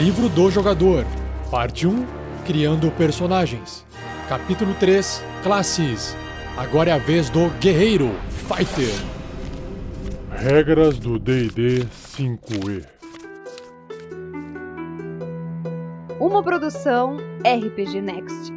Livro 0.00 0.30
do 0.30 0.50
Jogador, 0.50 1.04
Parte 1.50 1.86
1 1.86 2.06
Criando 2.46 2.90
Personagens. 2.92 3.84
Capítulo 4.30 4.72
3 4.80 5.22
Classes. 5.42 6.16
Agora 6.56 6.88
é 6.88 6.92
a 6.94 6.96
vez 6.96 7.28
do 7.28 7.50
Guerreiro 7.60 8.10
Fighter. 8.30 8.94
Regras 10.30 10.98
do 10.98 11.18
DD 11.18 11.84
5E. 12.16 12.86
Uma 16.18 16.42
produção 16.42 17.18
RPG 17.44 18.00
Next. 18.00 18.50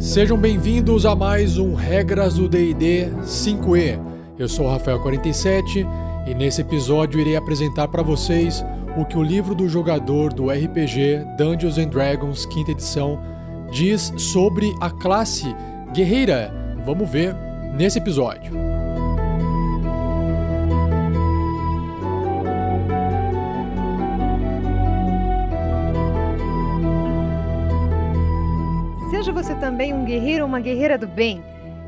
Sejam 0.00 0.36
bem-vindos 0.36 1.06
a 1.06 1.14
mais 1.14 1.58
um 1.58 1.74
Regras 1.74 2.34
do 2.34 2.48
DD 2.48 3.06
5E. 3.22 4.00
Eu 4.36 4.48
sou 4.48 4.66
o 4.66 4.76
Rafael47 4.76 5.86
e 6.26 6.34
nesse 6.34 6.60
episódio 6.60 7.20
irei 7.20 7.36
apresentar 7.36 7.86
para 7.88 8.02
vocês 8.02 8.64
o 8.96 9.04
que 9.04 9.16
o 9.16 9.22
livro 9.22 9.54
do 9.54 9.68
jogador 9.68 10.32
do 10.32 10.50
RPG 10.50 11.24
Dungeons 11.38 11.78
and 11.78 11.88
Dragons, 11.88 12.44
quinta 12.46 12.72
edição, 12.72 13.20
diz 13.70 14.12
sobre 14.16 14.74
a 14.80 14.90
classe 14.90 15.54
guerreira. 15.92 16.52
Vamos 16.84 17.08
ver 17.08 17.34
nesse 17.76 17.98
episódio. 17.98 18.52
Seja 29.10 29.32
você 29.32 29.54
também 29.54 29.94
um 29.94 30.04
guerreiro 30.04 30.42
ou 30.42 30.48
uma 30.48 30.60
guerreira 30.60 30.98
do 30.98 31.06
bem. 31.06 31.42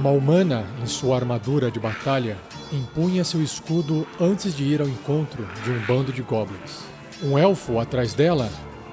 Uma 0.00 0.12
humana, 0.12 0.64
em 0.82 0.86
sua 0.86 1.16
armadura 1.16 1.70
de 1.70 1.78
batalha, 1.78 2.38
empunha 2.72 3.22
seu 3.22 3.42
escudo 3.42 4.06
antes 4.18 4.56
de 4.56 4.64
ir 4.64 4.80
ao 4.80 4.88
encontro 4.88 5.46
de 5.62 5.70
um 5.70 5.78
bando 5.80 6.10
de 6.10 6.22
goblins. 6.22 6.78
Um 7.22 7.38
elfo 7.38 7.78
atrás 7.78 8.14
dela, 8.14 8.48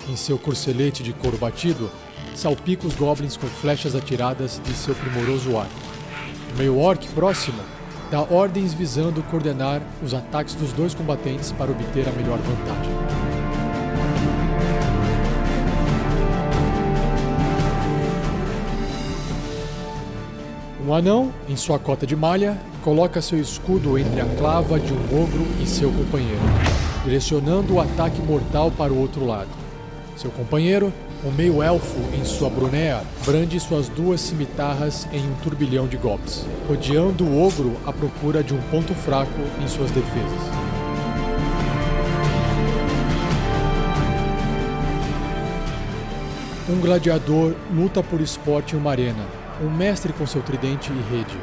em 0.09 0.17
seu 0.17 0.37
corcelete 0.37 1.03
de 1.03 1.13
couro 1.13 1.37
batido, 1.37 1.89
salpica 2.35 2.85
os 2.85 2.93
goblins 2.93 3.37
com 3.37 3.47
flechas 3.47 3.95
atiradas 3.95 4.61
de 4.61 4.73
seu 4.73 4.93
primoroso 4.95 5.57
arco. 5.57 5.71
O 6.53 6.57
meio-orc 6.57 7.07
próximo 7.13 7.61
dá 8.11 8.23
ordens 8.23 8.73
visando 8.73 9.23
coordenar 9.23 9.81
os 10.03 10.13
ataques 10.13 10.55
dos 10.55 10.73
dois 10.73 10.93
combatentes 10.93 11.53
para 11.53 11.71
obter 11.71 12.05
a 12.05 12.11
melhor 12.11 12.37
vantagem. 12.39 13.26
Um 20.87 20.93
anão, 20.93 21.33
em 21.49 21.55
sua 21.57 21.77
cota 21.77 22.07
de 22.07 22.15
malha, 22.15 22.57
coloca 22.81 23.21
seu 23.21 23.37
escudo 23.37 23.99
entre 23.99 24.21
a 24.21 24.25
clava 24.37 24.79
de 24.79 24.93
um 24.93 25.21
ogro 25.21 25.45
e 25.61 25.67
seu 25.67 25.91
companheiro, 25.91 26.39
direcionando 27.03 27.73
o 27.73 27.81
ataque 27.81 28.21
mortal 28.21 28.71
para 28.71 28.93
o 28.93 28.97
outro 28.97 29.25
lado. 29.25 29.49
Seu 30.15 30.31
companheiro, 30.31 30.93
um 31.25 31.31
meio-elfo 31.31 31.99
em 32.17 32.23
sua 32.23 32.49
brunea, 32.49 33.01
brande 33.25 33.59
suas 33.59 33.89
duas 33.89 34.21
cimitarras 34.21 35.05
em 35.11 35.19
um 35.29 35.33
turbilhão 35.43 35.87
de 35.87 35.97
golpes, 35.97 36.45
rodeando 36.69 37.25
o 37.25 37.45
ogro 37.45 37.75
à 37.85 37.91
procura 37.91 38.41
de 38.41 38.53
um 38.53 38.61
ponto 38.71 38.95
fraco 38.95 39.41
em 39.61 39.67
suas 39.67 39.91
defesas. 39.91 40.41
Um 46.69 46.79
gladiador 46.79 47.55
luta 47.75 48.01
por 48.01 48.21
esporte 48.21 48.73
em 48.73 48.79
uma 48.79 48.91
arena, 48.91 49.25
um 49.61 49.69
mestre 49.69 50.13
com 50.13 50.25
seu 50.25 50.41
tridente 50.41 50.91
e 50.91 51.15
rede, 51.15 51.37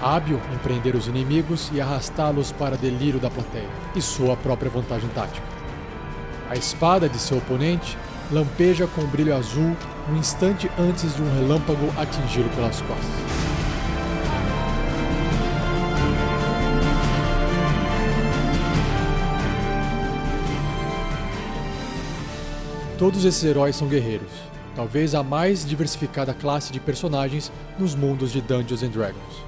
hábil 0.00 0.40
em 0.52 0.58
prender 0.58 0.94
os 0.94 1.08
inimigos 1.08 1.70
e 1.72 1.80
arrastá-los 1.80 2.52
para 2.52 2.76
delírio 2.76 3.18
da 3.18 3.30
plateia 3.30 3.68
e 3.94 4.00
sua 4.00 4.36
própria 4.36 4.70
vantagem 4.70 5.08
tática. 5.10 5.46
A 6.48 6.54
espada 6.54 7.08
de 7.08 7.18
seu 7.18 7.38
oponente 7.38 7.98
lampeja 8.30 8.86
com 8.86 9.02
um 9.02 9.06
brilho 9.06 9.34
azul 9.34 9.76
um 10.10 10.16
instante 10.16 10.70
antes 10.78 11.14
de 11.14 11.22
um 11.22 11.34
relâmpago 11.34 11.92
atingi-lo 11.98 12.48
pelas 12.50 12.80
costas. 12.80 13.48
Todos 22.96 23.24
esses 23.24 23.44
heróis 23.44 23.76
são 23.76 23.86
guerreiros, 23.86 24.32
talvez 24.78 25.12
a 25.12 25.24
mais 25.24 25.66
diversificada 25.66 26.32
classe 26.32 26.72
de 26.72 26.78
personagens 26.78 27.50
nos 27.80 27.96
mundos 27.96 28.30
de 28.30 28.40
Dungeons 28.40 28.84
and 28.84 28.90
Dragons. 28.90 29.44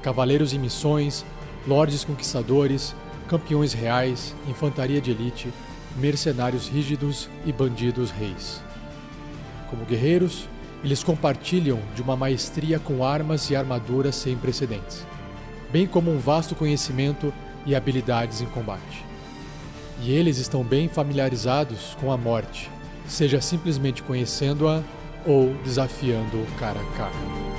Cavaleiros 0.00 0.54
em 0.54 0.58
missões, 0.58 1.22
lordes 1.68 2.02
conquistadores, 2.02 2.96
campeões 3.28 3.74
reais, 3.74 4.34
infantaria 4.48 4.98
de 4.98 5.10
elite, 5.10 5.52
mercenários 5.98 6.66
rígidos 6.66 7.28
e 7.44 7.52
bandidos 7.52 8.10
reis. 8.10 8.62
Como 9.68 9.84
guerreiros, 9.84 10.48
eles 10.82 11.04
compartilham 11.04 11.78
de 11.94 12.00
uma 12.00 12.16
maestria 12.16 12.78
com 12.78 13.04
armas 13.04 13.50
e 13.50 13.56
armaduras 13.56 14.14
sem 14.14 14.34
precedentes, 14.34 15.04
bem 15.70 15.86
como 15.86 16.10
um 16.10 16.18
vasto 16.18 16.54
conhecimento 16.54 17.34
e 17.66 17.74
habilidades 17.74 18.40
em 18.40 18.46
combate. 18.46 19.04
E 20.00 20.10
eles 20.10 20.38
estão 20.38 20.64
bem 20.64 20.88
familiarizados 20.88 21.94
com 22.00 22.10
a 22.10 22.16
morte, 22.16 22.70
seja 23.10 23.40
simplesmente 23.40 24.02
conhecendo-a 24.02 24.82
ou 25.26 25.52
desafiando 25.64 26.46
cara 26.58 26.80
a 26.80 26.96
cara. 26.96 27.50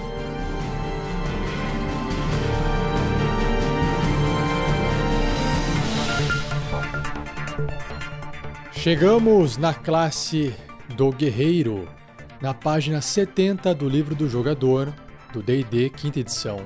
Chegamos 8.72 9.58
na 9.58 9.76
classe 9.76 10.56
do 10.96 11.12
guerreiro, 11.12 11.88
na 12.42 12.52
página 12.52 13.00
70 13.00 13.76
do 13.76 13.88
livro 13.88 14.16
do 14.16 14.28
jogador, 14.28 14.92
do 15.32 15.44
D&D 15.44 15.92
quinta 15.92 16.20
edição. 16.20 16.66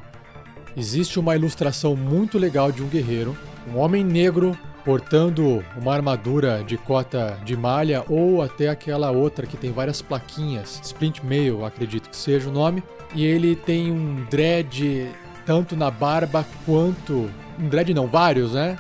Existe 0.78 1.20
uma 1.20 1.36
ilustração 1.36 1.96
muito 1.96 2.38
legal 2.38 2.72
de 2.72 2.82
um 2.82 2.88
guerreiro, 2.88 3.38
um 3.68 3.78
homem 3.78 4.04
negro 4.04 4.58
portando 4.86 5.66
uma 5.76 5.96
armadura 5.96 6.64
de 6.64 6.78
cota 6.78 7.40
de 7.44 7.58
malha 7.58 8.06
ou 8.08 8.44
até 8.44 8.70
aquela 8.70 9.10
outra 9.10 9.48
que 9.48 9.58
tem 9.58 9.72
várias 9.72 10.00
plaquinhas, 10.00 10.80
Splint 10.84 11.24
Mail, 11.24 11.66
acredito 11.66 12.08
que 12.08 12.16
seja 12.16 12.48
o 12.48 12.54
nome, 12.54 12.84
e 13.16 13.26
ele 13.26 13.56
tem 13.56 13.92
um 13.92 14.24
dread 14.30 15.10
tanto 15.44 15.76
na 15.76 15.90
barba 15.90 16.46
quanto 16.66 17.30
um 17.60 17.68
dread 17.68 17.94
não, 17.96 18.06
vários, 18.06 18.54
né? 18.54 18.78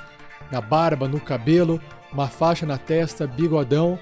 Na 0.52 0.62
barba, 0.62 1.08
no 1.08 1.20
cabelo, 1.20 1.82
uma 2.14 2.28
faixa 2.28 2.68
na 2.68 2.78
testa, 2.78 3.26
bigodão, 3.26 3.98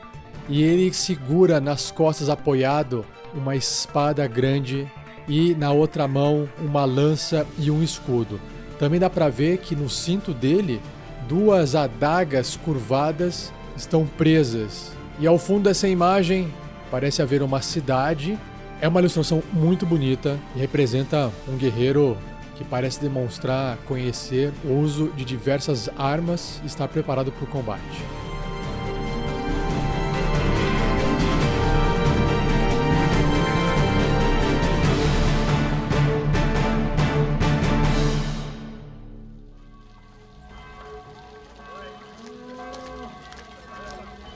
e 0.50 0.62
ele 0.62 0.94
segura 0.94 1.62
nas 1.62 1.90
costas 1.90 2.30
apoiado 2.30 3.06
uma 3.34 3.56
espada 3.56 4.28
grande 4.28 4.92
e 5.26 5.56
na 5.56 5.72
outra 5.72 6.06
mão 6.06 6.50
uma 6.60 6.84
lança 6.84 7.48
e 7.58 7.72
um 7.72 7.82
escudo. 7.82 8.42
Também 8.78 9.00
dá 9.00 9.10
para 9.10 9.30
ver 9.30 9.60
que 9.60 9.74
no 9.74 9.90
cinto 9.90 10.34
dele 10.34 10.82
duas 11.28 11.76
adagas 11.76 12.56
curvadas 12.56 13.52
estão 13.76 14.06
presas. 14.06 14.92
E 15.20 15.28
ao 15.28 15.38
fundo 15.38 15.64
dessa 15.64 15.88
imagem 15.88 16.54
parece 16.90 17.22
haver 17.22 17.42
uma 17.42 17.62
cidade. 17.62 18.38
É 18.82 18.88
uma 18.88 19.00
ilustração 19.00 19.42
muito 19.52 19.86
bonita 19.86 20.38
e 20.56 20.60
representa 20.60 21.32
um 21.48 21.56
guerreiro 21.56 22.18
que 22.56 22.64
parece 22.64 23.00
demonstrar 23.00 23.78
conhecer 23.88 24.52
o 24.64 24.74
uso 24.74 25.12
de 25.16 25.26
diversas 25.26 25.90
armas 25.98 26.62
e 26.64 26.68
estar 26.68 26.88
preparado 26.88 27.32
para 27.32 27.44
o 27.44 27.48
combate. 27.48 28.33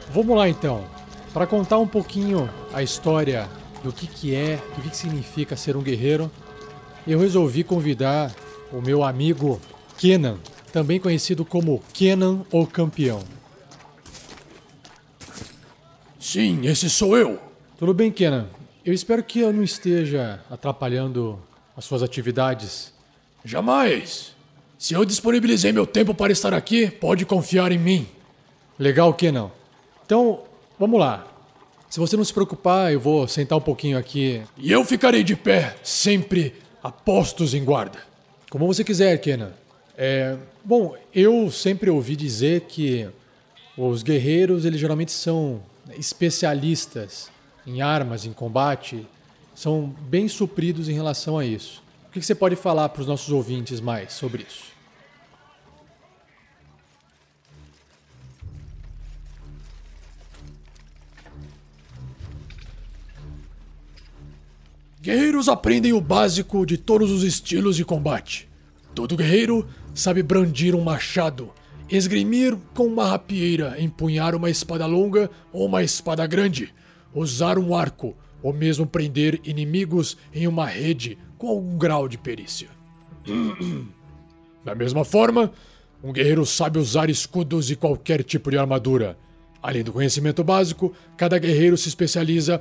Vamos 0.09 0.37
lá 0.37 0.47
então, 0.47 0.85
para 1.33 1.45
contar 1.45 1.77
um 1.77 1.87
pouquinho 1.87 2.49
a 2.73 2.81
história 2.81 3.47
do 3.83 3.91
que, 3.91 4.07
que 4.07 4.33
é, 4.33 4.55
do 4.75 4.81
que, 4.81 4.89
que 4.89 4.97
significa 4.97 5.55
ser 5.55 5.75
um 5.75 5.81
guerreiro, 5.81 6.31
eu 7.05 7.19
resolvi 7.19 7.63
convidar 7.63 8.33
o 8.71 8.81
meu 8.81 9.03
amigo 9.03 9.61
Kenan, 9.97 10.37
também 10.71 10.99
conhecido 10.99 11.45
como 11.45 11.83
Kenan 11.93 12.45
o 12.51 12.65
Campeão. 12.65 13.23
Sim, 16.19 16.65
esse 16.65 16.89
sou 16.89 17.17
eu. 17.17 17.39
Tudo 17.77 17.93
bem, 17.93 18.11
Kenan. 18.11 18.47
Eu 18.83 18.93
espero 18.93 19.23
que 19.23 19.39
eu 19.39 19.53
não 19.53 19.63
esteja 19.63 20.39
atrapalhando 20.49 21.39
as 21.75 21.85
suas 21.85 22.01
atividades. 22.01 22.93
Jamais. 23.43 24.35
Se 24.77 24.93
eu 24.93 25.05
disponibilizei 25.05 25.71
meu 25.71 25.85
tempo 25.85 26.13
para 26.13 26.31
estar 26.31 26.53
aqui, 26.53 26.89
pode 26.89 27.25
confiar 27.25 27.71
em 27.71 27.77
mim. 27.77 28.07
Legal, 28.77 29.13
Kenan. 29.13 29.51
Então, 30.07 30.39
vamos 30.79 30.97
lá. 30.97 31.27
Se 31.89 31.99
você 31.99 32.15
não 32.15 32.23
se 32.23 32.33
preocupar, 32.33 32.93
eu 32.93 32.99
vou 32.99 33.27
sentar 33.27 33.57
um 33.57 33.61
pouquinho 33.61 33.97
aqui. 33.97 34.41
E 34.55 34.71
eu 34.71 34.85
ficarei 34.85 35.21
de 35.21 35.35
pé, 35.35 35.75
sempre 35.83 36.55
a 36.81 36.89
postos 36.89 37.53
em 37.53 37.61
guarda. 37.61 37.99
Como 38.49 38.65
você 38.65 38.85
quiser, 38.85 39.17
Kenan. 39.17 39.51
É, 39.97 40.37
bom, 40.63 40.95
eu 41.13 41.51
sempre 41.51 41.89
ouvi 41.89 42.15
dizer 42.15 42.61
que 42.61 43.05
os 43.77 44.01
guerreiros, 44.01 44.63
eles 44.63 44.79
geralmente 44.79 45.11
são 45.11 45.61
especialistas 45.97 47.29
em 47.65 47.81
armas, 47.81 48.25
em 48.25 48.31
combate, 48.31 49.05
são 49.53 49.93
bem 50.07 50.29
supridos 50.29 50.87
em 50.87 50.93
relação 50.93 51.37
a 51.37 51.45
isso. 51.45 51.83
O 52.07 52.11
que 52.13 52.21
você 52.21 52.33
pode 52.33 52.55
falar 52.55 52.87
para 52.87 53.01
os 53.01 53.07
nossos 53.07 53.29
ouvintes 53.33 53.81
mais 53.81 54.13
sobre 54.13 54.45
isso? 54.47 54.76
Guerreiros 65.07 65.47
aprendem 65.47 65.93
o 65.93 66.01
básico 66.01 66.65
de 66.65 66.77
todos 66.77 67.11
os 67.11 67.23
estilos 67.23 67.77
de 67.77 67.85
combate. 67.85 68.49
Todo 68.93 69.15
guerreiro 69.15 69.65
sabe 69.93 70.21
brandir 70.21 70.75
um 70.75 70.83
machado, 70.83 71.49
esgrimir 71.89 72.57
com 72.73 72.87
uma 72.87 73.07
rapieira, 73.07 73.77
empunhar 73.79 74.35
uma 74.35 74.49
espada 74.49 74.85
longa 74.85 75.31
ou 75.53 75.65
uma 75.65 75.81
espada 75.81 76.27
grande, 76.27 76.73
usar 77.15 77.57
um 77.57 77.73
arco 77.73 78.17
ou 78.43 78.51
mesmo 78.51 78.85
prender 78.85 79.39
inimigos 79.45 80.17
em 80.33 80.45
uma 80.45 80.65
rede 80.65 81.17
com 81.37 81.47
algum 81.47 81.77
grau 81.77 82.09
de 82.09 82.17
perícia. 82.17 82.67
da 84.65 84.75
mesma 84.75 85.05
forma, 85.05 85.53
um 86.03 86.11
guerreiro 86.11 86.45
sabe 86.45 86.79
usar 86.79 87.09
escudos 87.09 87.71
e 87.71 87.77
qualquer 87.77 88.25
tipo 88.25 88.51
de 88.51 88.57
armadura. 88.57 89.17
Além 89.63 89.85
do 89.85 89.93
conhecimento 89.93 90.43
básico, 90.43 90.93
cada 91.15 91.39
guerreiro 91.39 91.77
se 91.77 91.87
especializa 91.87 92.59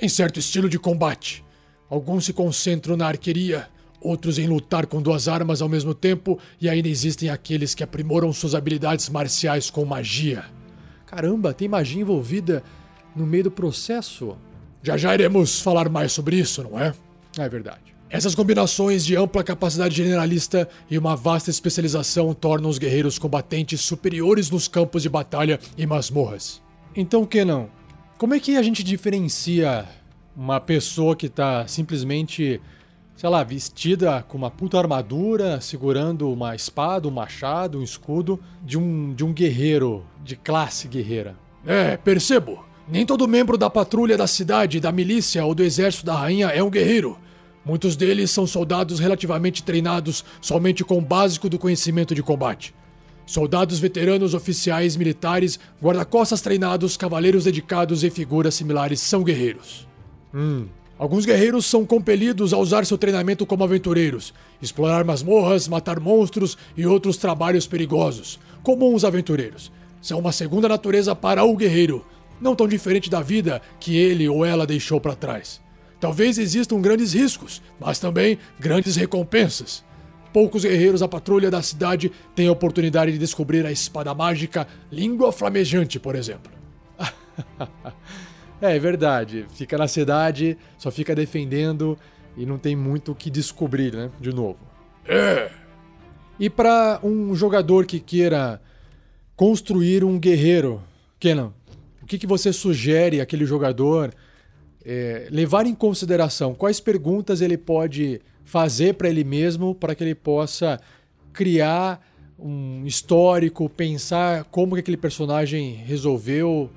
em 0.00 0.08
certo 0.08 0.38
estilo 0.38 0.68
de 0.68 0.78
combate. 0.78 1.42
Alguns 1.90 2.24
se 2.24 2.32
concentram 2.32 2.96
na 2.96 3.08
arqueria, 3.08 3.68
outros 4.00 4.38
em 4.38 4.46
lutar 4.46 4.86
com 4.86 5.02
duas 5.02 5.26
armas 5.26 5.60
ao 5.60 5.68
mesmo 5.68 5.92
tempo, 5.92 6.38
e 6.60 6.68
ainda 6.68 6.88
existem 6.88 7.28
aqueles 7.28 7.74
que 7.74 7.82
aprimoram 7.82 8.32
suas 8.32 8.54
habilidades 8.54 9.08
marciais 9.08 9.68
com 9.68 9.84
magia. 9.84 10.44
Caramba, 11.04 11.52
tem 11.52 11.66
magia 11.66 12.00
envolvida 12.00 12.62
no 13.16 13.26
meio 13.26 13.44
do 13.44 13.50
processo? 13.50 14.36
Já 14.82 14.96
já 14.96 15.12
iremos 15.12 15.60
falar 15.60 15.88
mais 15.88 16.12
sobre 16.12 16.36
isso, 16.36 16.62
não 16.62 16.78
é? 16.78 16.94
É 17.36 17.48
verdade. 17.48 17.90
Essas 18.08 18.34
combinações 18.34 19.04
de 19.04 19.16
ampla 19.16 19.42
capacidade 19.44 19.96
generalista 19.96 20.68
e 20.88 20.96
uma 20.96 21.16
vasta 21.16 21.50
especialização 21.50 22.32
tornam 22.32 22.70
os 22.70 22.78
guerreiros 22.78 23.18
combatentes 23.18 23.80
superiores 23.80 24.50
nos 24.50 24.66
campos 24.66 25.02
de 25.02 25.08
batalha 25.08 25.60
e 25.76 25.86
masmorras. 25.86 26.62
Então, 26.94 27.24
Kenan, 27.26 27.68
como 28.18 28.34
é 28.34 28.40
que 28.40 28.56
a 28.56 28.62
gente 28.62 28.82
diferencia 28.82 29.88
uma 30.36 30.60
pessoa 30.60 31.16
que 31.16 31.28
tá 31.28 31.66
simplesmente, 31.66 32.60
sei 33.16 33.28
lá, 33.28 33.42
vestida 33.42 34.24
com 34.26 34.38
uma 34.38 34.50
puta 34.50 34.78
armadura, 34.78 35.60
segurando 35.60 36.30
uma 36.30 36.54
espada, 36.54 37.08
um 37.08 37.10
machado, 37.10 37.78
um 37.78 37.82
escudo, 37.82 38.40
de 38.62 38.78
um, 38.78 39.12
de 39.14 39.24
um 39.24 39.32
guerreiro, 39.32 40.04
de 40.24 40.36
classe 40.36 40.88
guerreira. 40.88 41.36
É, 41.66 41.96
percebo. 41.96 42.64
Nem 42.88 43.06
todo 43.06 43.28
membro 43.28 43.56
da 43.56 43.70
patrulha 43.70 44.16
da 44.16 44.26
cidade, 44.26 44.80
da 44.80 44.90
milícia 44.90 45.44
ou 45.44 45.54
do 45.54 45.62
exército 45.62 46.06
da 46.06 46.14
rainha 46.14 46.48
é 46.48 46.62
um 46.62 46.70
guerreiro. 46.70 47.18
Muitos 47.64 47.94
deles 47.94 48.30
são 48.30 48.46
soldados 48.46 48.98
relativamente 48.98 49.62
treinados 49.62 50.24
somente 50.40 50.82
com 50.82 50.98
o 50.98 51.02
básico 51.02 51.48
do 51.48 51.58
conhecimento 51.58 52.14
de 52.14 52.22
combate. 52.22 52.74
Soldados 53.26 53.78
veteranos, 53.78 54.34
oficiais 54.34 54.96
militares, 54.96 55.60
guarda-costas 55.80 56.40
treinados, 56.40 56.96
cavaleiros 56.96 57.44
dedicados 57.44 58.02
e 58.02 58.10
figuras 58.10 58.54
similares 58.56 59.00
são 59.00 59.22
guerreiros. 59.22 59.89
Hum. 60.34 60.66
Alguns 60.98 61.24
guerreiros 61.24 61.64
são 61.64 61.86
compelidos 61.86 62.52
a 62.52 62.58
usar 62.58 62.84
seu 62.84 62.98
treinamento 62.98 63.46
como 63.46 63.64
aventureiros, 63.64 64.34
explorar 64.60 65.02
masmorras, 65.02 65.66
matar 65.66 65.98
monstros 65.98 66.58
e 66.76 66.84
outros 66.84 67.16
trabalhos 67.16 67.66
perigosos, 67.66 68.38
comuns 68.62 69.02
aventureiros. 69.02 69.72
São 70.02 70.18
uma 70.18 70.30
segunda 70.30 70.68
natureza 70.68 71.16
para 71.16 71.42
o 71.42 71.56
guerreiro, 71.56 72.04
não 72.38 72.54
tão 72.54 72.68
diferente 72.68 73.08
da 73.08 73.22
vida 73.22 73.62
que 73.80 73.96
ele 73.96 74.28
ou 74.28 74.44
ela 74.44 74.66
deixou 74.66 75.00
para 75.00 75.16
trás. 75.16 75.60
Talvez 75.98 76.36
existam 76.36 76.80
grandes 76.82 77.14
riscos, 77.14 77.62
mas 77.78 77.98
também 77.98 78.38
grandes 78.58 78.96
recompensas. 78.96 79.82
Poucos 80.34 80.64
guerreiros 80.64 81.00
da 81.00 81.08
patrulha 81.08 81.50
da 81.50 81.62
cidade 81.62 82.12
têm 82.34 82.48
a 82.48 82.52
oportunidade 82.52 83.12
de 83.12 83.18
descobrir 83.18 83.64
a 83.64 83.72
espada 83.72 84.14
mágica 84.14 84.68
Língua 84.92 85.32
Flamejante, 85.32 85.98
por 85.98 86.14
exemplo. 86.14 86.52
É, 88.60 88.76
é 88.76 88.78
verdade. 88.78 89.46
Fica 89.54 89.78
na 89.78 89.88
cidade, 89.88 90.56
só 90.78 90.90
fica 90.90 91.14
defendendo 91.14 91.98
e 92.36 92.44
não 92.46 92.58
tem 92.58 92.76
muito 92.76 93.12
o 93.12 93.14
que 93.14 93.30
descobrir, 93.30 93.94
né? 93.94 94.10
De 94.20 94.32
novo. 94.32 94.58
É. 95.06 95.50
E 96.38 96.48
para 96.48 97.00
um 97.02 97.34
jogador 97.34 97.86
que 97.86 98.00
queira 98.00 98.60
construir 99.36 100.04
um 100.04 100.18
guerreiro, 100.18 100.82
Kenan, 101.18 101.52
o 102.02 102.06
que, 102.06 102.18
que 102.18 102.26
você 102.26 102.52
sugere 102.52 103.20
àquele 103.20 103.44
jogador 103.44 104.12
é, 104.84 105.28
levar 105.30 105.66
em 105.66 105.74
consideração? 105.74 106.54
Quais 106.54 106.80
perguntas 106.80 107.40
ele 107.40 107.56
pode 107.56 108.20
fazer 108.44 108.94
para 108.94 109.08
ele 109.08 109.22
mesmo 109.22 109.74
para 109.74 109.94
que 109.94 110.02
ele 110.02 110.14
possa 110.14 110.80
criar 111.32 112.04
um 112.38 112.84
histórico, 112.86 113.68
pensar 113.68 114.44
como 114.44 114.74
que 114.74 114.80
aquele 114.80 114.96
personagem 114.96 115.74
resolveu 115.74 116.70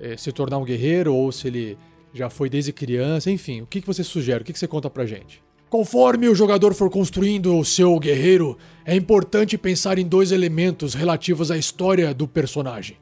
é, 0.00 0.16
se 0.16 0.32
tornar 0.32 0.58
um 0.58 0.64
guerreiro 0.64 1.14
ou 1.14 1.30
se 1.32 1.48
ele 1.48 1.78
já 2.12 2.30
foi 2.30 2.48
desde 2.48 2.72
criança, 2.72 3.30
enfim. 3.30 3.60
O 3.62 3.66
que, 3.66 3.80
que 3.80 3.86
você 3.86 4.02
sugere? 4.02 4.42
O 4.42 4.44
que, 4.44 4.52
que 4.52 4.58
você 4.58 4.66
conta 4.66 4.88
pra 4.88 5.06
gente? 5.06 5.42
Conforme 5.68 6.28
o 6.28 6.34
jogador 6.34 6.72
for 6.72 6.88
construindo 6.88 7.58
o 7.58 7.64
seu 7.64 7.98
guerreiro, 7.98 8.56
é 8.86 8.96
importante 8.96 9.58
pensar 9.58 9.98
em 9.98 10.06
dois 10.06 10.32
elementos 10.32 10.94
relativos 10.94 11.50
à 11.50 11.58
história 11.58 12.14
do 12.14 12.26
personagem. 12.26 12.96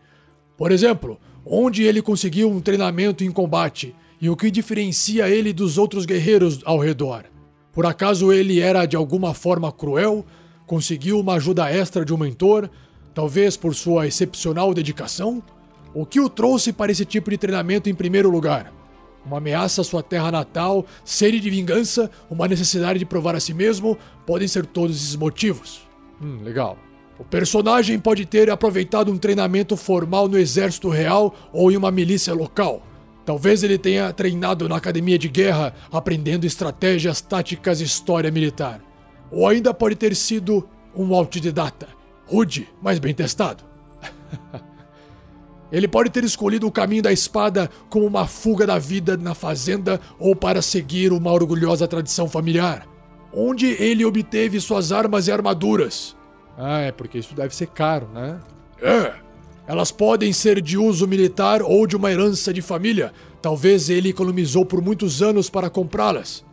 Por 0.57 0.73
exemplo, 0.73 1.19
onde 1.45 1.85
ele 1.85 2.03
conseguiu 2.03 2.51
um 2.51 2.61
treinamento 2.61 3.23
em 3.23 3.31
combate 3.31 3.95
e 4.21 4.29
o 4.29 4.37
que 4.37 4.51
diferencia 4.51 5.29
ele 5.29 5.53
dos 5.53 5.79
outros 5.79 6.05
guerreiros 6.05 6.61
ao 6.65 6.79
redor. 6.79 7.25
Por 7.73 7.87
acaso 7.87 8.33
ele 8.33 8.61
era 8.61 8.85
de 8.85 8.97
alguma 8.97 9.33
forma 9.33 9.71
cruel? 9.71 10.25
Conseguiu 10.67 11.21
uma 11.21 11.35
ajuda 11.35 11.71
extra 11.71 12.05
de 12.05 12.13
um 12.13 12.17
mentor? 12.17 12.69
Talvez 13.15 13.57
por 13.57 13.75
sua 13.75 14.07
excepcional 14.07 14.75
dedicação? 14.75 15.43
O 15.99 16.05
que 16.05 16.21
o 16.21 16.29
trouxe 16.29 16.75
para 16.75 16.93
esse 16.93 17.07
tipo 17.07 17.31
de 17.31 17.39
treinamento 17.39 17.89
em 17.89 17.95
primeiro 17.95 18.29
lugar? 18.29 18.71
Uma 19.25 19.39
ameaça 19.39 19.81
à 19.81 19.85
sua 19.85 20.03
terra 20.03 20.31
natal, 20.31 20.85
sede 21.03 21.41
de 21.41 21.49
vingança, 21.49 22.11
uma 22.29 22.47
necessidade 22.47 22.99
de 22.99 23.07
provar 23.07 23.35
a 23.35 23.41
si 23.41 23.55
mesmo, 23.55 23.97
podem 24.27 24.47
ser 24.47 24.67
todos 24.67 24.95
esses 24.95 25.17
motivos. 25.17 25.89
Hum, 26.21 26.43
legal. 26.43 26.77
O 27.19 27.25
personagem 27.25 27.99
pode 27.99 28.27
ter 28.27 28.51
aproveitado 28.51 29.11
um 29.11 29.17
treinamento 29.17 29.75
formal 29.75 30.29
no 30.29 30.37
exército 30.37 30.91
real 30.91 31.35
ou 31.51 31.73
em 31.73 31.79
uma 31.79 31.91
milícia 31.91 32.35
local. 32.35 32.83
Talvez 33.25 33.63
ele 33.63 33.79
tenha 33.79 34.13
treinado 34.13 34.69
na 34.69 34.77
academia 34.77 35.19
de 35.19 35.31
guerra, 35.31 35.73
aprendendo 35.91 36.45
estratégias, 36.45 37.23
táticas 37.23 37.81
e 37.81 37.85
história 37.85 38.31
militar. 38.31 38.83
Ou 39.31 39.49
ainda 39.49 39.73
pode 39.73 39.97
ter 39.97 40.15
sido 40.15 40.69
um 40.95 41.15
autodidata, 41.15 41.89
rude, 42.27 42.69
mas 42.83 42.99
bem 42.99 43.15
testado. 43.15 43.65
Ele 45.71 45.89
pode 45.89 46.11
ter 46.11 46.23
escolhido 46.25 46.67
o 46.67 46.73
caminho 46.73 47.03
da 47.03 47.13
espada 47.13 47.69
como 47.91 48.07
uma 48.07 48.27
fuga 48.27 48.67
da 48.67 48.79
vida 48.79 49.17
na 49.17 49.35
fazenda 49.35 50.01
ou 50.19 50.37
para 50.37 50.63
seguir 50.63 51.13
uma 51.13 51.33
orgulhosa 51.33 51.89
tradição 51.89 52.29
familiar, 52.29 52.87
onde 53.33 53.67
ele 53.83 54.05
obteve 54.05 54.61
suas 54.61 54.93
armas 54.93 55.27
e 55.27 55.33
armaduras. 55.33 56.17
Ah, 56.57 56.81
é 56.81 56.93
porque 56.93 57.19
isso 57.19 57.35
deve 57.35 57.55
ser 57.55 57.67
caro, 57.67 58.09
né? 58.15 58.41
É. 58.81 59.13
Elas 59.67 59.91
podem 59.91 60.33
ser 60.33 60.63
de 60.63 60.79
uso 60.79 61.09
militar 61.09 61.61
ou 61.61 61.87
de 61.87 61.97
uma 61.97 62.11
herança 62.11 62.53
de 62.53 62.63
família. 62.63 63.13
Talvez 63.43 63.91
ele 63.91 64.11
economizou 64.11 64.65
por 64.65 64.81
muitos 64.81 65.23
anos 65.23 65.51
para 65.51 65.69
comprá-las. 65.69 66.45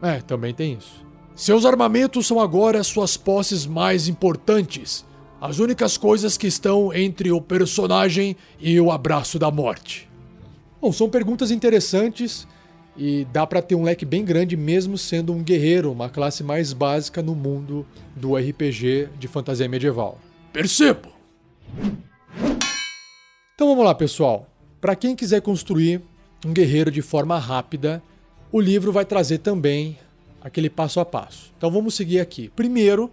É, 0.00 0.20
também 0.20 0.54
tem 0.54 0.74
isso. 0.74 1.04
Seus 1.34 1.64
armamentos 1.64 2.26
são 2.26 2.38
agora 2.38 2.82
suas 2.84 3.16
posses 3.16 3.66
mais 3.66 4.06
importantes 4.08 5.04
as 5.40 5.58
únicas 5.58 5.96
coisas 5.96 6.36
que 6.36 6.46
estão 6.46 6.92
entre 6.92 7.32
o 7.32 7.40
personagem 7.40 8.36
e 8.60 8.78
o 8.78 8.90
abraço 8.90 9.38
da 9.38 9.50
morte. 9.50 10.08
Bom, 10.80 10.92
são 10.92 11.08
perguntas 11.08 11.50
interessantes 11.50 12.46
e 12.96 13.26
dá 13.32 13.46
para 13.46 13.62
ter 13.62 13.74
um 13.74 13.82
leque 13.82 14.04
bem 14.04 14.24
grande 14.24 14.56
mesmo 14.56 14.98
sendo 14.98 15.32
um 15.32 15.42
guerreiro, 15.42 15.90
uma 15.90 16.10
classe 16.10 16.44
mais 16.44 16.72
básica 16.74 17.22
no 17.22 17.34
mundo 17.34 17.86
do 18.14 18.36
RPG 18.36 19.08
de 19.18 19.28
fantasia 19.28 19.68
medieval. 19.68 20.18
Percebo. 20.52 21.08
Então 23.54 23.68
vamos 23.68 23.84
lá, 23.84 23.94
pessoal. 23.94 24.46
Para 24.80 24.96
quem 24.96 25.16
quiser 25.16 25.40
construir 25.40 26.02
um 26.44 26.52
guerreiro 26.52 26.90
de 26.90 27.00
forma 27.00 27.38
rápida, 27.38 28.02
o 28.52 28.60
livro 28.60 28.92
vai 28.92 29.04
trazer 29.04 29.38
também 29.38 29.98
aquele 30.42 30.68
passo 30.68 31.00
a 31.00 31.04
passo. 31.04 31.52
Então 31.56 31.70
vamos 31.70 31.94
seguir 31.94 32.20
aqui. 32.20 32.50
Primeiro, 32.54 33.10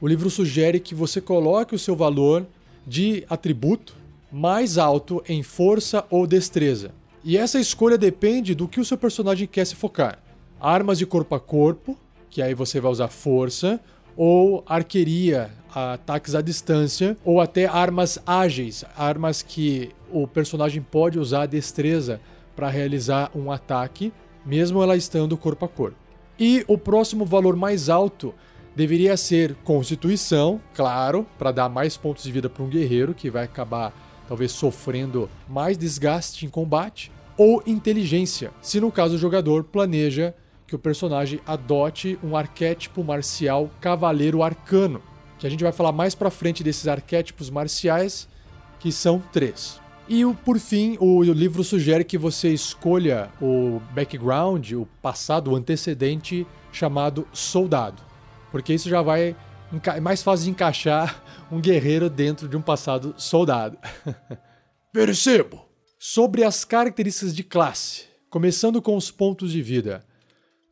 o 0.00 0.06
livro 0.06 0.30
sugere 0.30 0.80
que 0.80 0.94
você 0.94 1.20
coloque 1.20 1.74
o 1.74 1.78
seu 1.78 1.96
valor 1.96 2.46
de 2.86 3.24
atributo 3.28 3.96
mais 4.30 4.78
alto 4.78 5.22
em 5.28 5.42
força 5.42 6.04
ou 6.10 6.26
destreza. 6.26 6.92
E 7.24 7.36
essa 7.36 7.58
escolha 7.58 7.98
depende 7.98 8.54
do 8.54 8.68
que 8.68 8.80
o 8.80 8.84
seu 8.84 8.96
personagem 8.96 9.46
quer 9.46 9.66
se 9.66 9.74
focar. 9.74 10.18
Armas 10.60 10.98
de 10.98 11.06
corpo 11.06 11.34
a 11.34 11.40
corpo, 11.40 11.98
que 12.30 12.40
aí 12.40 12.54
você 12.54 12.80
vai 12.80 12.90
usar 12.90 13.08
força, 13.08 13.80
ou 14.16 14.62
arqueria, 14.66 15.50
ataques 15.74 16.34
à 16.34 16.40
distância, 16.40 17.16
ou 17.24 17.40
até 17.40 17.66
armas 17.66 18.18
ágeis, 18.26 18.84
armas 18.96 19.42
que 19.42 19.90
o 20.10 20.26
personagem 20.26 20.82
pode 20.82 21.18
usar 21.18 21.46
destreza 21.46 22.20
para 22.54 22.68
realizar 22.68 23.30
um 23.34 23.50
ataque, 23.50 24.12
mesmo 24.44 24.82
ela 24.82 24.96
estando 24.96 25.36
corpo 25.36 25.64
a 25.64 25.68
corpo. 25.68 25.96
E 26.38 26.64
o 26.68 26.78
próximo 26.78 27.24
valor 27.24 27.56
mais 27.56 27.88
alto 27.88 28.34
deveria 28.78 29.16
ser 29.16 29.56
constituição, 29.64 30.60
claro, 30.72 31.26
para 31.36 31.50
dar 31.50 31.68
mais 31.68 31.96
pontos 31.96 32.22
de 32.22 32.30
vida 32.30 32.48
para 32.48 32.62
um 32.62 32.68
guerreiro 32.68 33.12
que 33.12 33.28
vai 33.28 33.42
acabar 33.42 33.92
talvez 34.28 34.52
sofrendo 34.52 35.28
mais 35.48 35.76
desgaste 35.76 36.46
em 36.46 36.48
combate, 36.48 37.10
ou 37.36 37.60
inteligência, 37.66 38.52
se 38.62 38.80
no 38.80 38.92
caso 38.92 39.16
o 39.16 39.18
jogador 39.18 39.64
planeja 39.64 40.32
que 40.64 40.76
o 40.76 40.78
personagem 40.78 41.40
adote 41.44 42.16
um 42.22 42.36
arquétipo 42.36 43.02
marcial 43.02 43.68
cavaleiro 43.80 44.44
arcano, 44.44 45.02
que 45.40 45.46
a 45.48 45.50
gente 45.50 45.64
vai 45.64 45.72
falar 45.72 45.90
mais 45.90 46.14
para 46.14 46.30
frente 46.30 46.62
desses 46.62 46.86
arquétipos 46.86 47.50
marciais, 47.50 48.28
que 48.78 48.92
são 48.92 49.20
três. 49.32 49.80
E 50.08 50.24
por 50.44 50.56
fim, 50.60 50.96
o 51.00 51.20
livro 51.24 51.64
sugere 51.64 52.04
que 52.04 52.16
você 52.16 52.50
escolha 52.50 53.28
o 53.42 53.82
background, 53.92 54.70
o 54.72 54.86
passado, 55.02 55.50
o 55.50 55.56
antecedente 55.56 56.46
chamado 56.70 57.26
soldado, 57.32 58.07
porque 58.50 58.74
isso 58.74 58.88
já 58.88 59.02
vai 59.02 59.36
é 59.94 60.00
mais 60.00 60.22
fácil 60.22 60.44
de 60.44 60.50
encaixar 60.50 61.22
um 61.52 61.60
guerreiro 61.60 62.08
dentro 62.08 62.48
de 62.48 62.56
um 62.56 62.62
passado 62.62 63.14
soldado. 63.18 63.78
Percebo. 64.92 65.66
Sobre 65.98 66.44
as 66.44 66.64
características 66.64 67.34
de 67.34 67.42
classe, 67.42 68.04
começando 68.30 68.80
com 68.80 68.96
os 68.96 69.10
pontos 69.10 69.50
de 69.50 69.60
vida. 69.60 70.04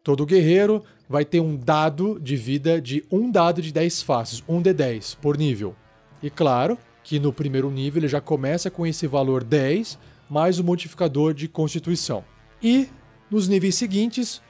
Todo 0.05 0.25
guerreiro 0.25 0.85
vai 1.09 1.25
ter 1.25 1.41
um 1.41 1.57
dado 1.57 2.19
de 2.21 2.37
vida 2.37 2.81
de 2.81 3.05
um 3.11 3.29
dado 3.29 3.61
de 3.61 3.73
10 3.73 4.03
faces, 4.03 4.43
um 4.49 4.63
de 4.63 4.73
10 4.73 5.17
por 5.17 5.37
nível. 5.37 5.75
E 6.23 6.31
claro 6.31 6.79
que 7.03 7.19
no 7.19 7.33
primeiro 7.33 7.71
nível 7.71 8.01
ele 8.01 8.09
já 8.09 8.21
começa 8.21 8.71
com 8.71 8.87
esse 8.87 9.07
valor 9.07 9.43
10 9.43 9.99
mais 10.29 10.59
o 10.59 10.65
modificador 10.65 11.35
de 11.35 11.49
constituição. 11.49 12.25
E 12.63 12.89
nos 13.31 13.49
níveis 13.49 13.75
seguintes, 13.75 14.41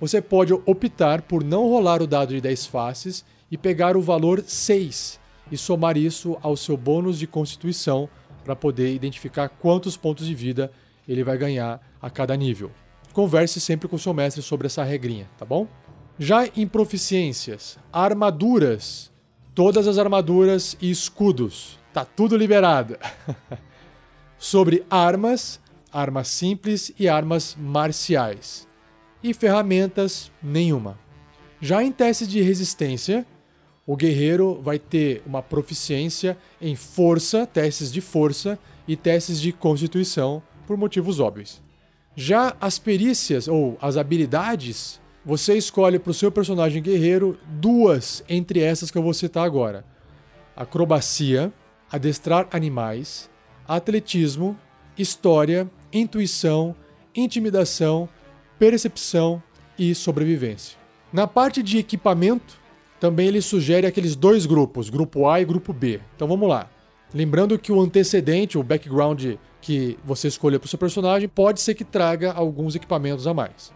você 0.00 0.20
pode 0.20 0.52
optar 0.52 1.22
por 1.22 1.42
não 1.42 1.68
rolar 1.68 2.02
o 2.02 2.06
dado 2.06 2.34
de 2.34 2.40
10 2.40 2.66
faces 2.66 3.24
e 3.50 3.56
pegar 3.56 3.96
o 3.96 4.02
valor 4.02 4.42
6 4.46 5.18
e 5.50 5.56
somar 5.56 5.96
isso 5.96 6.36
ao 6.42 6.56
seu 6.56 6.76
bônus 6.76 7.18
de 7.18 7.26
constituição 7.26 8.08
para 8.44 8.56
poder 8.56 8.94
identificar 8.94 9.48
quantos 9.48 9.96
pontos 9.96 10.26
de 10.26 10.34
vida 10.34 10.70
ele 11.08 11.24
vai 11.24 11.38
ganhar 11.38 11.80
a 12.00 12.10
cada 12.10 12.36
nível. 12.36 12.70
Converse 13.12 13.60
sempre 13.60 13.88
com 13.88 13.96
seu 13.96 14.12
mestre 14.12 14.42
sobre 14.42 14.66
essa 14.66 14.84
regrinha, 14.84 15.28
tá 15.38 15.44
bom? 15.44 15.66
Já 16.18 16.46
em 16.56 16.66
proficiências, 16.66 17.78
armaduras, 17.92 19.10
todas 19.54 19.86
as 19.86 19.98
armaduras 19.98 20.76
e 20.80 20.90
escudos, 20.90 21.78
tá 21.92 22.04
tudo 22.04 22.36
liberado. 22.36 22.98
sobre 24.38 24.84
armas, 24.90 25.60
armas 25.92 26.28
simples 26.28 26.92
e 26.98 27.08
armas 27.08 27.56
marciais. 27.58 28.66
E 29.22 29.34
ferramentas, 29.34 30.30
nenhuma. 30.42 30.98
Já 31.60 31.82
em 31.82 31.90
testes 31.90 32.28
de 32.28 32.40
resistência, 32.42 33.26
o 33.86 33.96
guerreiro 33.96 34.60
vai 34.62 34.78
ter 34.78 35.22
uma 35.24 35.42
proficiência 35.42 36.36
em 36.60 36.74
força, 36.74 37.46
testes 37.46 37.92
de 37.92 38.00
força 38.00 38.58
e 38.86 38.96
testes 38.96 39.40
de 39.40 39.52
constituição, 39.52 40.42
por 40.66 40.76
motivos 40.76 41.20
óbvios. 41.20 41.62
Já 42.16 42.56
as 42.60 42.78
perícias 42.78 43.46
ou 43.46 43.78
as 43.80 43.96
habilidades, 43.96 45.00
você 45.24 45.56
escolhe 45.56 45.98
para 45.98 46.10
o 46.10 46.14
seu 46.14 46.32
personagem 46.32 46.82
guerreiro 46.82 47.38
duas 47.46 48.24
entre 48.28 48.60
essas 48.60 48.90
que 48.90 48.98
eu 48.98 49.02
vou 49.02 49.14
citar 49.14 49.44
agora: 49.44 49.84
acrobacia, 50.56 51.52
adestrar 51.90 52.48
animais, 52.50 53.30
atletismo, 53.68 54.58
história, 54.96 55.70
intuição, 55.92 56.74
intimidação, 57.14 58.08
percepção 58.58 59.42
e 59.78 59.94
sobrevivência. 59.94 60.78
Na 61.12 61.26
parte 61.26 61.62
de 61.62 61.78
equipamento, 61.78 62.58
também 62.98 63.28
ele 63.28 63.42
sugere 63.42 63.86
aqueles 63.86 64.16
dois 64.16 64.46
grupos, 64.46 64.90
grupo 64.90 65.28
A 65.28 65.40
e 65.40 65.44
grupo 65.44 65.72
B. 65.72 66.00
Então 66.14 66.26
vamos 66.26 66.48
lá. 66.48 66.68
Lembrando 67.14 67.58
que 67.58 67.70
o 67.70 67.80
antecedente, 67.80 68.58
o 68.58 68.62
background 68.62 69.34
que 69.60 69.98
você 70.04 70.28
escolheu 70.28 70.60
para 70.60 70.66
o 70.66 70.68
seu 70.68 70.78
personagem, 70.78 71.28
pode 71.28 71.60
ser 71.60 71.74
que 71.74 71.84
traga 71.84 72.32
alguns 72.32 72.74
equipamentos 72.74 73.26
a 73.26 73.34
mais. 73.34 73.72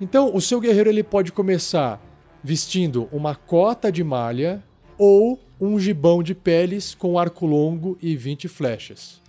Então, 0.00 0.34
o 0.34 0.40
seu 0.40 0.60
guerreiro 0.60 0.90
ele 0.90 1.02
pode 1.02 1.30
começar 1.32 2.00
vestindo 2.42 3.08
uma 3.12 3.34
cota 3.34 3.92
de 3.92 4.02
malha 4.02 4.62
ou 4.98 5.38
um 5.60 5.78
gibão 5.78 6.22
de 6.22 6.34
peles 6.34 6.94
com 6.94 7.18
arco 7.18 7.46
longo 7.46 7.96
e 8.02 8.16
20 8.16 8.48
flechas. 8.48 9.20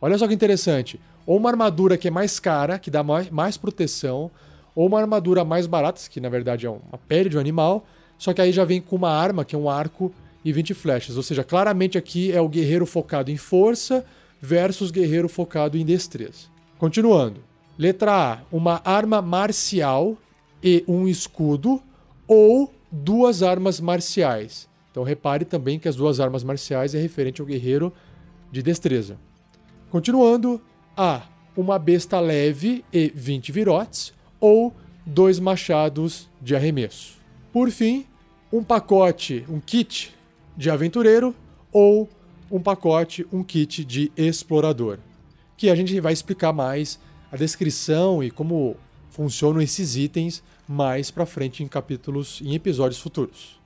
Olha 0.00 0.18
só 0.18 0.28
que 0.28 0.34
interessante. 0.34 1.00
Ou 1.26 1.36
uma 1.36 1.50
armadura 1.50 1.96
que 1.96 2.08
é 2.08 2.10
mais 2.10 2.40
cara, 2.40 2.78
que 2.78 2.90
dá 2.90 3.02
mais, 3.02 3.30
mais 3.30 3.56
proteção, 3.56 4.30
ou 4.74 4.86
uma 4.86 5.00
armadura 5.00 5.44
mais 5.44 5.66
barata, 5.66 6.00
que 6.10 6.20
na 6.20 6.28
verdade 6.28 6.66
é 6.66 6.70
uma 6.70 6.98
pele 7.06 7.28
de 7.28 7.36
um 7.36 7.40
animal, 7.40 7.84
só 8.18 8.32
que 8.32 8.40
aí 8.40 8.52
já 8.52 8.64
vem 8.64 8.80
com 8.80 8.96
uma 8.96 9.10
arma, 9.10 9.44
que 9.44 9.54
é 9.54 9.58
um 9.58 9.68
arco 9.68 10.12
e 10.44 10.52
20 10.52 10.74
flechas. 10.74 11.16
Ou 11.16 11.22
seja, 11.22 11.44
claramente 11.44 11.98
aqui 11.98 12.32
é 12.32 12.40
o 12.40 12.48
guerreiro 12.48 12.86
focado 12.86 13.30
em 13.30 13.36
força 13.36 14.04
versus 14.40 14.90
guerreiro 14.90 15.28
focado 15.28 15.76
em 15.76 15.84
destreza. 15.84 16.48
Continuando. 16.78 17.40
Letra 17.78 18.12
A, 18.12 18.38
uma 18.52 18.82
arma 18.84 19.22
marcial 19.22 20.16
e 20.62 20.84
um 20.86 21.08
escudo 21.08 21.82
ou 22.26 22.72
duas 22.90 23.42
armas 23.42 23.80
marciais. 23.80 24.68
Então 24.90 25.02
repare 25.02 25.44
também 25.44 25.78
que 25.78 25.88
as 25.88 25.96
duas 25.96 26.20
armas 26.20 26.44
marciais 26.44 26.94
é 26.94 27.00
referente 27.00 27.40
ao 27.40 27.46
guerreiro 27.46 27.92
de 28.50 28.62
destreza. 28.62 29.16
Continuando, 29.90 30.60
A, 30.96 31.22
uma 31.56 31.78
besta 31.78 32.20
leve 32.20 32.84
e 32.92 33.12
20 33.14 33.52
virotes 33.52 34.12
ou 34.40 34.74
dois 35.04 35.38
machados 35.38 36.28
de 36.40 36.54
arremesso. 36.54 37.18
Por 37.52 37.70
fim, 37.70 38.06
um 38.52 38.62
pacote, 38.62 39.44
um 39.48 39.60
kit 39.60 40.14
de 40.56 40.70
aventureiro 40.70 41.34
ou 41.72 42.08
um 42.50 42.60
pacote, 42.60 43.26
um 43.32 43.42
kit 43.42 43.84
de 43.84 44.12
explorador. 44.16 44.98
Que 45.56 45.70
a 45.70 45.74
gente 45.74 45.98
vai 46.00 46.12
explicar 46.12 46.52
mais 46.52 46.98
a 47.30 47.36
descrição 47.36 48.22
e 48.22 48.30
como 48.30 48.76
funcionam 49.10 49.60
esses 49.60 49.96
itens 49.96 50.42
mais 50.68 51.10
para 51.10 51.26
frente 51.26 51.62
em 51.62 51.68
capítulos, 51.68 52.40
em 52.44 52.54
episódios 52.54 53.00
futuros. 53.00 53.60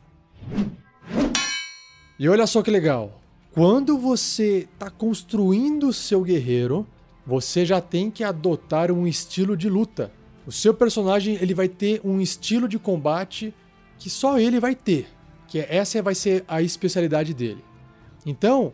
E 2.19 2.29
olha 2.29 2.47
só 2.47 2.63
que 2.63 2.71
legal. 2.71 3.21
Quando 3.53 3.99
você 3.99 4.69
está 4.73 4.91
construindo 4.91 5.89
o 5.89 5.93
seu 5.93 6.23
guerreiro, 6.23 6.87
você 7.27 7.67
já 7.67 7.81
tem 7.81 8.11
que 8.11 8.23
adotar 8.23 8.93
um 8.93 9.07
estilo 9.07 9.57
de 9.57 9.69
luta. 9.69 10.13
O 10.47 10.53
seu 10.53 10.73
personagem 10.73 11.37
ele 11.41 11.55
vai 11.55 11.69
ter 11.69 12.01
um 12.05 12.21
estilo 12.21 12.69
de 12.69 12.79
combate 12.79 13.53
que 13.99 14.09
só 14.09 14.39
ele 14.39 14.61
vai 14.61 14.75
ter, 14.75 15.09
que 15.49 15.59
é, 15.59 15.77
essa 15.77 16.01
vai 16.01 16.15
ser 16.15 16.45
a 16.47 16.63
especialidade 16.63 17.35
dele. 17.35 17.65
Então, 18.25 18.73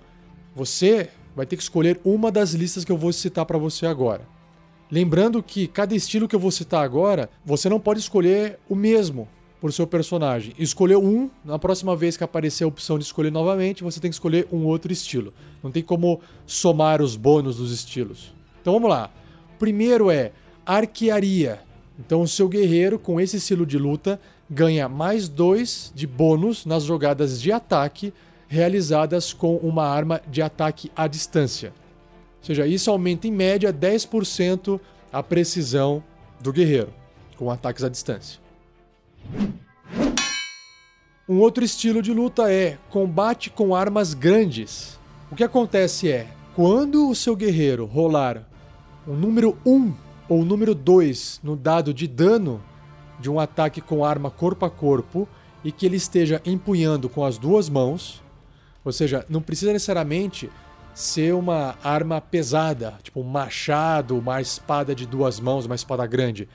você 0.54 1.09
vai 1.35 1.47
ter 1.47 1.56
que 1.56 1.62
escolher 1.62 1.99
uma 2.04 2.30
das 2.30 2.52
listas 2.52 2.85
que 2.85 2.92
eu 2.92 2.99
vou 2.99 3.12
citar 3.12 3.47
para 3.47 3.56
você 3.56 3.87
agora. 3.87 4.28
Lembrando 4.90 5.42
que 5.42 5.66
cada 5.66 5.94
estilo 5.94 6.28
que 6.28 6.37
eu 6.37 6.40
vou 6.40 6.50
citar 6.50 6.85
agora, 6.85 7.30
você 7.42 7.68
não 7.71 7.80
pode 7.80 8.00
escolher 8.00 8.59
o 8.68 8.75
mesmo 8.75 9.26
por 9.59 9.73
seu 9.73 9.87
personagem. 9.87 10.52
Escolheu 10.59 11.02
um, 11.02 11.30
na 11.42 11.59
próxima 11.59 11.97
vez 11.97 12.16
que 12.16 12.25
aparecer 12.25 12.64
a 12.64 12.66
opção 12.66 12.99
de 12.99 13.04
escolher 13.04 13.30
novamente, 13.30 13.82
você 13.82 14.00
tem 14.00 14.11
que 14.11 14.14
escolher 14.14 14.47
um 14.52 14.66
outro 14.66 14.92
estilo. 14.92 15.32
Não 15.62 15.71
tem 15.71 15.82
como 15.82 16.21
somar 16.44 17.00
os 17.00 17.16
bônus 17.16 17.56
dos 17.56 17.73
estilos. 17.73 18.35
Então 18.62 18.75
vamos 18.75 18.88
lá. 18.88 19.11
Primeiro 19.59 20.11
é 20.11 20.33
arquearia. 20.64 21.61
Então 21.99 22.23
o 22.23 22.28
seu 22.28 22.49
guerreiro 22.49 22.99
com 22.99 23.21
esse 23.21 23.37
estilo 23.37 23.66
de 23.66 23.76
luta 23.76 24.21
ganha 24.49 24.88
mais 24.88 25.28
2 25.28 25.92
de 25.95 26.07
bônus 26.07 26.64
nas 26.64 26.85
jogadas 26.85 27.40
de 27.40 27.50
ataque 27.52 28.14
realizadas 28.49 29.33
com 29.33 29.57
uma 29.57 29.85
arma 29.85 30.23
de 30.28 30.40
ataque 30.40 30.90
à 30.95 31.07
distância. 31.07 31.73
Ou 32.40 32.47
seja, 32.47 32.66
isso 32.66 32.90
aumenta 32.90 33.26
em 33.26 33.33
média 33.33 33.73
10% 33.73 34.81
a 35.12 35.23
precisão 35.23 36.02
do 36.40 36.52
guerreiro 36.52 36.92
com 37.37 37.50
ataques 37.50 37.83
à 37.83 37.88
distância. 37.88 38.40
Um 41.28 41.38
outro 41.38 41.64
estilo 41.64 42.02
de 42.02 42.12
luta 42.12 42.52
é 42.52 42.78
combate 42.90 43.50
com 43.50 43.75
armas 43.75 44.14
grandes. 44.14 44.99
O 45.31 45.35
que 45.35 45.42
acontece 45.42 46.11
é, 46.11 46.26
Quando 46.54 47.09
o 47.09 47.14
seu 47.14 47.35
guerreiro 47.35 47.87
rolar 47.87 48.47
o 49.06 49.12
número 49.12 49.56
1 49.66 49.92
ou 50.28 50.40
o 50.40 50.44
número 50.44 50.75
2 50.75 51.40
no 51.42 51.56
dado 51.56 51.92
de 51.92 52.06
dano 52.06 52.62
de 53.18 53.30
um 53.30 53.38
ataque 53.38 53.80
com 53.80 54.04
arma 54.04 54.30
corpo 54.30 54.64
a 54.64 54.71
corpo 54.71 55.28
e 55.64 55.71
que 55.71 55.87
ele 55.87 55.97
esteja 55.97 56.40
empunhando 56.44 57.09
com 57.09 57.25
as 57.25 57.38
duas 57.38 57.68
mãos, 57.68 58.23
ou 58.85 58.92
seja, 58.92 59.25
não 59.28 59.40
precisa 59.40 59.73
necessariamente 59.73 60.50
ser 60.94 61.35
uma 61.35 61.76
arma 61.82 62.21
pesada, 62.21 62.99
tipo 63.02 63.21
um 63.21 63.25
machado, 63.25 64.18
uma 64.18 64.40
espada 64.40 64.94
de 64.94 65.06
duas 65.06 65.40
mãos, 65.40 65.66
uma 65.66 65.75
espada 65.75 66.06
grande. 66.06 66.49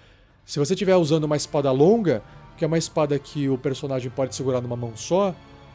Se 0.46 0.60
você 0.60 0.74
estiver 0.74 0.96
usando 0.96 1.24
uma 1.24 1.38
espada 1.38 1.72
longa, 1.72 2.22
que 2.58 2.64
é 2.64 2.68
uma 2.68 2.78
espada 2.78 3.18
que 3.18 3.50
o 3.50 3.58
personagem 3.58 4.12
pode 4.12 4.36
segurar 4.36 4.62
numa 4.62 4.76
mão 4.76 4.96
só, 4.96 5.34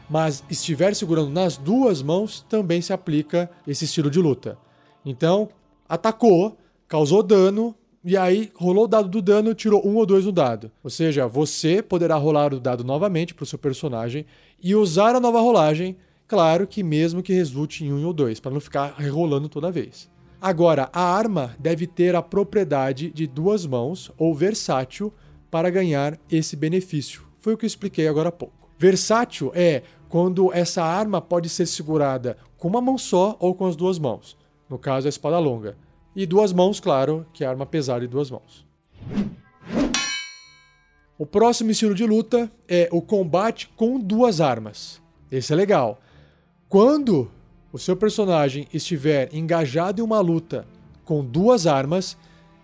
mas 0.08 0.44
estiver 0.50 0.94
segurando 0.94 1.30
nas 1.30 1.56
duas 1.56 2.02
mãos, 2.02 2.44
também 2.48 2.82
se 2.82 2.92
aplica 2.92 3.50
esse 3.66 3.84
estilo 3.84 4.10
de 4.10 4.20
luta. 4.20 4.58
Então, 5.04 5.48
atacou, 5.88 6.56
causou 6.92 7.22
dano, 7.22 7.74
e 8.04 8.18
aí 8.18 8.52
rolou 8.54 8.84
o 8.84 8.86
dado 8.86 9.08
do 9.08 9.22
dano, 9.22 9.54
tirou 9.54 9.80
um 9.82 9.96
ou 9.96 10.04
dois 10.04 10.26
no 10.26 10.30
dado. 10.30 10.70
Ou 10.84 10.90
seja, 10.90 11.26
você 11.26 11.80
poderá 11.80 12.16
rolar 12.16 12.52
o 12.52 12.60
dado 12.60 12.84
novamente 12.84 13.32
para 13.32 13.44
o 13.44 13.46
seu 13.46 13.58
personagem 13.58 14.26
e 14.62 14.74
usar 14.74 15.14
a 15.14 15.20
nova 15.20 15.40
rolagem, 15.40 15.96
claro 16.28 16.66
que 16.66 16.82
mesmo 16.82 17.22
que 17.22 17.32
resulte 17.32 17.82
em 17.82 17.94
um 17.94 18.04
ou 18.04 18.12
dois, 18.12 18.40
para 18.40 18.52
não 18.52 18.60
ficar 18.60 18.94
rerolando 18.98 19.48
toda 19.48 19.72
vez. 19.72 20.10
Agora, 20.38 20.90
a 20.92 21.00
arma 21.00 21.56
deve 21.58 21.86
ter 21.86 22.14
a 22.14 22.20
propriedade 22.20 23.10
de 23.10 23.26
duas 23.26 23.64
mãos 23.64 24.12
ou 24.18 24.34
versátil 24.34 25.10
para 25.50 25.70
ganhar 25.70 26.20
esse 26.30 26.54
benefício. 26.56 27.22
Foi 27.40 27.54
o 27.54 27.56
que 27.56 27.64
eu 27.64 27.68
expliquei 27.68 28.06
agora 28.06 28.28
há 28.28 28.32
pouco. 28.32 28.68
Versátil 28.76 29.50
é 29.54 29.82
quando 30.10 30.52
essa 30.52 30.84
arma 30.84 31.22
pode 31.22 31.48
ser 31.48 31.64
segurada 31.64 32.36
com 32.58 32.68
uma 32.68 32.82
mão 32.82 32.98
só 32.98 33.34
ou 33.40 33.54
com 33.54 33.64
as 33.64 33.76
duas 33.76 33.98
mãos. 33.98 34.36
No 34.68 34.78
caso, 34.78 35.06
a 35.06 35.08
espada 35.08 35.38
longa. 35.38 35.74
E 36.14 36.26
duas 36.26 36.52
mãos, 36.52 36.78
claro, 36.78 37.26
que 37.32 37.42
é 37.42 37.46
arma 37.46 37.64
pesada 37.64 38.00
de 38.00 38.06
duas 38.06 38.30
mãos. 38.30 38.66
O 41.16 41.24
próximo 41.24 41.70
estilo 41.70 41.94
de 41.94 42.04
luta 42.04 42.50
é 42.68 42.88
o 42.92 43.00
combate 43.00 43.70
com 43.76 43.98
duas 43.98 44.40
armas. 44.40 45.00
Esse 45.30 45.52
é 45.52 45.56
legal. 45.56 46.00
Quando 46.68 47.30
o 47.72 47.78
seu 47.78 47.96
personagem 47.96 48.68
estiver 48.74 49.34
engajado 49.34 50.02
em 50.02 50.04
uma 50.04 50.20
luta 50.20 50.66
com 51.04 51.24
duas 51.24 51.66
armas, 51.66 52.16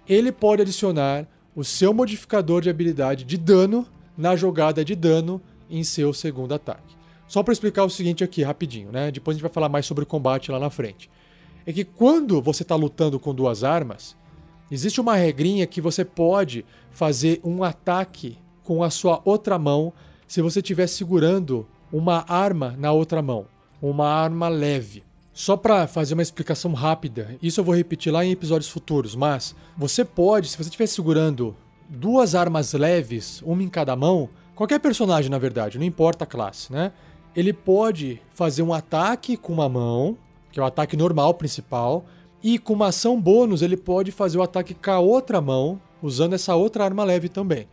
ele 0.07 0.31
pode 0.31 0.63
adicionar 0.63 1.27
o 1.55 1.65
seu 1.65 1.95
modificador 1.95 2.61
de 2.61 2.69
habilidade 2.69 3.25
de 3.25 3.39
dano 3.39 3.87
na 4.17 4.37
jogada 4.37 4.85
de 4.85 4.95
dano 4.95 5.41
em 5.71 5.83
seu 5.83 6.13
segundo 6.13 6.53
ataque. 6.53 6.97
Só 7.27 7.43
para 7.43 7.53
explicar 7.53 7.85
o 7.85 7.91
seguinte 7.91 8.23
aqui 8.23 8.43
rapidinho, 8.43 8.93
né? 8.93 9.11
Depois 9.11 9.35
a 9.35 9.37
gente 9.37 9.43
vai 9.43 9.53
falar 9.53 9.69
mais 9.69 9.87
sobre 9.87 10.05
o 10.05 10.07
combate 10.07 10.51
lá 10.51 10.59
na 10.59 10.71
frente 10.71 11.09
é 11.69 11.73
que 11.73 11.85
quando 11.85 12.41
você 12.41 12.63
está 12.63 12.75
lutando 12.75 13.21
com 13.21 13.35
duas 13.35 13.63
armas, 13.63 14.17
existe 14.71 15.03
uma 15.03 15.15
regrinha 15.15 15.67
que 15.67 15.83
você 15.83 16.03
pode 16.03 16.65
fazer 16.91 17.43
um 17.45 17.63
ataque 17.63 18.39
com 18.65 18.83
a 18.83 18.89
sua 18.89 19.21
outra 19.23 19.59
mão 19.59 19.93
se 20.27 20.41
você 20.41 20.61
estiver 20.61 20.87
segurando 20.87 21.69
uma 21.93 22.25
arma 22.27 22.75
na 22.79 22.91
outra 22.91 23.21
mão, 23.21 23.45
uma 23.83 24.09
arma 24.09 24.49
leve. 24.49 25.05
Só 25.35 25.59
para 25.59 25.87
fazer 25.87 26.15
uma 26.15 26.23
explicação 26.23 26.73
rápida, 26.73 27.37
isso 27.43 27.61
eu 27.61 27.65
vou 27.65 27.77
repetir 27.77 28.11
lá 28.11 28.25
em 28.25 28.31
episódios 28.31 28.71
futuros, 28.71 29.15
mas 29.15 29.55
você 29.77 30.07
pode, 30.07 30.49
se 30.49 30.57
você 30.57 30.71
estiver 30.71 30.87
segurando 30.87 31.55
duas 31.87 32.35
armas 32.35 32.73
leves, 32.73 33.43
uma 33.43 33.63
em 33.63 33.69
cada 33.69 33.95
mão, 33.95 34.31
qualquer 34.55 34.81
personagem 34.81 35.31
na 35.31 35.39
verdade, 35.39 35.77
não 35.77 35.85
importa 35.85 36.25
a 36.25 36.27
classe, 36.27 36.73
né? 36.73 36.93
Ele 37.37 37.53
pode 37.53 38.23
fazer 38.31 38.63
um 38.63 38.73
ataque 38.73 39.37
com 39.37 39.53
uma 39.53 39.69
mão 39.69 40.17
que 40.51 40.59
é 40.59 40.63
o 40.63 40.67
ataque 40.67 40.97
normal 40.97 41.35
principal, 41.35 42.05
e 42.43 42.59
com 42.59 42.73
uma 42.73 42.89
ação 42.89 43.21
bônus 43.21 43.63
ele 43.63 43.77
pode 43.77 44.13
fazer 44.13 44.39
o 44.39 44.43
ataque 44.43 44.75
com 44.75 44.91
a 44.91 45.01
outra 45.01 45.41
mão, 45.41 45.81
usando 46.03 46.35
essa 46.35 46.55
outra 46.55 46.85
arma 46.85 47.05
leve 47.05 47.29
também. 47.29 47.67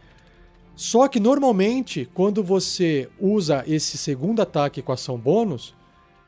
Só 0.75 1.07
que 1.07 1.19
normalmente, 1.19 2.09
quando 2.13 2.43
você 2.43 3.07
usa 3.19 3.63
esse 3.65 3.97
segundo 3.97 4.41
ataque 4.41 4.81
com 4.81 4.91
ação 4.91 5.17
bônus, 5.17 5.73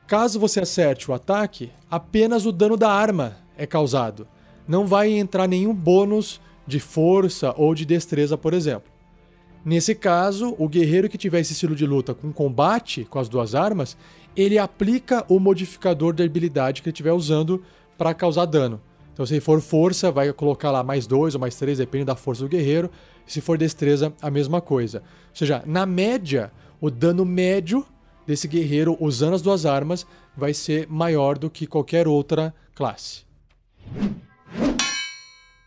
caso 0.08 0.40
você 0.40 0.62
acerte 0.62 1.12
o 1.12 1.14
ataque, 1.14 1.70
apenas 1.92 2.46
o 2.46 2.52
dano 2.52 2.78
da 2.78 2.90
arma 2.90 3.38
é 3.58 3.66
causado. 3.66 4.28
Não 4.68 4.88
vai 4.88 5.12
entrar 5.12 5.48
nenhum 5.48 5.74
bônus 5.74 6.40
de 6.66 6.80
força 6.80 7.54
ou 7.58 7.76
de 7.76 7.86
destreza, 7.86 8.38
por 8.38 8.54
exemplo. 8.54 8.90
Nesse 9.66 9.94
caso, 9.94 10.56
o 10.58 10.70
guerreiro 10.70 11.10
que 11.10 11.18
tiver 11.18 11.42
esse 11.42 11.52
estilo 11.52 11.76
de 11.76 11.86
luta 11.86 12.14
com 12.14 12.32
combate 12.32 13.04
com 13.04 13.20
as 13.20 13.28
duas 13.28 13.54
armas, 13.54 13.98
ele 14.38 14.60
aplica 14.60 15.26
o 15.28 15.40
modificador 15.40 16.14
da 16.14 16.24
habilidade 16.24 16.84
que 16.84 16.90
ele 16.90 16.94
estiver 16.94 17.12
usando 17.12 17.64
para 17.98 18.14
causar 18.14 18.46
dano. 18.46 18.80
Então, 19.12 19.26
se 19.26 19.40
for 19.40 19.60
força, 19.60 20.12
vai 20.12 20.32
colocar 20.32 20.70
lá 20.70 20.84
mais 20.84 21.08
dois 21.08 21.34
ou 21.34 21.42
mais 21.42 21.56
três, 21.56 21.80
depende 21.80 22.06
da 22.06 22.16
força 22.16 22.44
do 22.44 22.48
guerreiro. 22.48 22.92
Se 23.26 23.42
for 23.42 23.58
destreza, 23.58 24.14
a 24.22 24.30
mesma 24.30 24.62
coisa. 24.62 25.00
Ou 25.00 25.36
seja, 25.36 25.64
na 25.66 25.88
média, 25.88 26.52
o 26.80 26.92
dano 26.92 27.26
médio 27.26 27.84
desse 28.28 28.48
guerreiro 28.48 28.96
usando 29.00 29.34
as 29.34 29.42
duas 29.42 29.66
armas 29.66 30.06
vai 30.36 30.54
ser 30.54 30.88
maior 30.88 31.40
do 31.40 31.50
que 31.50 31.66
qualquer 31.66 32.08
outra 32.08 32.54
classe. 32.76 33.26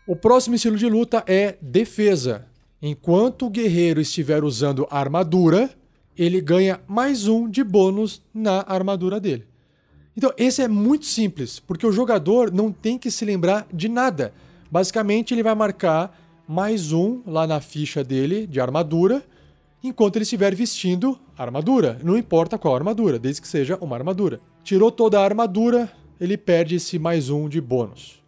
O 0.07 0.15
próximo 0.15 0.55
estilo 0.55 0.77
de 0.77 0.87
luta 0.87 1.21
é 1.27 1.57
defesa. 1.61 2.45
Enquanto 2.81 3.47
o 3.47 3.49
guerreiro 3.49 3.99
estiver 3.99 4.45
usando 4.45 4.87
armadura, 4.89 5.69
ele 6.17 6.41
ganha 6.41 6.81
mais 6.87 7.27
um 7.27 7.49
de 7.49 7.63
bônus 7.63 8.21
na 8.33 8.63
armadura 8.67 9.19
dele. 9.19 9.47
Então, 10.15 10.33
esse 10.37 10.61
é 10.61 10.67
muito 10.67 11.05
simples, 11.05 11.59
porque 11.59 11.87
o 11.87 11.91
jogador 11.91 12.51
não 12.51 12.71
tem 12.71 12.97
que 12.97 13.09
se 13.09 13.23
lembrar 13.23 13.65
de 13.73 13.87
nada. 13.87 14.33
Basicamente, 14.69 15.33
ele 15.33 15.43
vai 15.43 15.55
marcar 15.55 16.17
mais 16.47 16.91
um 16.91 17.21
lá 17.25 17.47
na 17.47 17.61
ficha 17.61 18.03
dele 18.03 18.45
de 18.45 18.59
armadura, 18.59 19.23
enquanto 19.83 20.17
ele 20.17 20.23
estiver 20.23 20.53
vestindo 20.53 21.17
armadura. 21.37 21.97
Não 22.03 22.17
importa 22.17 22.57
qual 22.57 22.75
armadura, 22.75 23.17
desde 23.17 23.41
que 23.41 23.47
seja 23.47 23.77
uma 23.79 23.95
armadura. 23.95 24.41
Tirou 24.63 24.91
toda 24.91 25.19
a 25.19 25.23
armadura, 25.23 25.91
ele 26.19 26.37
perde 26.37 26.75
esse 26.75 26.99
mais 26.99 27.29
um 27.29 27.47
de 27.47 27.61
bônus. 27.61 28.21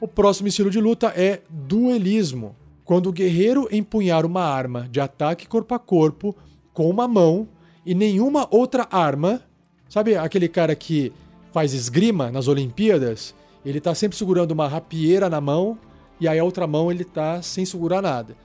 O 0.00 0.08
próximo 0.08 0.48
estilo 0.48 0.70
de 0.70 0.80
luta 0.80 1.06
é 1.16 1.40
duelismo 1.48 2.56
quando 2.84 3.08
o 3.08 3.12
guerreiro 3.12 3.68
empunhar 3.72 4.26
uma 4.26 4.42
arma 4.42 4.88
de 4.90 5.00
ataque 5.00 5.48
corpo 5.48 5.74
a 5.74 5.78
corpo 5.78 6.36
com 6.72 6.88
uma 6.88 7.08
mão 7.08 7.48
e 7.84 7.94
nenhuma 7.94 8.46
outra 8.50 8.86
arma. 8.90 9.40
Sabe 9.88 10.16
aquele 10.16 10.48
cara 10.48 10.74
que 10.74 11.12
faz 11.52 11.72
esgrima 11.72 12.30
nas 12.30 12.48
Olimpíadas? 12.48 13.34
Ele 13.64 13.80
tá 13.80 13.94
sempre 13.94 14.18
segurando 14.18 14.50
uma 14.50 14.68
rapieira 14.68 15.30
na 15.30 15.40
mão 15.40 15.78
e 16.20 16.28
aí 16.28 16.38
a 16.38 16.44
outra 16.44 16.66
mão 16.66 16.90
ele 16.90 17.04
tá 17.04 17.40
sem 17.40 17.64
segurar 17.64 18.02
nada. 18.02 18.36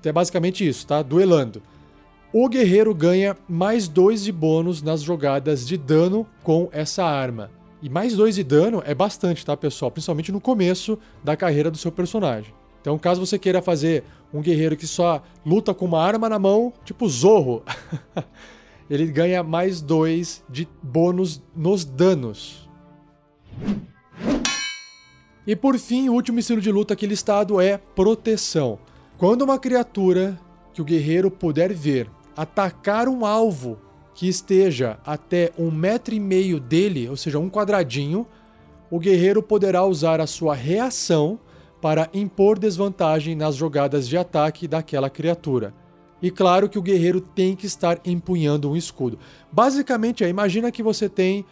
Então 0.00 0.10
é 0.10 0.12
basicamente 0.12 0.66
isso, 0.66 0.86
tá? 0.86 1.02
Duelando. 1.02 1.62
O 2.32 2.48
guerreiro 2.48 2.94
ganha 2.94 3.36
mais 3.46 3.88
dois 3.88 4.24
de 4.24 4.32
bônus 4.32 4.80
nas 4.80 5.02
jogadas 5.02 5.66
de 5.66 5.76
dano 5.76 6.26
com 6.42 6.68
essa 6.72 7.04
arma. 7.04 7.50
E 7.82 7.90
mais 7.90 8.14
dois 8.14 8.36
de 8.36 8.44
dano 8.44 8.82
é 8.86 8.94
bastante, 8.94 9.44
tá, 9.44 9.56
pessoal? 9.56 9.90
Principalmente 9.90 10.32
no 10.32 10.40
começo 10.40 10.98
da 11.22 11.36
carreira 11.36 11.70
do 11.70 11.76
seu 11.76 11.92
personagem. 11.92 12.54
Então, 12.82 12.98
caso 12.98 13.24
você 13.24 13.38
queira 13.38 13.62
fazer 13.62 14.02
um 14.34 14.42
guerreiro 14.42 14.76
que 14.76 14.88
só 14.88 15.22
luta 15.46 15.72
com 15.72 15.84
uma 15.84 16.02
arma 16.02 16.28
na 16.28 16.38
mão, 16.38 16.72
tipo 16.84 17.08
Zorro, 17.08 17.62
ele 18.90 19.06
ganha 19.06 19.40
mais 19.42 19.80
dois 19.80 20.44
de 20.50 20.68
bônus 20.82 21.40
nos 21.54 21.84
danos. 21.84 22.68
E 25.46 25.54
por 25.54 25.78
fim, 25.78 26.08
o 26.08 26.12
último 26.12 26.40
estilo 26.40 26.60
de 26.60 26.72
luta 26.72 26.94
aqui 26.94 27.06
listado 27.06 27.60
é 27.60 27.78
proteção. 27.78 28.80
Quando 29.16 29.42
uma 29.42 29.60
criatura 29.60 30.38
que 30.74 30.82
o 30.82 30.84
guerreiro 30.84 31.30
puder 31.30 31.72
ver 31.72 32.10
atacar 32.36 33.08
um 33.08 33.24
alvo 33.24 33.78
que 34.12 34.28
esteja 34.28 34.98
até 35.06 35.52
um 35.56 35.70
metro 35.70 36.14
e 36.14 36.20
meio 36.20 36.58
dele, 36.58 37.08
ou 37.08 37.16
seja, 37.16 37.38
um 37.38 37.48
quadradinho, 37.48 38.26
o 38.90 38.98
guerreiro 38.98 39.40
poderá 39.40 39.84
usar 39.84 40.20
a 40.20 40.26
sua 40.26 40.54
reação 40.54 41.38
para 41.82 42.08
impor 42.14 42.60
desvantagem 42.60 43.34
nas 43.34 43.56
jogadas 43.56 44.08
de 44.08 44.16
ataque 44.16 44.68
daquela 44.68 45.10
criatura. 45.10 45.74
E 46.22 46.30
claro 46.30 46.68
que 46.68 46.78
o 46.78 46.82
guerreiro 46.82 47.20
tem 47.20 47.56
que 47.56 47.66
estar 47.66 48.00
empunhando 48.04 48.70
um 48.70 48.76
escudo. 48.76 49.18
Basicamente, 49.50 50.22
é, 50.22 50.28
imagina 50.28 50.70
que 50.70 50.80
você 50.80 51.08
tem 51.08 51.44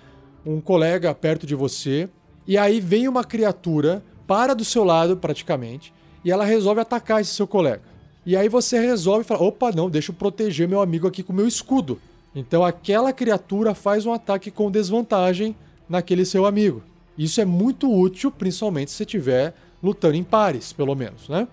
um 0.46 0.60
colega 0.60 1.12
perto 1.12 1.44
de 1.44 1.56
você 1.56 2.08
e 2.46 2.56
aí 2.56 2.80
vem 2.80 3.08
uma 3.08 3.24
criatura 3.24 4.04
para 4.24 4.54
do 4.54 4.64
seu 4.64 4.84
lado 4.84 5.16
praticamente 5.16 5.92
e 6.24 6.30
ela 6.30 6.44
resolve 6.44 6.80
atacar 6.80 7.20
esse 7.20 7.34
seu 7.34 7.48
colega. 7.48 7.82
E 8.24 8.36
aí 8.36 8.48
você 8.48 8.78
resolve 8.78 9.24
falar: 9.24 9.42
opa, 9.42 9.72
não, 9.72 9.90
deixa 9.90 10.12
eu 10.12 10.14
proteger 10.14 10.68
meu 10.68 10.80
amigo 10.80 11.08
aqui 11.08 11.24
com 11.24 11.32
meu 11.32 11.48
escudo. 11.48 12.00
Então 12.32 12.64
aquela 12.64 13.12
criatura 13.12 13.74
faz 13.74 14.06
um 14.06 14.12
ataque 14.12 14.52
com 14.52 14.70
desvantagem 14.70 15.56
naquele 15.88 16.24
seu 16.24 16.46
amigo. 16.46 16.84
Isso 17.18 17.40
é 17.40 17.44
muito 17.44 17.92
útil, 17.92 18.30
principalmente 18.30 18.92
se 18.92 19.04
tiver 19.04 19.54
lutando 19.82 20.16
em 20.16 20.24
pares, 20.24 20.72
pelo 20.72 20.94
menos, 20.94 21.28
né? 21.28 21.46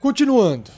Continuando. 0.00 0.70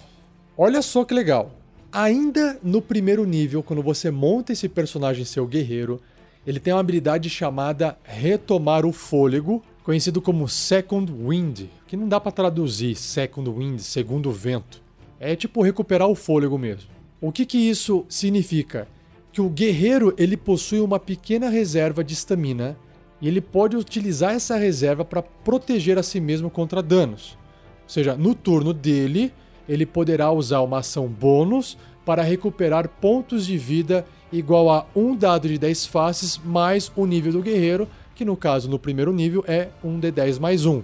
Olha 0.56 0.82
só 0.82 1.04
que 1.04 1.14
legal. 1.14 1.52
Ainda 1.92 2.58
no 2.62 2.82
primeiro 2.82 3.24
nível, 3.24 3.62
quando 3.62 3.82
você 3.82 4.10
monta 4.10 4.52
esse 4.52 4.68
personagem 4.68 5.24
seu 5.24 5.46
guerreiro, 5.46 6.00
ele 6.46 6.60
tem 6.60 6.72
uma 6.72 6.80
habilidade 6.80 7.28
chamada 7.30 7.98
Retomar 8.04 8.84
o 8.84 8.92
Fôlego, 8.92 9.62
conhecido 9.82 10.20
como 10.20 10.48
Second 10.48 11.10
Wind, 11.12 11.66
que 11.86 11.96
não 11.96 12.08
dá 12.08 12.20
para 12.20 12.32
traduzir 12.32 12.94
Second 12.94 13.48
Wind, 13.48 13.80
segundo 13.80 14.30
vento. 14.30 14.82
É 15.18 15.34
tipo 15.34 15.62
recuperar 15.62 16.08
o 16.08 16.14
fôlego 16.14 16.58
mesmo. 16.58 16.90
O 17.20 17.32
que, 17.32 17.44
que 17.44 17.58
isso 17.58 18.04
significa? 18.08 18.86
Que 19.32 19.40
o 19.40 19.48
guerreiro 19.48 20.14
ele 20.16 20.36
possui 20.36 20.80
uma 20.80 21.00
pequena 21.00 21.48
reserva 21.48 22.04
de 22.04 22.14
estamina 22.14 22.76
e 23.20 23.28
ele 23.28 23.40
pode 23.40 23.76
utilizar 23.76 24.32
essa 24.34 24.56
reserva 24.56 25.04
para 25.04 25.22
proteger 25.22 25.98
a 25.98 26.02
si 26.02 26.20
mesmo 26.20 26.50
contra 26.50 26.82
danos. 26.82 27.36
Ou 27.82 27.88
seja, 27.88 28.16
no 28.16 28.34
turno 28.34 28.72
dele, 28.72 29.32
ele 29.68 29.84
poderá 29.84 30.30
usar 30.30 30.60
uma 30.60 30.78
ação 30.78 31.06
bônus 31.06 31.76
para 32.04 32.22
recuperar 32.22 32.88
pontos 32.88 33.46
de 33.46 33.58
vida 33.58 34.04
igual 34.32 34.70
a 34.70 34.86
um 34.94 35.14
dado 35.14 35.48
de 35.48 35.58
10 35.58 35.86
faces 35.86 36.38
mais 36.38 36.92
o 36.94 37.06
nível 37.06 37.32
do 37.32 37.42
guerreiro, 37.42 37.88
que 38.14 38.24
no 38.24 38.36
caso 38.36 38.68
no 38.68 38.78
primeiro 38.78 39.12
nível 39.12 39.44
é 39.46 39.68
um 39.82 40.00
D10 40.00 40.38
mais 40.38 40.64
1. 40.64 40.82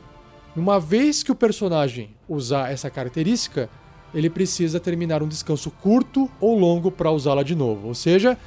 Uma 0.57 0.79
vez 0.79 1.23
que 1.23 1.33
o 1.33 1.35
personagem 1.35 2.11
usar 2.29 2.71
essa 2.71 2.89
característica, 2.89 3.69
ele 4.15 4.31
precisa 4.31 4.79
terminar 4.79 5.23
um 5.23 5.29
descanso 5.29 5.71
curto 5.71 6.31
ou 6.41 6.59
longo 6.59 6.91
para 6.91 7.11
usá-la 7.11 7.43
de 7.43 7.55
novo. 7.55 7.89
Ou 7.89 7.95
seja, 7.95 8.39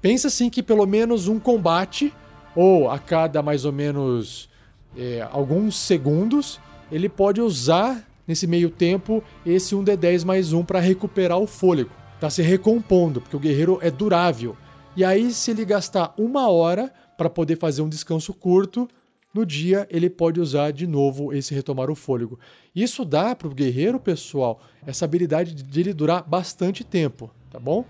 pensa 0.00 0.28
assim 0.28 0.48
que 0.48 0.62
pelo 0.62 0.86
menos 0.86 1.28
um 1.28 1.38
combate, 1.38 2.12
ou 2.54 2.90
a 2.90 2.98
cada 2.98 3.42
mais 3.42 3.64
ou 3.64 3.72
menos 3.72 4.48
é, 4.96 5.26
alguns 5.30 5.76
segundos, 5.76 6.60
ele 6.90 7.08
pode 7.08 7.40
usar 7.40 8.06
nesse 8.26 8.46
meio 8.46 8.70
tempo 8.70 9.22
esse 9.44 9.74
1d10 9.74 10.24
mais 10.24 10.52
1 10.52 10.64
para 10.64 10.80
recuperar 10.80 11.38
o 11.38 11.46
fôlego. 11.46 11.90
Tá 12.20 12.30
se 12.30 12.42
recompondo, 12.42 13.20
porque 13.20 13.36
o 13.36 13.40
guerreiro 13.40 13.78
é 13.82 13.90
durável. 13.90 14.56
E 14.96 15.04
aí, 15.04 15.32
se 15.32 15.50
ele 15.50 15.64
gastar 15.64 16.14
uma 16.18 16.48
hora 16.48 16.92
para 17.16 17.30
poder 17.30 17.56
fazer 17.56 17.82
um 17.82 17.88
descanso 17.88 18.32
curto, 18.34 18.88
no 19.32 19.46
dia 19.46 19.86
ele 19.90 20.10
pode 20.10 20.38
usar 20.38 20.72
de 20.72 20.86
novo 20.86 21.32
esse 21.32 21.54
retomar 21.54 21.90
o 21.90 21.94
fôlego. 21.94 22.38
Isso 22.74 23.04
dá 23.04 23.34
para 23.34 23.48
o 23.48 23.54
guerreiro, 23.54 23.98
pessoal, 23.98 24.60
essa 24.86 25.04
habilidade 25.04 25.54
de 25.54 25.80
ele 25.80 25.94
durar 25.94 26.22
bastante 26.22 26.84
tempo, 26.84 27.30
tá 27.50 27.58
bom? 27.58 27.84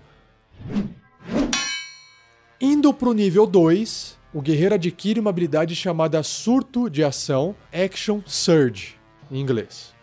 Indo 2.61 2.93
para 2.93 3.09
o 3.09 3.13
nível 3.13 3.45
2, 3.45 4.17
o 4.33 4.41
guerreiro 4.41 4.75
adquire 4.75 5.19
uma 5.19 5.29
habilidade 5.29 5.75
chamada 5.75 6.23
Surto 6.23 6.89
de 6.89 7.03
Ação, 7.03 7.55
Action 7.71 8.21
Surge, 8.25 8.95
em 9.31 9.39
inglês. 9.39 9.93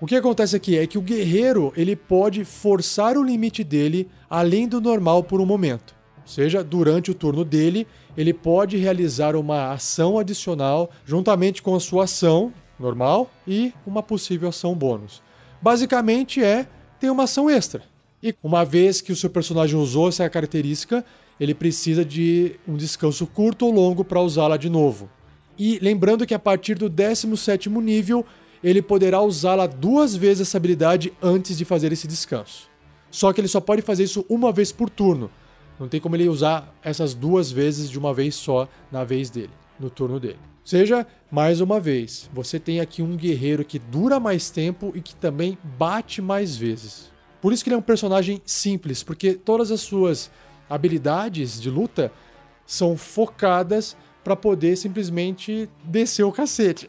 O 0.00 0.06
que 0.06 0.16
acontece 0.16 0.54
aqui 0.54 0.76
é 0.76 0.86
que 0.86 0.98
o 0.98 1.02
guerreiro 1.02 1.72
ele 1.76 1.96
pode 1.96 2.44
forçar 2.44 3.16
o 3.16 3.22
limite 3.22 3.64
dele 3.64 4.08
além 4.28 4.68
do 4.68 4.80
normal 4.80 5.22
por 5.22 5.40
um 5.40 5.46
momento. 5.46 5.94
Ou 6.20 6.26
seja, 6.26 6.62
durante 6.62 7.10
o 7.10 7.14
turno 7.14 7.44
dele, 7.44 7.86
ele 8.16 8.34
pode 8.34 8.76
realizar 8.76 9.34
uma 9.34 9.72
ação 9.72 10.18
adicional 10.18 10.90
juntamente 11.04 11.62
com 11.62 11.74
a 11.74 11.80
sua 11.80 12.04
ação 12.04 12.52
normal 12.78 13.30
e 13.46 13.72
uma 13.86 14.02
possível 14.02 14.48
ação 14.48 14.74
bônus. 14.74 15.22
Basicamente 15.60 16.42
é 16.42 16.66
ter 17.00 17.10
uma 17.10 17.24
ação 17.24 17.48
extra. 17.48 17.82
E 18.22 18.34
uma 18.42 18.64
vez 18.64 19.00
que 19.00 19.12
o 19.12 19.16
seu 19.16 19.30
personagem 19.30 19.76
usou 19.76 20.08
essa 20.08 20.28
característica, 20.28 21.04
ele 21.38 21.54
precisa 21.54 22.04
de 22.04 22.56
um 22.66 22.76
descanso 22.76 23.26
curto 23.26 23.66
ou 23.66 23.72
longo 23.72 24.04
para 24.04 24.20
usá-la 24.20 24.56
de 24.56 24.70
novo. 24.70 25.10
E 25.58 25.78
lembrando 25.80 26.26
que 26.26 26.34
a 26.34 26.38
partir 26.38 26.76
do 26.76 26.90
17º 26.90 27.80
nível, 27.80 28.24
ele 28.62 28.80
poderá 28.80 29.20
usá-la 29.20 29.66
duas 29.66 30.14
vezes 30.14 30.48
essa 30.48 30.56
habilidade 30.56 31.12
antes 31.22 31.58
de 31.58 31.64
fazer 31.64 31.92
esse 31.92 32.06
descanso. 32.06 32.70
Só 33.10 33.32
que 33.32 33.40
ele 33.40 33.48
só 33.48 33.60
pode 33.60 33.82
fazer 33.82 34.04
isso 34.04 34.24
uma 34.28 34.52
vez 34.52 34.72
por 34.72 34.88
turno. 34.88 35.30
Não 35.78 35.88
tem 35.88 36.00
como 36.00 36.16
ele 36.16 36.28
usar 36.28 36.74
essas 36.82 37.12
duas 37.12 37.50
vezes 37.50 37.90
de 37.90 37.98
uma 37.98 38.14
vez 38.14 38.34
só 38.34 38.68
na 38.90 39.04
vez 39.04 39.30
dele, 39.30 39.50
no 39.78 39.90
turno 39.90 40.20
dele. 40.20 40.38
Seja, 40.64 41.04
mais 41.30 41.60
uma 41.60 41.80
vez, 41.80 42.30
você 42.32 42.58
tem 42.58 42.78
aqui 42.80 43.02
um 43.02 43.16
guerreiro 43.16 43.64
que 43.64 43.80
dura 43.80 44.20
mais 44.20 44.48
tempo 44.48 44.92
e 44.94 45.00
que 45.00 45.14
também 45.14 45.58
bate 45.76 46.22
mais 46.22 46.56
vezes. 46.56 47.10
Por 47.40 47.52
isso 47.52 47.64
que 47.64 47.68
ele 47.68 47.74
é 47.74 47.78
um 47.78 47.82
personagem 47.82 48.40
simples, 48.46 49.02
porque 49.02 49.34
todas 49.34 49.72
as 49.72 49.80
suas 49.80 50.30
habilidades 50.74 51.60
de 51.60 51.70
luta 51.70 52.10
são 52.64 52.96
focadas 52.96 53.96
para 54.24 54.34
poder 54.34 54.76
simplesmente 54.76 55.68
descer 55.84 56.24
o 56.24 56.32
cacete. 56.32 56.88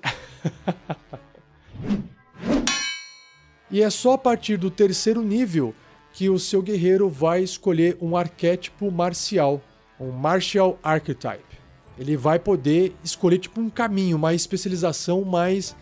e 3.70 3.82
é 3.82 3.90
só 3.90 4.14
a 4.14 4.18
partir 4.18 4.58
do 4.58 4.72
terceiro 4.72 5.22
nível 5.22 5.76
que 6.14 6.30
o 6.30 6.40
seu 6.40 6.62
guerreiro 6.62 7.10
vai 7.10 7.42
escolher 7.42 7.98
um 8.00 8.16
arquétipo 8.16 8.90
marcial, 8.92 9.62
um 10.00 10.12
martial 10.12 10.80
archetype. 10.84 11.60
Ele 11.98 12.16
vai 12.16 12.40
poder 12.40 12.96
escolher 13.04 13.40
tipo 13.40 13.60
um 13.60 13.70
caminho, 13.70 14.16
uma 14.16 14.34
especialização 14.34 15.24
mais 15.24 15.76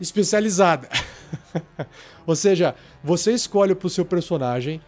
especializada. 0.00 0.88
Ou 2.26 2.36
seja, 2.36 2.74
você 3.02 3.32
escolhe 3.32 3.74
para 3.74 3.86
o 3.86 3.90
seu 3.90 4.04
personagem 4.04 4.80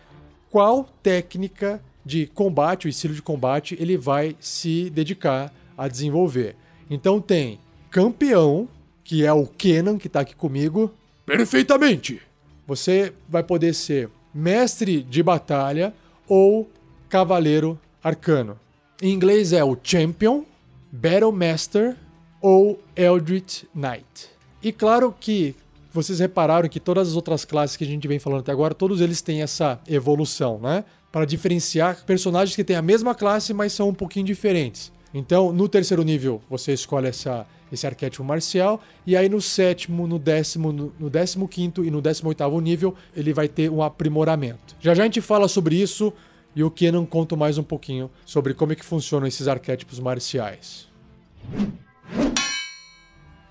qual 0.50 0.84
técnica 1.02 1.82
de 2.10 2.26
combate, 2.26 2.86
o 2.86 2.88
estilo 2.88 3.14
de 3.14 3.22
combate, 3.22 3.76
ele 3.78 3.96
vai 3.96 4.34
se 4.40 4.90
dedicar 4.90 5.54
a 5.78 5.86
desenvolver. 5.86 6.56
Então 6.90 7.20
tem 7.20 7.60
campeão, 7.88 8.68
que 9.04 9.24
é 9.24 9.32
o 9.32 9.46
Kenan, 9.46 9.96
que 9.96 10.08
está 10.08 10.20
aqui 10.20 10.34
comigo. 10.34 10.92
Perfeitamente! 11.24 12.20
Você 12.66 13.12
vai 13.28 13.44
poder 13.44 13.74
ser 13.74 14.10
mestre 14.34 15.02
de 15.02 15.22
batalha 15.22 15.94
ou 16.26 16.68
cavaleiro 17.08 17.78
arcano. 18.02 18.58
Em 19.00 19.12
inglês 19.12 19.52
é 19.52 19.62
o 19.62 19.76
Champion, 19.80 20.44
Battle 20.90 21.32
Master 21.32 21.96
ou 22.40 22.82
Eldritch 22.96 23.64
Knight. 23.72 24.28
E 24.60 24.72
claro 24.72 25.14
que 25.18 25.54
vocês 25.92 26.18
repararam 26.18 26.68
que 26.68 26.80
todas 26.80 27.08
as 27.08 27.14
outras 27.14 27.44
classes 27.44 27.76
que 27.76 27.84
a 27.84 27.86
gente 27.86 28.06
vem 28.06 28.18
falando 28.18 28.40
até 28.40 28.52
agora, 28.52 28.74
todos 28.74 29.00
eles 29.00 29.22
têm 29.22 29.42
essa 29.42 29.80
evolução, 29.88 30.58
né? 30.58 30.84
Para 31.12 31.24
diferenciar 31.24 32.04
personagens 32.04 32.54
que 32.54 32.64
têm 32.64 32.76
a 32.76 32.82
mesma 32.82 33.14
classe, 33.14 33.52
mas 33.52 33.72
são 33.72 33.88
um 33.88 33.94
pouquinho 33.94 34.26
diferentes. 34.26 34.92
Então, 35.12 35.52
no 35.52 35.68
terceiro 35.68 36.04
nível, 36.04 36.40
você 36.48 36.72
escolhe 36.72 37.08
essa, 37.08 37.44
esse 37.72 37.86
arquétipo 37.86 38.22
marcial, 38.22 38.80
e 39.04 39.16
aí 39.16 39.28
no 39.28 39.40
sétimo, 39.40 40.06
no 40.06 40.18
décimo, 40.18 40.72
no, 40.72 40.92
no 40.98 41.10
décimo 41.10 41.48
quinto 41.48 41.84
e 41.84 41.90
no 41.90 42.00
décimo 42.00 42.28
oitavo 42.28 42.60
nível, 42.60 42.94
ele 43.16 43.32
vai 43.32 43.48
ter 43.48 43.68
um 43.70 43.82
aprimoramento. 43.82 44.76
Já 44.80 44.94
já 44.94 45.02
a 45.02 45.06
gente 45.06 45.20
fala 45.20 45.48
sobre 45.48 45.74
isso, 45.74 46.12
e 46.54 46.62
o 46.62 46.70
Kenan 46.70 47.04
conta 47.04 47.36
mais 47.36 47.58
um 47.58 47.62
pouquinho 47.62 48.10
sobre 48.24 48.54
como 48.54 48.72
é 48.72 48.76
que 48.76 48.84
funcionam 48.84 49.26
esses 49.26 49.48
arquétipos 49.48 49.98
marciais. 49.98 50.88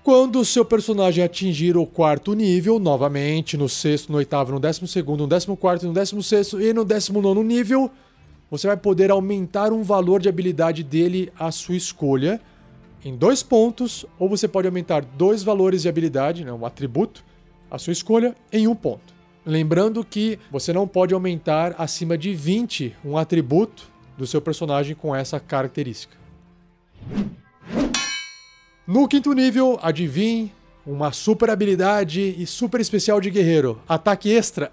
Quando 0.02 0.40
o 0.40 0.44
seu 0.46 0.64
personagem 0.64 1.22
atingir 1.22 1.76
o 1.76 1.84
quarto 1.84 2.32
nível, 2.32 2.78
novamente, 2.78 3.56
no 3.58 3.68
sexto, 3.68 4.10
no 4.10 4.16
oitavo, 4.16 4.52
no 4.52 4.58
décimo 4.58 4.88
segundo, 4.88 5.20
no 5.20 5.26
décimo 5.26 5.56
quarto, 5.56 5.86
no 5.86 5.92
décimo 5.92 6.22
sexto 6.22 6.60
e 6.60 6.72
no 6.72 6.86
décimo 6.86 7.20
nono 7.20 7.42
nível, 7.42 7.90
você 8.50 8.66
vai 8.66 8.78
poder 8.78 9.10
aumentar 9.10 9.72
um 9.72 9.82
valor 9.82 10.20
de 10.20 10.28
habilidade 10.28 10.82
dele 10.82 11.30
à 11.38 11.52
sua 11.52 11.76
escolha 11.76 12.40
em 13.04 13.14
dois 13.14 13.42
pontos, 13.42 14.06
ou 14.18 14.28
você 14.28 14.48
pode 14.48 14.66
aumentar 14.66 15.04
dois 15.04 15.42
valores 15.42 15.82
de 15.82 15.88
habilidade, 15.88 16.44
né, 16.44 16.52
um 16.52 16.64
atributo, 16.66 17.24
à 17.70 17.78
sua 17.78 17.92
escolha, 17.92 18.34
em 18.52 18.66
um 18.66 18.74
ponto. 18.74 19.14
Lembrando 19.44 20.04
que 20.04 20.38
você 20.50 20.72
não 20.72 20.86
pode 20.86 21.14
aumentar 21.14 21.74
acima 21.78 22.16
de 22.16 22.34
20 22.34 22.94
um 23.04 23.16
atributo 23.16 23.90
do 24.18 24.26
seu 24.26 24.40
personagem 24.40 24.94
com 24.94 25.14
essa 25.14 25.40
característica. 25.40 26.16
No 28.86 29.06
quinto 29.06 29.32
nível, 29.34 29.78
adivinhe, 29.82 30.52
uma 30.86 31.12
super 31.12 31.50
habilidade 31.50 32.34
e 32.38 32.46
super 32.46 32.80
especial 32.80 33.20
de 33.20 33.30
guerreiro, 33.30 33.78
ataque 33.86 34.30
extra. 34.32 34.72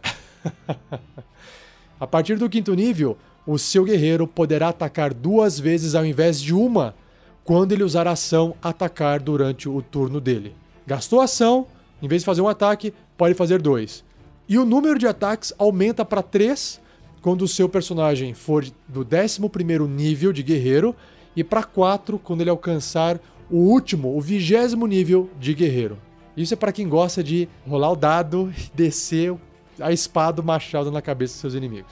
a 2.00 2.08
partir 2.08 2.38
do 2.38 2.50
quinto 2.50 2.74
nível, 2.74 3.18
o 3.46 3.58
seu 3.58 3.84
guerreiro 3.84 4.26
poderá 4.26 4.70
atacar 4.70 5.14
duas 5.14 5.60
vezes 5.60 5.94
ao 5.94 6.06
invés 6.06 6.42
de 6.42 6.54
uma 6.54 6.96
quando 7.44 7.74
ele 7.74 7.84
usar 7.84 8.08
a 8.08 8.12
ação 8.12 8.56
atacar 8.62 9.20
durante 9.20 9.68
o 9.70 9.82
turno 9.82 10.20
dele. 10.22 10.56
Gastou 10.86 11.20
a 11.20 11.26
ação, 11.26 11.68
em 12.02 12.08
vez 12.08 12.22
de 12.22 12.26
fazer 12.26 12.42
um 12.42 12.48
ataque, 12.48 12.94
pode 13.18 13.36
fazer 13.36 13.62
dois. 13.62 14.04
E 14.48 14.58
o 14.58 14.66
número 14.66 14.98
de 14.98 15.06
ataques 15.06 15.54
aumenta 15.58 16.06
para 16.06 16.24
três 16.24 16.80
quando 17.22 17.42
o 17.42 17.48
seu 17.48 17.68
personagem 17.68 18.34
for 18.34 18.66
do 18.88 19.06
11 19.06 19.42
nível 19.88 20.32
de 20.32 20.42
guerreiro 20.44 20.96
e 21.36 21.44
para 21.44 21.64
4 21.64 22.18
quando 22.18 22.42
ele 22.42 22.50
alcançar 22.50 23.20
o 23.50 23.58
último, 23.58 24.16
o 24.16 24.22
vigésimo 24.22 24.86
nível 24.88 25.30
de 25.40 25.54
guerreiro. 25.54 25.98
Isso 26.36 26.54
é 26.54 26.58
para 26.58 26.72
quem 26.72 26.88
gosta 26.88 27.24
de 27.24 27.48
rolar 27.68 27.92
o 27.92 27.96
dado 27.96 28.54
e 28.56 28.76
descer 28.76 29.36
a 29.80 29.92
espada, 29.92 30.42
o 30.42 30.46
machado 30.46 30.92
na 30.92 31.02
cabeça 31.02 31.34
dos 31.34 31.42
seus 31.42 31.54
inimigos. 31.54 31.92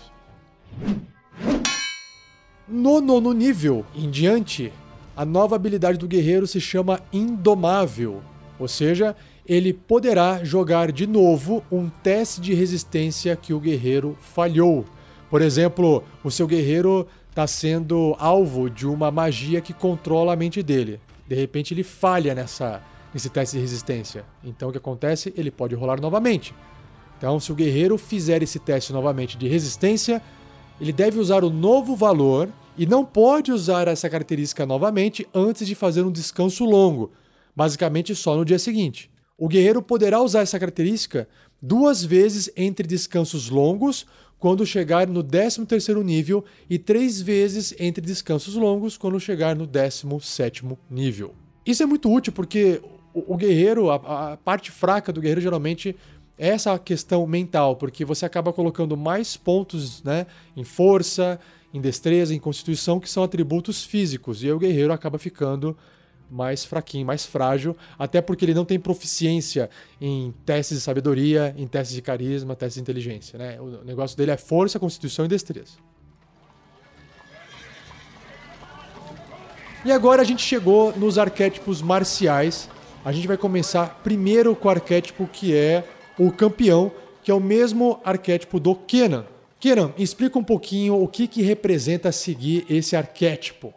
No 2.67 2.99
nono 2.99 3.31
nível 3.31 3.85
em 3.95 4.09
diante, 4.09 4.71
a 5.15 5.23
nova 5.23 5.55
habilidade 5.55 5.97
do 5.97 6.07
guerreiro 6.07 6.47
se 6.47 6.59
chama 6.59 6.99
Indomável, 7.13 8.21
ou 8.59 8.67
seja, 8.67 9.15
ele 9.47 9.71
poderá 9.71 10.43
jogar 10.43 10.91
de 10.91 11.05
novo 11.05 11.63
um 11.71 11.87
teste 11.89 12.41
de 12.41 12.53
resistência 12.53 13.35
que 13.35 13.53
o 13.53 13.59
guerreiro 13.59 14.17
falhou. 14.19 14.85
Por 15.29 15.41
exemplo, 15.41 16.03
o 16.23 16.31
seu 16.31 16.47
guerreiro 16.47 17.07
está 17.29 17.45
sendo 17.45 18.15
alvo 18.17 18.69
de 18.69 18.87
uma 18.87 19.11
magia 19.11 19.61
que 19.61 19.73
controla 19.73 20.33
a 20.33 20.35
mente 20.35 20.63
dele. 20.63 20.99
De 21.27 21.35
repente 21.35 21.73
ele 21.73 21.83
falha 21.83 22.35
nessa, 22.35 22.81
nesse 23.13 23.29
teste 23.29 23.55
de 23.55 23.61
resistência. 23.61 24.25
Então 24.43 24.69
o 24.69 24.71
que 24.71 24.77
acontece? 24.77 25.33
Ele 25.35 25.51
pode 25.51 25.75
rolar 25.75 25.99
novamente. 25.99 26.53
Então, 27.17 27.39
se 27.39 27.51
o 27.51 27.55
guerreiro 27.55 27.97
fizer 27.97 28.43
esse 28.43 28.59
teste 28.59 28.91
novamente 28.91 29.37
de 29.37 29.47
resistência, 29.47 30.21
ele 30.79 30.91
deve 30.91 31.19
usar 31.19 31.43
o 31.43 31.49
novo 31.49 31.95
valor 31.95 32.49
e 32.77 32.85
não 32.85 33.05
pode 33.05 33.51
usar 33.51 33.87
essa 33.87 34.09
característica 34.09 34.65
novamente 34.65 35.27
antes 35.33 35.65
de 35.65 35.75
fazer 35.75 36.03
um 36.03 36.11
descanso 36.11 36.65
longo, 36.65 37.11
basicamente 37.55 38.13
só 38.13 38.35
no 38.35 38.43
dia 38.43 38.59
seguinte. 38.59 39.09
O 39.37 39.47
guerreiro 39.47 39.81
poderá 39.81 40.21
usar 40.21 40.41
essa 40.41 40.59
característica 40.59 41.27
duas 41.61 42.03
vezes 42.03 42.49
entre 42.55 42.85
descansos 42.85 43.49
longos 43.49 44.05
quando 44.45 44.63
chegar 44.63 45.07
no 45.07 45.23
13º 45.23 46.03
nível 46.03 46.45
e 46.69 46.77
três 46.77 47.19
vezes 47.19 47.73
entre 47.79 48.05
descansos 48.05 48.53
longos 48.53 48.95
quando 48.95 49.19
chegar 49.19 49.55
no 49.55 49.67
17º 49.67 50.77
nível. 50.87 51.33
Isso 51.65 51.81
é 51.81 51.85
muito 51.87 52.13
útil 52.13 52.31
porque 52.31 52.79
o, 53.11 53.35
guerreiro, 53.35 53.89
a, 53.89 54.33
a 54.33 54.37
parte 54.37 54.69
fraca 54.69 55.11
do 55.11 55.19
guerreiro 55.19 55.41
geralmente 55.41 55.95
é 56.37 56.49
essa 56.49 56.77
questão 56.77 57.25
mental, 57.25 57.75
porque 57.75 58.05
você 58.05 58.23
acaba 58.23 58.53
colocando 58.53 58.95
mais 58.95 59.35
pontos 59.35 60.03
né, 60.03 60.27
em 60.55 60.63
força, 60.63 61.39
em 61.73 61.81
destreza, 61.81 62.35
em 62.35 62.39
constituição, 62.39 62.99
que 62.99 63.09
são 63.09 63.23
atributos 63.23 63.83
físicos, 63.83 64.43
e 64.43 64.45
aí 64.45 64.53
o 64.53 64.59
guerreiro 64.59 64.93
acaba 64.93 65.17
ficando 65.17 65.75
mais 66.29 66.65
fraquinho, 66.65 67.05
mais 67.05 67.25
frágil, 67.25 67.75
até 67.97 68.21
porque 68.21 68.45
ele 68.45 68.53
não 68.53 68.65
tem 68.65 68.79
proficiência 68.79 69.69
em 69.99 70.33
testes 70.45 70.77
de 70.77 70.83
sabedoria, 70.83 71.53
em 71.57 71.67
testes 71.67 71.95
de 71.95 72.01
carisma, 72.01 72.55
testes 72.55 72.75
de 72.75 72.81
inteligência. 72.81 73.37
Né? 73.37 73.59
O 73.59 73.83
negócio 73.83 74.17
dele 74.17 74.31
é 74.31 74.37
força, 74.37 74.79
constituição 74.79 75.25
e 75.25 75.27
destreza. 75.27 75.73
E 79.85 79.91
agora 79.91 80.23
a 80.23 80.25
gente 80.25 80.41
chegou 80.41 80.97
nos 80.97 81.19
arquétipos 81.19 81.79
marciais. 81.79 82.67
A 83.03 83.11
gente 83.11 83.27
vai 83.27 83.37
começar 83.37 84.01
primeiro 84.03 84.55
com 84.55 84.67
o 84.67 84.71
arquétipo 84.71 85.27
que 85.27 85.55
é 85.55 85.83
o 86.17 86.31
campeão, 86.31 86.91
que 87.23 87.29
é 87.29 87.33
o 87.33 87.39
mesmo 87.39 87.99
arquétipo 88.03 88.59
do 88.59 88.73
Kenan. 88.73 89.27
Kenan, 89.59 89.93
explica 89.97 90.39
um 90.39 90.43
pouquinho 90.43 90.99
o 90.99 91.07
que, 91.07 91.27
que 91.27 91.43
representa 91.43 92.11
seguir 92.11 92.65
esse 92.67 92.95
arquétipo. 92.95 93.73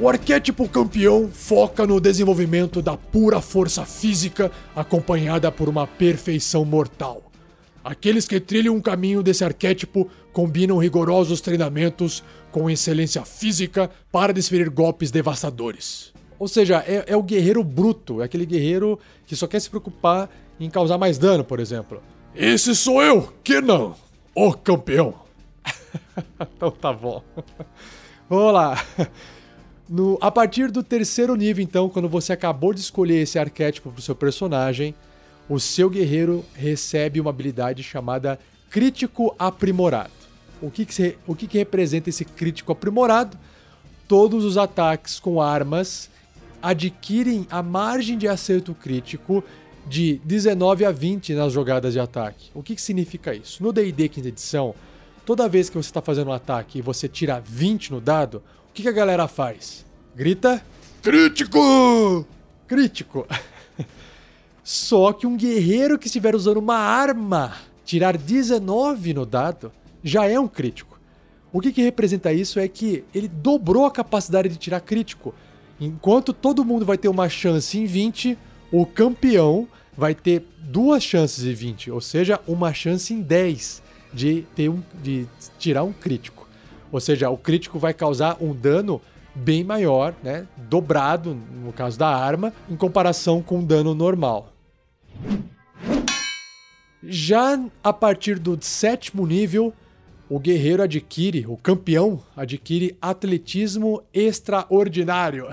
O 0.00 0.08
arquétipo 0.08 0.68
campeão 0.68 1.28
foca 1.28 1.84
no 1.84 2.00
desenvolvimento 2.00 2.80
da 2.80 2.96
pura 2.96 3.40
força 3.40 3.84
física 3.84 4.48
acompanhada 4.76 5.50
por 5.50 5.68
uma 5.68 5.88
perfeição 5.88 6.64
mortal. 6.64 7.32
Aqueles 7.82 8.28
que 8.28 8.38
trilham 8.38 8.76
um 8.76 8.80
caminho 8.80 9.24
desse 9.24 9.44
arquétipo 9.44 10.08
combinam 10.32 10.78
rigorosos 10.78 11.40
treinamentos 11.40 12.22
com 12.52 12.70
excelência 12.70 13.24
física 13.24 13.90
para 14.12 14.32
desferir 14.32 14.70
golpes 14.70 15.10
devastadores. 15.10 16.12
Ou 16.38 16.46
seja, 16.46 16.84
é, 16.86 17.06
é, 17.08 17.16
o 17.16 17.22
guerreiro 17.22 17.64
bruto, 17.64 18.22
é 18.22 18.26
aquele 18.26 18.46
guerreiro 18.46 19.00
que 19.26 19.34
só 19.34 19.48
quer 19.48 19.58
se 19.58 19.68
preocupar 19.68 20.30
em 20.60 20.70
causar 20.70 20.96
mais 20.96 21.18
dano, 21.18 21.42
por 21.42 21.58
exemplo. 21.58 22.00
Esse 22.36 22.72
sou 22.76 23.02
eu, 23.02 23.32
Kenan, 23.42 23.94
o 24.32 24.52
campeão. 24.52 25.14
então 26.40 26.70
tá 26.70 26.92
bom. 26.92 27.20
Vamos 28.30 28.54
lá. 28.54 28.80
No, 29.88 30.18
a 30.20 30.30
partir 30.30 30.70
do 30.70 30.82
terceiro 30.82 31.34
nível, 31.34 31.64
então, 31.64 31.88
quando 31.88 32.08
você 32.08 32.32
acabou 32.32 32.74
de 32.74 32.80
escolher 32.80 33.22
esse 33.22 33.38
arquétipo 33.38 33.90
para 33.90 33.98
o 33.98 34.02
seu 34.02 34.14
personagem, 34.14 34.94
o 35.48 35.58
seu 35.58 35.88
guerreiro 35.88 36.44
recebe 36.54 37.20
uma 37.20 37.30
habilidade 37.30 37.82
chamada 37.82 38.38
Crítico 38.68 39.34
Aprimorado. 39.38 40.10
O 40.60 40.70
que, 40.70 40.84
que, 40.84 41.16
o 41.26 41.34
que, 41.34 41.46
que 41.46 41.58
representa 41.58 42.10
esse 42.10 42.24
crítico 42.24 42.72
aprimorado? 42.72 43.38
Todos 44.06 44.44
os 44.44 44.58
ataques 44.58 45.18
com 45.18 45.40
armas 45.40 46.10
adquirem 46.60 47.46
a 47.50 47.62
margem 47.62 48.18
de 48.18 48.28
acerto 48.28 48.74
crítico 48.74 49.42
de 49.86 50.20
19 50.24 50.84
a 50.84 50.90
20 50.90 51.32
nas 51.32 51.52
jogadas 51.52 51.94
de 51.94 52.00
ataque. 52.00 52.50
O 52.52 52.62
que, 52.62 52.74
que 52.74 52.82
significa 52.82 53.34
isso? 53.34 53.62
No 53.62 53.72
DD 53.72 54.08
quinta 54.08 54.28
edição, 54.28 54.74
toda 55.24 55.48
vez 55.48 55.70
que 55.70 55.76
você 55.76 55.88
está 55.88 56.02
fazendo 56.02 56.28
um 56.28 56.32
ataque 56.32 56.78
e 56.78 56.82
você 56.82 57.08
tira 57.08 57.40
20 57.40 57.92
no 57.92 58.00
dado, 58.00 58.42
que, 58.78 58.82
que 58.82 58.88
a 58.88 58.92
galera 58.92 59.26
faz? 59.26 59.84
Grita: 60.14 60.64
Crítico! 61.02 62.24
Crítico! 62.68 63.26
Só 64.62 65.12
que 65.12 65.26
um 65.26 65.36
guerreiro 65.36 65.98
que 65.98 66.06
estiver 66.06 66.34
usando 66.34 66.58
uma 66.58 66.76
arma 66.76 67.56
tirar 67.84 68.16
19 68.16 69.14
no 69.14 69.26
dado 69.26 69.72
já 70.04 70.26
é 70.26 70.38
um 70.38 70.46
crítico. 70.46 71.00
O 71.52 71.60
que, 71.60 71.72
que 71.72 71.82
representa 71.82 72.32
isso 72.32 72.60
é 72.60 72.68
que 72.68 73.02
ele 73.12 73.26
dobrou 73.26 73.84
a 73.84 73.90
capacidade 73.90 74.48
de 74.48 74.56
tirar 74.56 74.80
crítico. 74.80 75.34
Enquanto 75.80 76.32
todo 76.32 76.64
mundo 76.64 76.84
vai 76.84 76.98
ter 76.98 77.08
uma 77.08 77.28
chance 77.28 77.78
em 77.78 77.86
20, 77.86 78.38
o 78.70 78.86
campeão 78.86 79.66
vai 79.96 80.14
ter 80.14 80.44
duas 80.60 81.02
chances 81.02 81.44
em 81.44 81.54
20, 81.54 81.90
ou 81.90 82.00
seja, 82.00 82.38
uma 82.46 82.72
chance 82.72 83.12
em 83.12 83.22
10 83.22 83.82
de, 84.12 84.44
ter 84.54 84.68
um, 84.68 84.82
de 85.02 85.26
tirar 85.58 85.82
um 85.82 85.92
crítico. 85.92 86.37
Ou 86.90 87.00
seja, 87.00 87.30
o 87.30 87.36
crítico 87.36 87.78
vai 87.78 87.92
causar 87.92 88.36
um 88.40 88.54
dano 88.54 89.00
bem 89.34 89.62
maior, 89.62 90.14
né? 90.22 90.46
Dobrado, 90.56 91.34
no 91.34 91.72
caso 91.72 91.98
da 91.98 92.08
arma, 92.08 92.52
em 92.68 92.76
comparação 92.76 93.42
com 93.42 93.58
um 93.58 93.64
dano 93.64 93.94
normal. 93.94 94.52
Já 97.02 97.58
a 97.82 97.92
partir 97.92 98.38
do 98.38 98.58
sétimo 98.60 99.26
nível, 99.26 99.72
o 100.28 100.38
guerreiro 100.38 100.82
adquire, 100.82 101.46
o 101.46 101.56
campeão 101.56 102.20
adquire 102.36 102.96
atletismo 103.00 104.02
extraordinário. 104.12 105.48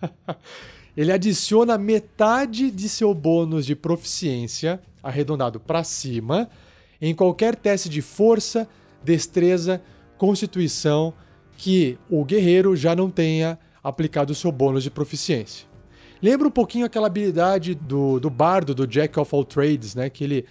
Ele 0.96 1.12
adiciona 1.12 1.78
metade 1.78 2.70
de 2.70 2.88
seu 2.88 3.14
bônus 3.14 3.64
de 3.64 3.74
proficiência, 3.74 4.80
arredondado 5.02 5.58
para 5.58 5.82
cima, 5.82 6.50
em 7.00 7.14
qualquer 7.14 7.56
teste 7.56 7.88
de 7.88 8.02
força, 8.02 8.68
destreza 9.02 9.80
constituição 10.22 11.12
que 11.56 11.98
o 12.08 12.24
guerreiro 12.24 12.76
já 12.76 12.94
não 12.94 13.10
tenha 13.10 13.58
aplicado 13.82 14.30
o 14.30 14.36
seu 14.36 14.52
bônus 14.52 14.84
de 14.84 14.88
proficiência. 14.88 15.66
Lembra 16.22 16.46
um 16.46 16.50
pouquinho 16.50 16.86
aquela 16.86 17.08
habilidade 17.08 17.74
do, 17.74 18.20
do 18.20 18.30
bardo, 18.30 18.72
do 18.72 18.86
Jack 18.86 19.18
of 19.18 19.34
All 19.34 19.44
Trades, 19.44 19.96
né? 19.96 20.08
Que 20.08 20.22
ele 20.22 20.44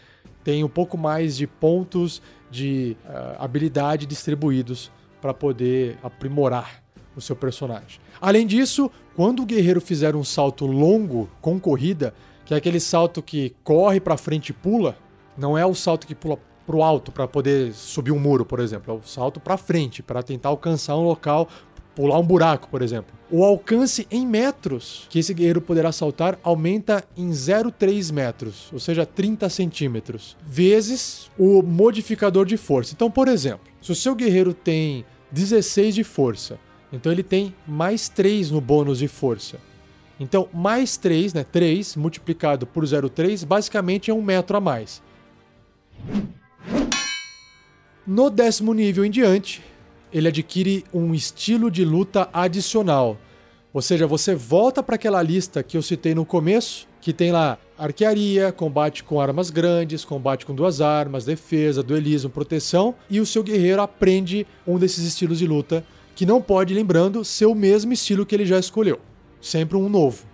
tem 0.44 0.62
um 0.62 0.68
pouco 0.68 0.98
mais 0.98 1.38
de 1.38 1.48
pontos 1.48 2.22
de 2.52 2.98
uh, 3.06 3.42
habilidade 3.42 4.06
distribuídos 4.06 4.92
para 5.22 5.34
poder 5.34 5.98
aprimorar 6.04 6.84
o 7.16 7.22
seu 7.22 7.38
personagem. 7.38 8.02
Além 8.20 8.46
disso, 8.46 8.92
quando 9.16 9.42
o 9.42 9.46
guerreiro 9.46 9.80
fizer 9.80 10.18
um 10.18 10.24
salto 10.26 10.66
longo 10.66 11.30
com 11.40 11.58
corrida, 11.58 12.14
que 12.44 12.54
é 12.54 12.58
aquele 12.58 12.82
salto 12.82 13.24
que 13.24 13.56
corre 13.64 14.02
para 14.02 14.18
frente 14.18 14.50
e 14.50 14.54
pula, 14.54 14.98
não 15.38 15.58
é 15.58 15.66
o 15.66 15.74
salto 15.74 16.06
que 16.06 16.14
pula 16.14 16.38
pro 16.72 16.82
alto 16.82 17.12
para 17.12 17.28
poder 17.28 17.74
subir 17.74 18.14
um 18.14 18.20
muro, 18.20 18.46
por 18.46 18.62
exemplo. 18.62 18.94
É 18.94 18.98
o 18.98 19.04
salto 19.04 19.42
para 19.42 19.58
frente 19.58 20.02
para 20.02 20.24
tentar 20.24 20.48
alcançar 20.48 20.96
um 20.96 21.04
local, 21.04 21.50
pular 21.94 22.18
um 22.18 22.24
buraco, 22.24 22.70
por 22.70 22.82
exemplo. 22.82 23.14
O 23.30 23.44
alcance 23.44 24.08
em 24.10 24.26
metros 24.26 25.06
que 25.10 25.20
esse 25.20 25.34
guerreiro 25.34 25.60
poderá 25.60 25.92
saltar 25.92 26.40
aumenta 26.42 27.04
em 27.18 27.30
0,3 27.30 28.14
metros, 28.14 28.70
ou 28.72 28.80
seja, 28.80 29.06
30 29.06 29.50
centímetros, 29.50 30.38
vezes 30.46 31.30
o 31.38 31.62
modificador 31.62 32.46
de 32.46 32.56
força. 32.56 32.94
Então, 32.96 33.12
por 33.12 33.28
exemplo, 33.28 33.68
se 33.82 33.92
o 33.92 33.96
seu 33.96 34.16
guerreiro 34.16 34.54
tem 34.54 35.04
16 35.30 35.94
de 35.94 36.06
força, 36.06 36.58
então 36.94 37.12
ele 37.12 37.24
tem 37.24 37.54
mais 37.68 38.08
3 38.08 38.50
no 38.50 38.62
bônus 38.62 39.00
de 39.00 39.10
força. 39.10 39.58
Então, 40.18 40.48
mais 40.54 40.96
3, 40.96 41.34
né? 41.34 41.44
3 41.44 41.98
multiplicado 41.98 42.66
por 42.66 42.86
0,3 42.86 43.46
basicamente 43.46 44.10
é 44.10 44.14
um 44.14 44.22
metro 44.22 44.56
a 44.56 44.62
mais. 44.62 45.02
No 48.06 48.30
décimo 48.30 48.74
nível 48.74 49.06
em 49.06 49.12
diante, 49.12 49.64
ele 50.12 50.28
adquire 50.28 50.84
um 50.94 51.14
estilo 51.14 51.72
de 51.72 51.86
luta 51.86 52.30
adicional. 52.34 53.18
Ou 53.74 53.82
seja, 53.82 54.06
você 54.06 54.36
volta 54.36 54.84
para 54.84 54.96
aquela 54.96 55.22
lista 55.22 55.64
que 55.64 55.78
eu 55.78 55.82
citei 55.82 56.14
no 56.14 56.26
começo, 56.26 56.88
que 57.00 57.14
tem 57.14 57.32
lá 57.32 57.58
arquearia, 57.78 58.52
combate 58.52 59.04
com 59.04 59.20
armas 59.20 59.50
grandes, 59.50 60.04
combate 60.04 60.46
com 60.46 60.54
duas 60.54 60.82
armas, 60.82 61.26
defesa, 61.26 61.82
duelismo, 61.82 62.30
proteção, 62.30 62.94
e 63.10 63.20
o 63.20 63.26
seu 63.26 63.42
guerreiro 63.42 63.82
aprende 63.82 64.46
um 64.68 64.78
desses 64.78 65.06
estilos 65.06 65.40
de 65.40 65.48
luta, 65.48 65.86
que 66.16 66.26
não 66.26 66.42
pode, 66.42 66.74
lembrando, 66.74 67.24
ser 67.24 67.46
o 67.46 67.56
mesmo 67.56 67.94
estilo 67.94 68.26
que 68.26 68.36
ele 68.36 68.46
já 68.46 68.60
escolheu. 68.60 69.00
Sempre 69.42 69.78
um 69.78 69.90
novo. 69.90 70.26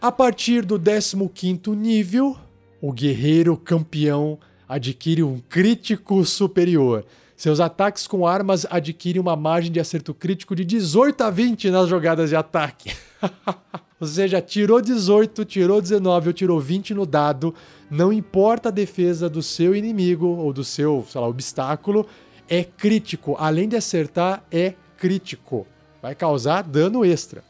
A 0.00 0.10
partir 0.10 0.64
do 0.64 0.80
15 0.80 1.70
nível, 1.76 2.36
o 2.80 2.92
guerreiro 2.92 3.56
campeão 3.56 4.38
adquire 4.68 5.22
um 5.22 5.40
crítico 5.48 6.24
superior. 6.24 7.04
Seus 7.36 7.58
ataques 7.58 8.06
com 8.06 8.26
armas 8.26 8.66
adquirem 8.70 9.20
uma 9.20 9.34
margem 9.34 9.72
de 9.72 9.80
acerto 9.80 10.12
crítico 10.12 10.54
de 10.54 10.64
18 10.64 11.22
a 11.22 11.30
20 11.30 11.70
nas 11.70 11.88
jogadas 11.88 12.30
de 12.30 12.36
ataque. 12.36 12.94
ou 13.98 14.06
seja, 14.06 14.40
tirou 14.40 14.80
18, 14.80 15.44
tirou 15.44 15.80
19 15.80 16.28
ou 16.28 16.32
tirou 16.32 16.60
20 16.60 16.94
no 16.94 17.06
dado, 17.06 17.54
não 17.90 18.12
importa 18.12 18.68
a 18.68 18.72
defesa 18.72 19.28
do 19.28 19.42
seu 19.42 19.74
inimigo 19.74 20.26
ou 20.26 20.52
do 20.52 20.62
seu, 20.62 21.04
sei 21.08 21.20
lá, 21.20 21.26
obstáculo, 21.26 22.06
é 22.48 22.62
crítico. 22.62 23.36
Além 23.38 23.68
de 23.68 23.76
acertar, 23.76 24.44
é 24.50 24.74
crítico. 24.98 25.66
Vai 26.02 26.14
causar 26.14 26.62
dano 26.62 27.04
extra. 27.04 27.42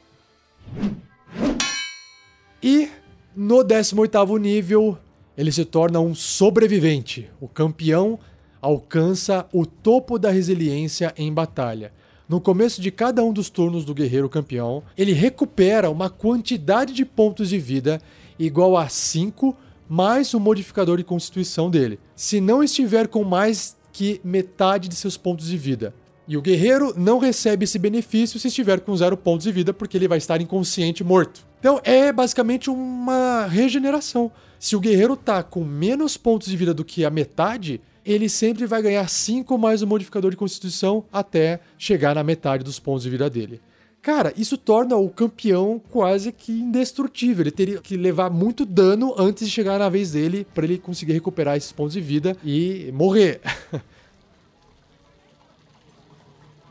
E 2.63 2.89
no 3.35 3.65
18º 3.65 4.39
nível, 4.39 4.99
ele 5.41 5.51
se 5.51 5.65
torna 5.65 5.99
um 6.01 6.15
sobrevivente. 6.15 7.31
O 7.41 7.49
campeão 7.49 8.19
alcança 8.61 9.47
o 9.55 9.65
topo 9.65 10.19
da 10.19 10.31
resiliência 10.31 11.15
em 11.17 11.33
batalha. 11.33 11.95
No 12.29 12.43
começo 12.43 12.79
de 12.79 12.91
cada 12.91 13.25
um 13.25 13.33
dos 13.33 13.49
turnos 13.49 13.83
do 13.83 13.95
guerreiro 13.95 14.29
campeão, 14.29 14.83
ele 14.99 15.15
recupera 15.15 15.89
uma 15.89 16.11
quantidade 16.11 16.93
de 16.93 17.07
pontos 17.07 17.49
de 17.49 17.59
vida 17.59 18.03
igual 18.39 18.77
a 18.77 18.91
5 18.91 19.57
mais 19.89 20.35
o 20.35 20.39
modificador 20.39 20.99
de 20.99 21.05
constituição 21.05 21.71
dele, 21.71 21.99
se 22.15 22.39
não 22.39 22.63
estiver 22.63 23.09
com 23.09 23.25
mais 23.25 23.79
que 23.95 24.21
metade 24.23 24.89
de 24.89 24.95
seus 24.95 25.17
pontos 25.17 25.49
de 25.49 25.57
vida. 25.57 25.95
E 26.29 26.37
o 26.37 26.43
guerreiro 26.43 26.93
não 26.99 27.19
recebe 27.19 27.65
esse 27.65 27.79
benefício 27.79 28.39
se 28.39 28.49
estiver 28.49 28.81
com 28.81 28.95
zero 28.95 29.17
pontos 29.17 29.45
de 29.45 29.53
vida, 29.53 29.73
porque 29.73 29.97
ele 29.97 30.07
vai 30.07 30.19
estar 30.19 30.39
inconsciente 30.39 31.03
morto. 31.03 31.47
Então 31.59 31.81
é 31.83 32.13
basicamente 32.13 32.69
uma 32.69 33.47
regeneração. 33.47 34.31
Se 34.61 34.77
o 34.77 34.81
guerreiro 34.81 35.17
tá 35.17 35.43
com 35.43 35.65
menos 35.65 36.19
pontos 36.19 36.49
de 36.49 36.57
vida 36.57 36.75
do 36.75 36.85
que 36.85 37.03
a 37.03 37.09
metade, 37.09 37.81
ele 38.05 38.29
sempre 38.29 38.67
vai 38.67 38.83
ganhar 38.83 39.09
5 39.09 39.57
mais 39.57 39.81
o 39.81 39.87
modificador 39.87 40.31
de 40.31 40.37
constituição 40.37 41.03
até 41.11 41.61
chegar 41.79 42.15
na 42.15 42.23
metade 42.23 42.63
dos 42.63 42.79
pontos 42.79 43.05
de 43.05 43.09
vida 43.09 43.31
dele. 43.31 43.59
Cara, 44.03 44.35
isso 44.37 44.59
torna 44.59 44.97
o 44.97 45.09
campeão 45.09 45.81
quase 45.91 46.31
que 46.31 46.53
indestrutível. 46.53 47.43
Ele 47.43 47.51
teria 47.51 47.79
que 47.79 47.97
levar 47.97 48.29
muito 48.29 48.67
dano 48.67 49.15
antes 49.17 49.47
de 49.47 49.51
chegar 49.51 49.79
na 49.79 49.89
vez 49.89 50.13
dele 50.13 50.47
para 50.55 50.67
ele 50.67 50.77
conseguir 50.77 51.15
recuperar 51.15 51.57
esses 51.57 51.73
pontos 51.73 51.95
de 51.95 52.03
vida 52.03 52.37
e 52.45 52.91
morrer. 52.93 53.41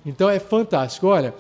então 0.06 0.30
é 0.30 0.38
fantástico. 0.38 1.08
Olha, 1.08 1.34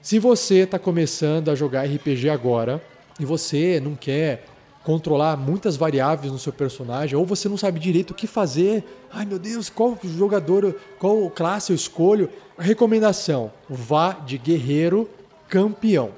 se 0.00 0.18
você 0.18 0.60
está 0.60 0.78
começando 0.78 1.50
a 1.50 1.54
jogar 1.54 1.84
RPG 1.84 2.30
agora 2.30 2.82
e 3.20 3.26
você 3.26 3.78
não 3.78 3.94
quer 3.94 4.46
controlar 4.84 5.36
muitas 5.36 5.76
variáveis 5.76 6.32
no 6.32 6.38
seu 6.38 6.52
personagem, 6.52 7.16
ou 7.16 7.24
você 7.24 7.48
não 7.48 7.56
sabe 7.56 7.78
direito 7.78 8.10
o 8.10 8.14
que 8.14 8.26
fazer, 8.26 8.84
ai 9.12 9.24
meu 9.24 9.38
Deus, 9.38 9.70
qual 9.70 9.96
jogador, 10.02 10.74
qual 10.98 11.30
classe 11.30 11.72
eu 11.72 11.76
escolho? 11.76 12.28
Recomendação: 12.58 13.52
vá 13.68 14.12
de 14.12 14.38
guerreiro 14.38 15.08
campeão. 15.48 16.10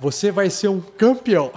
Você 0.00 0.30
vai 0.30 0.50
ser 0.50 0.68
um 0.68 0.80
campeão. 0.80 1.52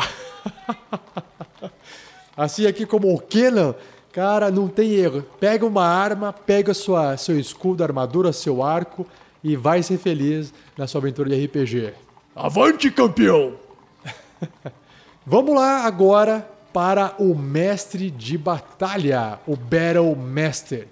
assim 2.38 2.68
aqui 2.68 2.86
como 2.86 3.14
o 3.14 3.20
Kenan, 3.20 3.74
cara, 4.12 4.52
não 4.52 4.68
tem 4.68 4.92
erro. 4.92 5.24
Pega 5.40 5.66
uma 5.66 5.86
arma, 5.86 6.32
pega 6.32 6.74
sua, 6.74 7.18
seu 7.18 7.40
escudo, 7.40 7.84
armadura, 7.84 8.32
seu 8.32 8.62
arco 8.62 9.06
e 9.44 9.56
vai 9.56 9.82
ser 9.82 9.98
feliz 9.98 10.54
na 10.78 10.88
sua 10.88 11.00
aventura 11.02 11.30
de 11.30 11.46
RPG. 11.46 11.94
Avante, 12.36 12.92
campeão! 12.92 13.54
Vamos 15.26 15.56
lá 15.56 15.86
agora 15.86 16.48
para 16.72 17.16
o 17.18 17.34
mestre 17.34 18.12
de 18.12 18.38
batalha, 18.38 19.40
o 19.48 19.56
Battle 19.56 20.16
Master. 20.16 20.88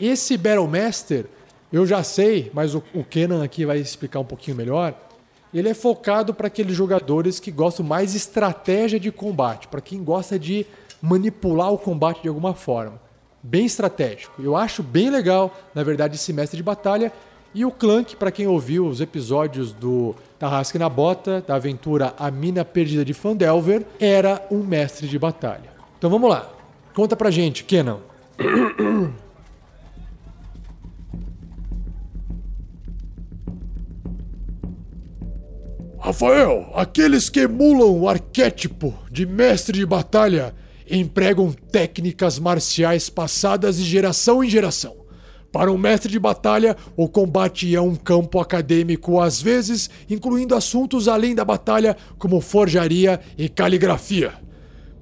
Esse 0.00 0.36
Battle 0.36 0.66
Master, 0.66 1.26
eu 1.72 1.86
já 1.86 2.02
sei, 2.02 2.50
mas 2.54 2.74
o, 2.74 2.82
Kenan 3.08 3.44
aqui 3.44 3.64
vai 3.64 3.78
explicar 3.78 4.20
um 4.20 4.24
pouquinho 4.24 4.56
melhor 4.56 4.94
ele 5.52 5.68
é 5.68 5.74
focado 5.74 6.34
para 6.34 6.48
aqueles 6.48 6.76
jogadores 6.76 7.40
que 7.40 7.50
gostam 7.50 7.84
mais 7.84 8.12
de 8.12 8.18
estratégia 8.18 9.00
de 9.00 9.10
combate, 9.10 9.66
para 9.68 9.80
quem 9.80 10.02
gosta 10.02 10.38
de 10.38 10.66
manipular 11.00 11.72
o 11.72 11.78
combate 11.78 12.22
de 12.22 12.28
alguma 12.28 12.54
forma. 12.54 13.00
Bem 13.42 13.64
estratégico. 13.64 14.42
Eu 14.42 14.56
acho 14.56 14.82
bem 14.82 15.10
legal, 15.10 15.56
na 15.74 15.82
verdade, 15.82 16.16
esse 16.16 16.32
mestre 16.32 16.56
de 16.56 16.62
batalha. 16.62 17.12
E 17.54 17.64
o 17.64 17.70
Clank, 17.70 18.14
para 18.16 18.30
quem 18.30 18.46
ouviu 18.46 18.86
os 18.86 19.00
episódios 19.00 19.72
do 19.72 20.14
Tarrasque 20.38 20.78
na 20.78 20.88
Bota, 20.88 21.42
da 21.46 21.54
aventura 21.54 22.14
A 22.18 22.30
Mina 22.30 22.64
Perdida 22.64 23.04
de 23.04 23.14
Fandelver, 23.14 23.84
era 23.98 24.46
um 24.50 24.62
mestre 24.62 25.08
de 25.08 25.18
batalha. 25.18 25.72
Então 25.96 26.10
vamos 26.10 26.28
lá. 26.28 26.48
Conta 26.94 27.16
pra 27.16 27.30
gente, 27.30 27.64
Kenan. 27.64 27.98
Rafael, 35.98 36.70
aqueles 36.74 37.28
que 37.28 37.40
emulam 37.40 37.90
o 37.98 38.08
arquétipo 38.08 38.94
de 39.10 39.26
mestre 39.26 39.78
de 39.78 39.84
batalha 39.84 40.54
empregam 40.90 41.52
técnicas 41.52 42.38
marciais 42.38 43.10
passadas 43.10 43.76
de 43.76 43.84
geração 43.84 44.42
em 44.42 44.48
geração. 44.48 44.97
Para 45.50 45.72
um 45.72 45.78
mestre 45.78 46.12
de 46.12 46.18
batalha, 46.18 46.76
o 46.94 47.08
combate 47.08 47.74
é 47.74 47.80
um 47.80 47.96
campo 47.96 48.38
acadêmico, 48.38 49.18
às 49.18 49.40
vezes 49.40 49.88
incluindo 50.08 50.54
assuntos 50.54 51.08
além 51.08 51.34
da 51.34 51.44
batalha, 51.44 51.96
como 52.18 52.40
forjaria 52.40 53.18
e 53.36 53.48
caligrafia. 53.48 54.34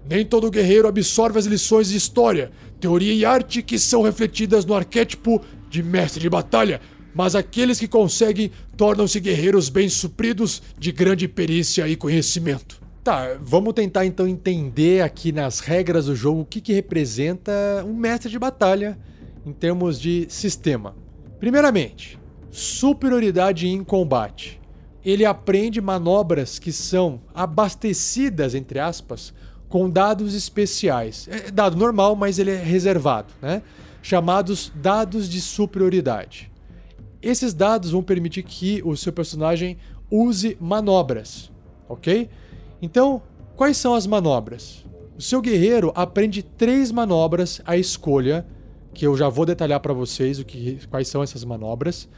Nem 0.08 0.24
todo 0.24 0.50
guerreiro 0.50 0.86
absorve 0.86 1.36
as 1.36 1.46
lições 1.46 1.88
de 1.88 1.96
história, 1.96 2.52
teoria 2.78 3.12
e 3.12 3.24
arte 3.24 3.60
que 3.60 3.76
são 3.76 4.02
refletidas 4.02 4.64
no 4.64 4.74
arquétipo 4.74 5.42
de 5.68 5.82
mestre 5.82 6.20
de 6.20 6.30
batalha, 6.30 6.80
mas 7.12 7.34
aqueles 7.34 7.80
que 7.80 7.88
conseguem 7.88 8.52
tornam-se 8.76 9.18
guerreiros 9.18 9.68
bem 9.68 9.88
supridos 9.88 10.62
de 10.78 10.92
grande 10.92 11.26
perícia 11.26 11.88
e 11.88 11.96
conhecimento. 11.96 12.80
Tá, 13.02 13.36
vamos 13.40 13.74
tentar 13.74 14.06
então 14.06 14.28
entender 14.28 15.02
aqui 15.02 15.32
nas 15.32 15.58
regras 15.58 16.06
do 16.06 16.14
jogo 16.14 16.42
o 16.42 16.44
que, 16.44 16.60
que 16.60 16.72
representa 16.72 17.52
um 17.84 17.94
mestre 17.94 18.30
de 18.30 18.38
batalha 18.38 18.96
em 19.46 19.52
termos 19.52 20.00
de 20.00 20.26
sistema. 20.28 20.96
Primeiramente, 21.38 22.18
superioridade 22.50 23.68
em 23.68 23.84
combate. 23.84 24.60
Ele 25.04 25.24
aprende 25.24 25.80
manobras 25.80 26.58
que 26.58 26.72
são 26.72 27.20
abastecidas, 27.32 28.56
entre 28.56 28.80
aspas, 28.80 29.32
com 29.68 29.88
dados 29.88 30.34
especiais. 30.34 31.28
É 31.30 31.50
dado 31.50 31.76
normal, 31.76 32.16
mas 32.16 32.40
ele 32.40 32.50
é 32.50 32.62
reservado, 32.62 33.32
né? 33.40 33.62
Chamados 34.02 34.72
dados 34.74 35.28
de 35.28 35.40
superioridade. 35.40 36.50
Esses 37.22 37.54
dados 37.54 37.92
vão 37.92 38.02
permitir 38.02 38.42
que 38.42 38.82
o 38.84 38.96
seu 38.96 39.12
personagem 39.12 39.78
use 40.10 40.56
manobras, 40.60 41.50
ok? 41.88 42.28
Então, 42.80 43.22
quais 43.54 43.76
são 43.76 43.94
as 43.94 44.06
manobras? 44.06 44.84
O 45.16 45.22
seu 45.22 45.40
guerreiro 45.40 45.92
aprende 45.94 46.42
três 46.42 46.92
manobras 46.92 47.60
à 47.64 47.76
escolha, 47.76 48.46
que 48.96 49.06
eu 49.06 49.14
já 49.14 49.28
vou 49.28 49.44
detalhar 49.44 49.78
para 49.80 49.92
vocês 49.92 50.38
o 50.38 50.44
que, 50.44 50.78
quais 50.88 51.06
são 51.06 51.22
essas 51.22 51.44
manobras. 51.44 52.08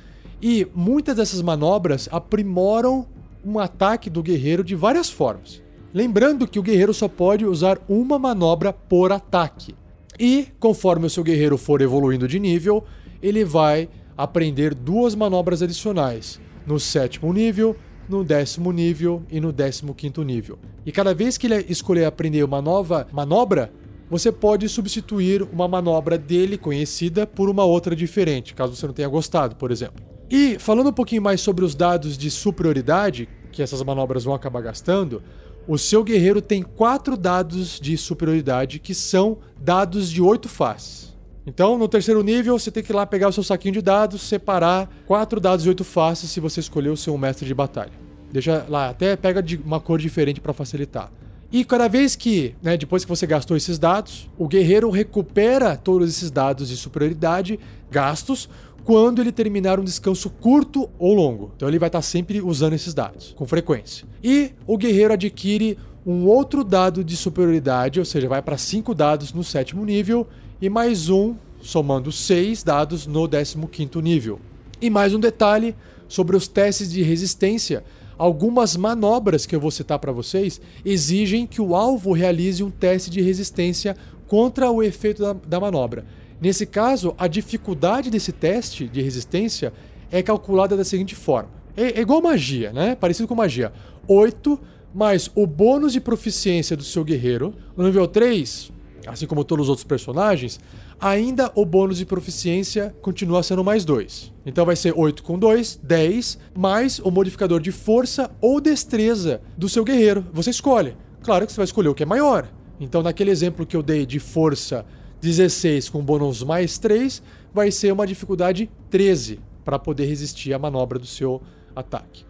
E 0.40 0.64
muitas 0.72 1.16
dessas 1.16 1.42
manobras 1.42 2.08
aprimoram 2.12 3.04
um 3.44 3.58
ataque 3.58 4.08
do 4.08 4.22
guerreiro 4.22 4.62
de 4.62 4.76
várias 4.76 5.10
formas. 5.10 5.60
Lembrando 5.92 6.46
que 6.46 6.58
o 6.58 6.62
guerreiro 6.62 6.94
só 6.94 7.08
pode 7.08 7.44
usar 7.44 7.80
uma 7.88 8.16
manobra 8.16 8.72
por 8.72 9.10
ataque. 9.10 9.74
E 10.20 10.46
conforme 10.60 11.06
o 11.06 11.10
seu 11.10 11.24
guerreiro 11.24 11.58
for 11.58 11.80
evoluindo 11.80 12.28
de 12.28 12.38
nível, 12.38 12.84
ele 13.20 13.44
vai 13.44 13.88
aprender 14.16 14.72
duas 14.72 15.16
manobras 15.16 15.62
adicionais, 15.62 16.40
no 16.64 16.78
sétimo 16.78 17.32
nível, 17.32 17.74
no 18.08 18.22
décimo 18.22 18.70
nível 18.70 19.24
e 19.28 19.40
no 19.40 19.52
décimo 19.52 19.94
quinto 19.94 20.22
nível. 20.22 20.60
E 20.86 20.92
cada 20.92 21.12
vez 21.12 21.36
que 21.36 21.48
ele 21.48 21.66
escolher 21.68 22.04
aprender 22.04 22.44
uma 22.44 22.62
nova 22.62 23.08
manobra, 23.12 23.72
você 24.10 24.32
pode 24.32 24.68
substituir 24.68 25.42
uma 25.42 25.68
manobra 25.68 26.16
dele 26.16 26.56
conhecida 26.56 27.26
por 27.26 27.48
uma 27.48 27.64
outra 27.64 27.94
diferente, 27.94 28.54
caso 28.54 28.74
você 28.74 28.86
não 28.86 28.94
tenha 28.94 29.08
gostado, 29.08 29.56
por 29.56 29.70
exemplo. 29.70 30.04
E 30.30 30.58
falando 30.58 30.90
um 30.90 30.92
pouquinho 30.92 31.22
mais 31.22 31.40
sobre 31.40 31.64
os 31.64 31.74
dados 31.74 32.16
de 32.16 32.30
superioridade 32.30 33.28
que 33.50 33.62
essas 33.62 33.82
manobras 33.82 34.24
vão 34.24 34.34
acabar 34.34 34.60
gastando, 34.60 35.22
o 35.66 35.76
seu 35.76 36.02
guerreiro 36.02 36.40
tem 36.40 36.62
quatro 36.62 37.16
dados 37.16 37.78
de 37.80 37.96
superioridade 37.96 38.78
que 38.78 38.94
são 38.94 39.38
dados 39.60 40.10
de 40.10 40.22
oito 40.22 40.48
faces. 40.48 41.16
Então, 41.46 41.78
no 41.78 41.88
terceiro 41.88 42.22
nível, 42.22 42.58
você 42.58 42.70
tem 42.70 42.82
que 42.82 42.92
ir 42.92 42.94
lá 42.94 43.06
pegar 43.06 43.28
o 43.28 43.32
seu 43.32 43.42
saquinho 43.42 43.74
de 43.74 43.82
dados, 43.82 44.20
separar 44.20 44.88
quatro 45.06 45.40
dados 45.40 45.64
e 45.64 45.68
oito 45.68 45.82
faces 45.82 46.30
se 46.30 46.40
você 46.40 46.60
escolheu 46.60 46.94
ser 46.94 47.10
um 47.10 47.16
mestre 47.16 47.46
de 47.46 47.54
batalha. 47.54 47.92
Deixa 48.30 48.66
lá, 48.68 48.90
até 48.90 49.16
pega 49.16 49.42
de 49.42 49.56
uma 49.56 49.80
cor 49.80 49.98
diferente 49.98 50.40
para 50.40 50.52
facilitar. 50.52 51.10
E 51.50 51.64
cada 51.64 51.88
vez 51.88 52.14
que, 52.14 52.54
né, 52.62 52.76
depois 52.76 53.04
que 53.04 53.08
você 53.08 53.26
gastou 53.26 53.56
esses 53.56 53.78
dados, 53.78 54.28
o 54.36 54.46
guerreiro 54.46 54.90
recupera 54.90 55.76
todos 55.76 56.08
esses 56.10 56.30
dados 56.30 56.68
de 56.68 56.76
superioridade 56.76 57.58
gastos 57.90 58.48
quando 58.84 59.20
ele 59.20 59.32
terminar 59.32 59.80
um 59.80 59.84
descanso 59.84 60.28
curto 60.28 60.90
ou 60.98 61.14
longo. 61.14 61.52
Então 61.56 61.68
ele 61.68 61.78
vai 61.78 61.88
estar 61.88 62.02
sempre 62.02 62.40
usando 62.40 62.74
esses 62.74 62.92
dados 62.92 63.34
com 63.36 63.46
frequência. 63.46 64.06
E 64.22 64.52
o 64.66 64.76
guerreiro 64.76 65.14
adquire 65.14 65.78
um 66.06 66.26
outro 66.26 66.64
dado 66.64 67.02
de 67.02 67.16
superioridade, 67.16 67.98
ou 67.98 68.04
seja, 68.04 68.28
vai 68.28 68.42
para 68.42 68.56
cinco 68.56 68.94
dados 68.94 69.32
no 69.32 69.44
sétimo 69.44 69.84
nível 69.84 70.26
e 70.60 70.68
mais 70.68 71.08
um 71.08 71.34
somando 71.60 72.10
6 72.12 72.62
dados 72.62 73.06
no 73.06 73.28
15 73.28 73.56
nível. 74.02 74.40
E 74.80 74.88
mais 74.88 75.12
um 75.12 75.20
detalhe 75.20 75.74
sobre 76.06 76.36
os 76.36 76.48
testes 76.48 76.90
de 76.90 77.02
resistência. 77.02 77.84
Algumas 78.18 78.76
manobras 78.76 79.46
que 79.46 79.54
eu 79.54 79.60
vou 79.60 79.70
citar 79.70 79.98
para 79.98 80.10
vocês 80.10 80.60
exigem 80.84 81.46
que 81.46 81.62
o 81.62 81.76
alvo 81.76 82.12
realize 82.12 82.64
um 82.64 82.70
teste 82.70 83.10
de 83.10 83.20
resistência 83.20 83.96
contra 84.26 84.70
o 84.70 84.82
efeito 84.82 85.22
da, 85.22 85.32
da 85.32 85.60
manobra. 85.60 86.04
Nesse 86.40 86.66
caso, 86.66 87.14
a 87.16 87.28
dificuldade 87.28 88.10
desse 88.10 88.32
teste 88.32 88.88
de 88.88 89.00
resistência 89.00 89.72
é 90.10 90.22
calculada 90.22 90.76
da 90.76 90.84
seguinte 90.84 91.14
forma: 91.14 91.50
é, 91.76 91.98
é 91.98 92.00
igual 92.00 92.20
magia, 92.20 92.72
né? 92.72 92.96
Parecido 92.96 93.28
com 93.28 93.34
magia. 93.34 93.72
8 94.06 94.58
mais 94.94 95.30
o 95.34 95.46
bônus 95.46 95.92
de 95.92 96.00
proficiência 96.00 96.76
do 96.76 96.82
seu 96.82 97.04
guerreiro. 97.04 97.54
No 97.76 97.84
nível 97.84 98.08
3, 98.08 98.72
assim 99.08 99.26
como 99.26 99.44
todos 99.44 99.64
os 99.64 99.68
outros 99.68 99.84
personagens, 99.84 100.60
ainda 101.00 101.50
o 101.54 101.64
bônus 101.64 101.98
de 101.98 102.06
proficiência 102.06 102.94
continua 103.00 103.42
sendo 103.42 103.64
mais 103.64 103.84
2. 103.84 104.32
Então 104.44 104.64
vai 104.64 104.76
ser 104.76 104.92
8 104.96 105.22
com 105.22 105.38
2, 105.38 105.80
10, 105.82 106.38
mais 106.56 106.98
o 106.98 107.10
modificador 107.10 107.60
de 107.60 107.72
força 107.72 108.30
ou 108.40 108.60
destreza 108.60 109.40
do 109.56 109.68
seu 109.68 109.84
guerreiro. 109.84 110.26
Você 110.32 110.50
escolhe. 110.50 110.96
Claro 111.22 111.46
que 111.46 111.52
você 111.52 111.56
vai 111.56 111.64
escolher 111.64 111.88
o 111.88 111.94
que 111.94 112.02
é 112.02 112.06
maior. 112.06 112.48
Então, 112.80 113.02
naquele 113.02 113.30
exemplo 113.30 113.66
que 113.66 113.76
eu 113.76 113.82
dei 113.82 114.06
de 114.06 114.20
força 114.20 114.86
16 115.20 115.88
com 115.88 116.04
bônus 116.04 116.44
mais 116.44 116.78
3, 116.78 117.22
vai 117.52 117.70
ser 117.70 117.92
uma 117.92 118.06
dificuldade 118.06 118.70
13 118.88 119.40
para 119.64 119.78
poder 119.78 120.06
resistir 120.06 120.54
à 120.54 120.58
manobra 120.58 120.98
do 120.98 121.06
seu 121.06 121.42
ataque. 121.74 122.24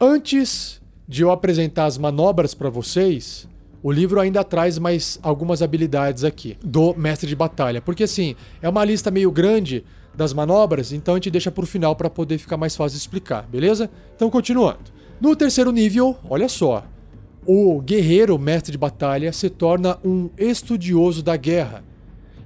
Antes 0.00 0.80
de 1.06 1.22
eu 1.22 1.30
apresentar 1.30 1.86
as 1.86 1.98
manobras 1.98 2.54
para 2.54 2.70
vocês, 2.70 3.48
o 3.82 3.90
livro 3.90 4.20
ainda 4.20 4.44
traz 4.44 4.78
mais 4.78 5.18
algumas 5.22 5.60
habilidades 5.60 6.22
aqui 6.24 6.56
do 6.62 6.94
mestre 6.94 7.28
de 7.28 7.34
batalha, 7.34 7.82
porque 7.82 8.04
assim, 8.04 8.36
é 8.60 8.68
uma 8.68 8.84
lista 8.84 9.10
meio 9.10 9.30
grande 9.30 9.84
das 10.14 10.32
manobras, 10.32 10.92
então 10.92 11.14
a 11.14 11.16
gente 11.16 11.30
deixa 11.30 11.50
para 11.50 11.64
o 11.64 11.66
final 11.66 11.96
para 11.96 12.08
poder 12.08 12.38
ficar 12.38 12.56
mais 12.56 12.76
fácil 12.76 12.96
de 12.96 13.02
explicar, 13.02 13.46
beleza? 13.48 13.90
Então 14.14 14.30
continuando. 14.30 14.92
No 15.20 15.34
terceiro 15.34 15.72
nível, 15.72 16.16
olha 16.28 16.48
só, 16.48 16.84
o 17.46 17.80
guerreiro 17.80 18.38
mestre 18.38 18.72
de 18.72 18.78
batalha 18.78 19.32
se 19.32 19.50
torna 19.50 19.98
um 20.04 20.30
estudioso 20.36 21.22
da 21.22 21.36
guerra. 21.36 21.82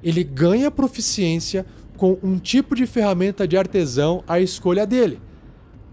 Ele 0.02 0.22
ganha 0.22 0.70
proficiência 0.70 1.66
com 1.96 2.18
um 2.22 2.38
tipo 2.38 2.74
de 2.74 2.86
ferramenta 2.86 3.46
de 3.46 3.56
artesão 3.56 4.22
à 4.28 4.40
escolha 4.40 4.86
dele. 4.86 5.18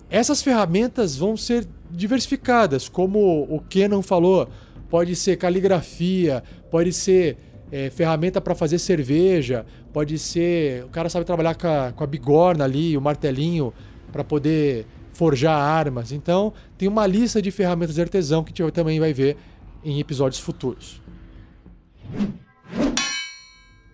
Essas 0.10 0.42
ferramentas 0.42 1.18
vão 1.18 1.36
ser 1.36 1.68
diversificadas, 1.90 2.88
como 2.88 3.44
o 3.50 3.60
Kenan 3.60 4.02
falou, 4.02 4.48
pode 4.94 5.16
ser 5.16 5.38
caligrafia, 5.38 6.44
pode 6.70 6.94
ser 6.94 7.36
é, 7.72 7.90
ferramenta 7.90 8.40
para 8.40 8.54
fazer 8.54 8.78
cerveja, 8.78 9.66
pode 9.92 10.20
ser. 10.20 10.84
O 10.84 10.90
cara 10.90 11.10
sabe 11.10 11.26
trabalhar 11.26 11.56
com 11.56 11.68
a, 11.68 11.92
com 11.92 12.04
a 12.04 12.06
bigorna 12.06 12.64
ali, 12.64 12.96
o 12.96 13.02
martelinho, 13.02 13.74
para 14.12 14.24
poder 14.24 14.86
forjar 15.12 15.60
armas. 15.60 16.12
Então, 16.12 16.54
tem 16.78 16.88
uma 16.88 17.08
lista 17.08 17.42
de 17.42 17.50
ferramentas 17.50 17.96
de 17.96 18.02
artesão 18.02 18.44
que 18.44 18.54
a 18.62 18.66
gente 18.66 18.76
também 18.76 19.00
vai 19.00 19.12
ver 19.12 19.36
em 19.84 20.00
episódios 20.00 20.40
futuros. 20.40 21.02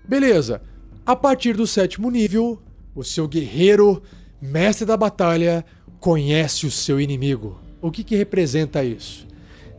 Beleza. 0.05 0.61
A 1.05 1.15
partir 1.15 1.55
do 1.55 1.65
sétimo 1.65 2.11
nível, 2.11 2.61
o 2.93 3.05
seu 3.05 3.25
guerreiro, 3.25 4.03
mestre 4.41 4.85
da 4.85 4.97
batalha, 4.97 5.63
conhece 5.97 6.65
o 6.65 6.71
seu 6.71 6.99
inimigo. 6.99 7.57
O 7.81 7.89
que, 7.89 8.03
que 8.03 8.17
representa 8.17 8.83
isso? 8.83 9.28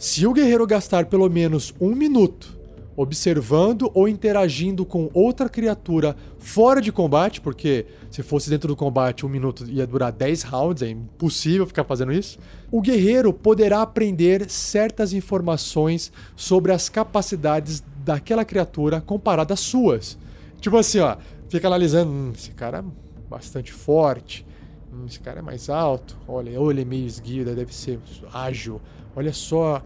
Se 0.00 0.26
o 0.26 0.32
guerreiro 0.32 0.66
gastar 0.66 1.04
pelo 1.04 1.28
menos 1.28 1.74
um 1.78 1.94
minuto 1.94 2.58
observando 2.96 3.90
ou 3.92 4.08
interagindo 4.08 4.86
com 4.86 5.10
outra 5.12 5.46
criatura 5.46 6.16
fora 6.38 6.80
de 6.80 6.90
combate, 6.90 7.38
porque 7.38 7.84
se 8.10 8.22
fosse 8.22 8.48
dentro 8.48 8.68
do 8.68 8.74
combate 8.74 9.26
um 9.26 9.28
minuto 9.28 9.66
ia 9.68 9.86
durar 9.86 10.10
10 10.10 10.42
rounds, 10.44 10.82
é 10.82 10.88
impossível 10.88 11.66
ficar 11.66 11.84
fazendo 11.84 12.14
isso. 12.14 12.38
O 12.72 12.80
guerreiro 12.80 13.30
poderá 13.30 13.82
aprender 13.82 14.48
certas 14.48 15.12
informações 15.12 16.10
sobre 16.34 16.72
as 16.72 16.88
capacidades 16.88 17.84
daquela 18.02 18.42
criatura 18.42 19.02
comparada 19.02 19.52
às 19.52 19.60
suas. 19.60 20.16
Tipo 20.62 20.78
assim, 20.78 21.00
ó, 21.00 21.18
fica 21.50 21.66
analisando, 21.66 22.10
hum, 22.10 22.32
esse 22.34 22.52
cara 22.52 22.78
é 22.78 22.84
bastante 23.28 23.70
forte, 23.70 24.46
hum, 24.90 25.04
esse 25.06 25.20
cara 25.20 25.40
é 25.40 25.42
mais 25.42 25.68
alto, 25.68 26.16
olha, 26.26 26.58
ou 26.58 26.70
ele 26.70 26.80
é 26.80 26.86
meio 26.86 27.04
esguio, 27.06 27.44
deve 27.44 27.74
ser 27.74 27.98
ágil 28.32 28.80
olha 29.20 29.32
só, 29.32 29.82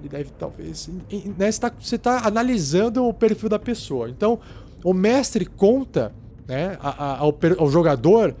ele 0.00 0.08
deve 0.08 0.30
talvez. 0.38 0.88
Né, 1.36 1.50
você 1.50 1.94
está 1.96 2.20
tá 2.20 2.26
analisando 2.26 3.04
o 3.04 3.12
perfil 3.12 3.48
da 3.48 3.58
pessoa. 3.58 4.08
Então, 4.08 4.38
o 4.82 4.94
mestre 4.94 5.44
conta 5.44 6.12
né, 6.46 6.78
ao, 6.80 7.36
ao 7.58 7.70
jogador 7.70 8.34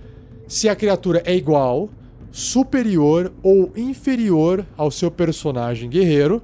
se 0.46 0.68
a 0.68 0.74
criatura 0.74 1.22
é 1.26 1.36
igual, 1.36 1.90
superior 2.32 3.32
ou 3.42 3.70
inferior 3.76 4.64
ao 4.76 4.90
seu 4.90 5.10
personagem 5.10 5.90
guerreiro 5.90 6.42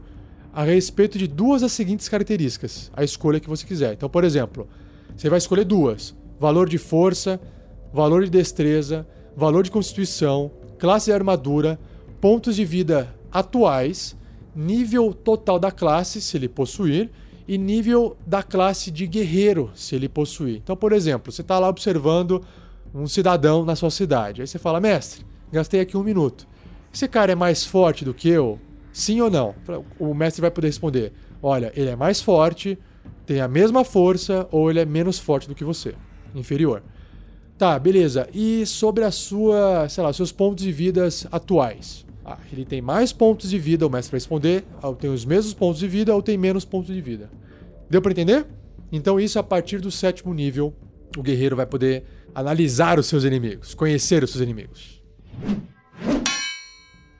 a 0.52 0.62
respeito 0.62 1.18
de 1.18 1.26
duas 1.26 1.62
das 1.62 1.72
seguintes 1.72 2.08
características, 2.08 2.90
a 2.94 3.02
escolha 3.02 3.40
que 3.40 3.48
você 3.48 3.66
quiser. 3.66 3.94
Então, 3.94 4.08
por 4.08 4.22
exemplo, 4.22 4.68
você 5.16 5.28
vai 5.30 5.38
escolher 5.38 5.64
duas: 5.64 6.14
valor 6.38 6.68
de 6.68 6.78
força, 6.78 7.40
valor 7.92 8.24
de 8.24 8.30
destreza, 8.30 9.06
valor 9.36 9.64
de 9.64 9.70
constituição, 9.70 10.50
classe 10.78 11.06
de 11.06 11.12
armadura, 11.12 11.78
pontos 12.20 12.56
de 12.56 12.64
vida 12.64 13.08
atuais, 13.34 14.16
nível 14.54 15.12
total 15.12 15.58
da 15.58 15.72
classe, 15.72 16.20
se 16.20 16.36
ele 16.36 16.48
possuir, 16.48 17.10
e 17.46 17.58
nível 17.58 18.16
da 18.24 18.42
classe 18.42 18.90
de 18.90 19.06
guerreiro, 19.06 19.70
se 19.74 19.94
ele 19.94 20.08
possuir. 20.08 20.56
Então, 20.56 20.76
por 20.76 20.92
exemplo, 20.92 21.32
você 21.32 21.42
está 21.42 21.58
lá 21.58 21.68
observando 21.68 22.42
um 22.94 23.06
cidadão 23.06 23.64
na 23.64 23.74
sua 23.74 23.90
cidade. 23.90 24.40
Aí 24.40 24.46
você 24.46 24.58
fala, 24.58 24.80
mestre, 24.80 25.26
gastei 25.52 25.80
aqui 25.80 25.96
um 25.96 26.02
minuto. 26.02 26.46
Esse 26.92 27.08
cara 27.08 27.32
é 27.32 27.34
mais 27.34 27.66
forte 27.66 28.04
do 28.04 28.14
que 28.14 28.28
eu? 28.28 28.58
Sim 28.92 29.20
ou 29.20 29.28
não? 29.28 29.54
O 29.98 30.14
mestre 30.14 30.40
vai 30.40 30.50
poder 30.50 30.68
responder: 30.68 31.12
olha, 31.42 31.72
ele 31.74 31.90
é 31.90 31.96
mais 31.96 32.22
forte, 32.22 32.78
tem 33.26 33.40
a 33.40 33.48
mesma 33.48 33.84
força, 33.84 34.46
ou 34.52 34.70
ele 34.70 34.78
é 34.78 34.84
menos 34.84 35.18
forte 35.18 35.48
do 35.48 35.54
que 35.54 35.64
você, 35.64 35.96
inferior. 36.32 36.84
Tá, 37.58 37.76
beleza. 37.78 38.28
E 38.32 38.64
sobre 38.64 39.02
a 39.02 39.10
sua, 39.10 39.88
sei 39.88 40.04
lá, 40.04 40.12
seus 40.12 40.30
pontos 40.30 40.64
de 40.64 40.70
vidas 40.70 41.26
atuais? 41.32 42.03
Ah, 42.24 42.38
ele 42.50 42.64
tem 42.64 42.80
mais 42.80 43.12
pontos 43.12 43.50
de 43.50 43.58
vida, 43.58 43.86
o 43.86 43.90
mestre 43.90 44.12
vai 44.12 44.18
responder, 44.18 44.64
ou 44.82 44.92
ah, 44.92 44.94
tem 44.94 45.10
os 45.10 45.24
mesmos 45.24 45.52
pontos 45.52 45.78
de 45.78 45.88
vida 45.88 46.14
ou 46.14 46.22
tem 46.22 46.38
menos 46.38 46.64
pontos 46.64 46.94
de 46.94 47.00
vida. 47.00 47.30
Deu 47.90 48.00
para 48.00 48.12
entender? 48.12 48.46
Então 48.90 49.20
isso 49.20 49.38
a 49.38 49.42
partir 49.42 49.80
do 49.80 49.90
sétimo 49.90 50.32
nível, 50.32 50.72
o 51.16 51.22
guerreiro 51.22 51.54
vai 51.54 51.66
poder 51.66 52.04
analisar 52.34 52.98
os 52.98 53.06
seus 53.06 53.24
inimigos, 53.24 53.74
conhecer 53.74 54.24
os 54.24 54.30
seus 54.30 54.42
inimigos. 54.42 55.02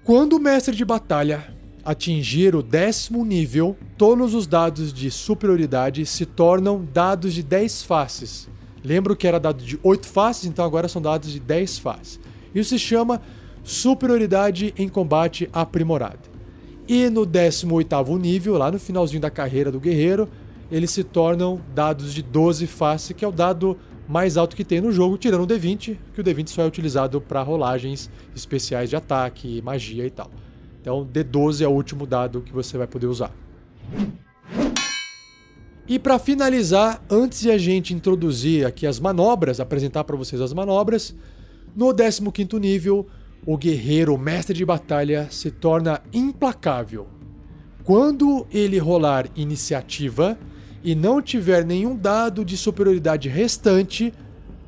Quando 0.02 0.34
o 0.34 0.40
mestre 0.40 0.74
de 0.74 0.84
batalha 0.84 1.54
atingir 1.84 2.54
o 2.54 2.62
décimo 2.62 3.24
nível, 3.24 3.76
todos 3.98 4.34
os 4.34 4.46
dados 4.46 4.92
de 4.92 5.10
superioridade 5.10 6.04
se 6.06 6.24
tornam 6.24 6.86
dados 6.92 7.34
de 7.34 7.42
10 7.42 7.82
faces. 7.82 8.48
Lembro 8.82 9.14
que 9.14 9.26
era 9.26 9.38
dado 9.38 9.62
de 9.62 9.78
8 9.82 10.06
faces, 10.06 10.44
então 10.46 10.64
agora 10.64 10.88
são 10.88 11.00
dados 11.00 11.30
de 11.30 11.40
10 11.40 11.78
faces. 11.78 12.20
Isso 12.54 12.70
se 12.70 12.78
chama 12.78 13.20
superioridade 13.64 14.72
em 14.78 14.88
combate 14.88 15.48
aprimorada. 15.52 16.34
E 16.86 17.08
no 17.08 17.26
18º 17.26 18.20
nível, 18.20 18.58
lá 18.58 18.70
no 18.70 18.78
finalzinho 18.78 19.20
da 19.20 19.30
carreira 19.30 19.72
do 19.72 19.80
guerreiro, 19.80 20.28
eles 20.70 20.90
se 20.90 21.02
tornam 21.02 21.60
dados 21.74 22.12
de 22.12 22.22
12 22.22 22.66
face, 22.66 23.14
que 23.14 23.24
é 23.24 23.28
o 23.28 23.32
dado 23.32 23.76
mais 24.06 24.36
alto 24.36 24.54
que 24.54 24.64
tem 24.64 24.82
no 24.82 24.92
jogo, 24.92 25.16
tirando 25.16 25.44
o 25.44 25.46
D20, 25.46 25.96
que 26.12 26.20
o 26.20 26.24
D20 26.24 26.48
só 26.48 26.62
é 26.62 26.66
utilizado 26.66 27.20
para 27.20 27.42
rolagens 27.42 28.10
especiais 28.36 28.90
de 28.90 28.96
ataque, 28.96 29.62
magia 29.62 30.06
e 30.06 30.10
tal. 30.10 30.30
Então, 30.80 31.08
D12 31.10 31.62
é 31.62 31.68
o 31.68 31.70
último 31.70 32.06
dado 32.06 32.42
que 32.42 32.52
você 32.52 32.76
vai 32.76 32.86
poder 32.86 33.06
usar. 33.06 33.32
E 35.88 35.98
para 35.98 36.18
finalizar, 36.18 37.02
antes 37.10 37.40
de 37.40 37.50
a 37.50 37.56
gente 37.56 37.94
introduzir 37.94 38.66
aqui 38.66 38.86
as 38.86 39.00
manobras, 39.00 39.60
apresentar 39.60 40.04
para 40.04 40.16
vocês 40.16 40.40
as 40.40 40.52
manobras, 40.52 41.14
no 41.74 41.86
15º 41.86 42.58
nível, 42.58 43.06
o 43.46 43.56
guerreiro, 43.56 44.16
mestre 44.16 44.56
de 44.56 44.64
batalha, 44.64 45.28
se 45.30 45.50
torna 45.50 46.00
implacável. 46.12 47.06
Quando 47.84 48.46
ele 48.50 48.78
rolar 48.78 49.26
iniciativa 49.36 50.38
e 50.82 50.94
não 50.94 51.20
tiver 51.20 51.64
nenhum 51.64 51.94
dado 51.94 52.44
de 52.44 52.56
superioridade 52.56 53.28
restante, 53.28 54.12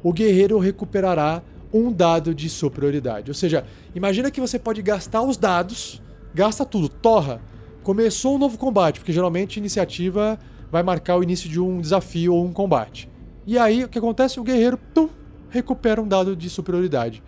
o 0.02 0.12
guerreiro 0.12 0.58
recuperará 0.58 1.42
um 1.72 1.90
dado 1.90 2.34
de 2.34 2.48
superioridade. 2.48 3.30
Ou 3.30 3.34
seja, 3.34 3.64
imagina 3.94 4.30
que 4.30 4.40
você 4.40 4.58
pode 4.58 4.82
gastar 4.82 5.22
os 5.22 5.36
dados, 5.36 6.02
gasta 6.34 6.64
tudo, 6.64 6.88
torra. 6.88 7.40
Começou 7.82 8.34
um 8.34 8.38
novo 8.38 8.58
combate, 8.58 9.00
porque 9.00 9.12
geralmente 9.12 9.56
iniciativa 9.56 10.38
vai 10.70 10.82
marcar 10.82 11.16
o 11.16 11.22
início 11.22 11.48
de 11.48 11.60
um 11.60 11.80
desafio 11.80 12.34
ou 12.34 12.44
um 12.44 12.52
combate. 12.52 13.08
E 13.46 13.58
aí 13.58 13.84
o 13.84 13.88
que 13.88 13.98
acontece? 13.98 14.38
O 14.38 14.44
guerreiro 14.44 14.78
tum, 14.92 15.08
recupera 15.48 16.02
um 16.02 16.08
dado 16.08 16.36
de 16.36 16.50
superioridade. 16.50 17.22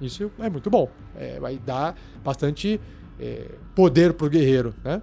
Isso 0.00 0.30
é 0.38 0.48
muito 0.48 0.70
bom. 0.70 0.88
É, 1.16 1.38
vai 1.38 1.58
dar 1.58 1.94
bastante 2.24 2.80
é, 3.18 3.46
poder 3.74 4.14
pro 4.14 4.30
guerreiro, 4.30 4.74
né? 4.82 5.02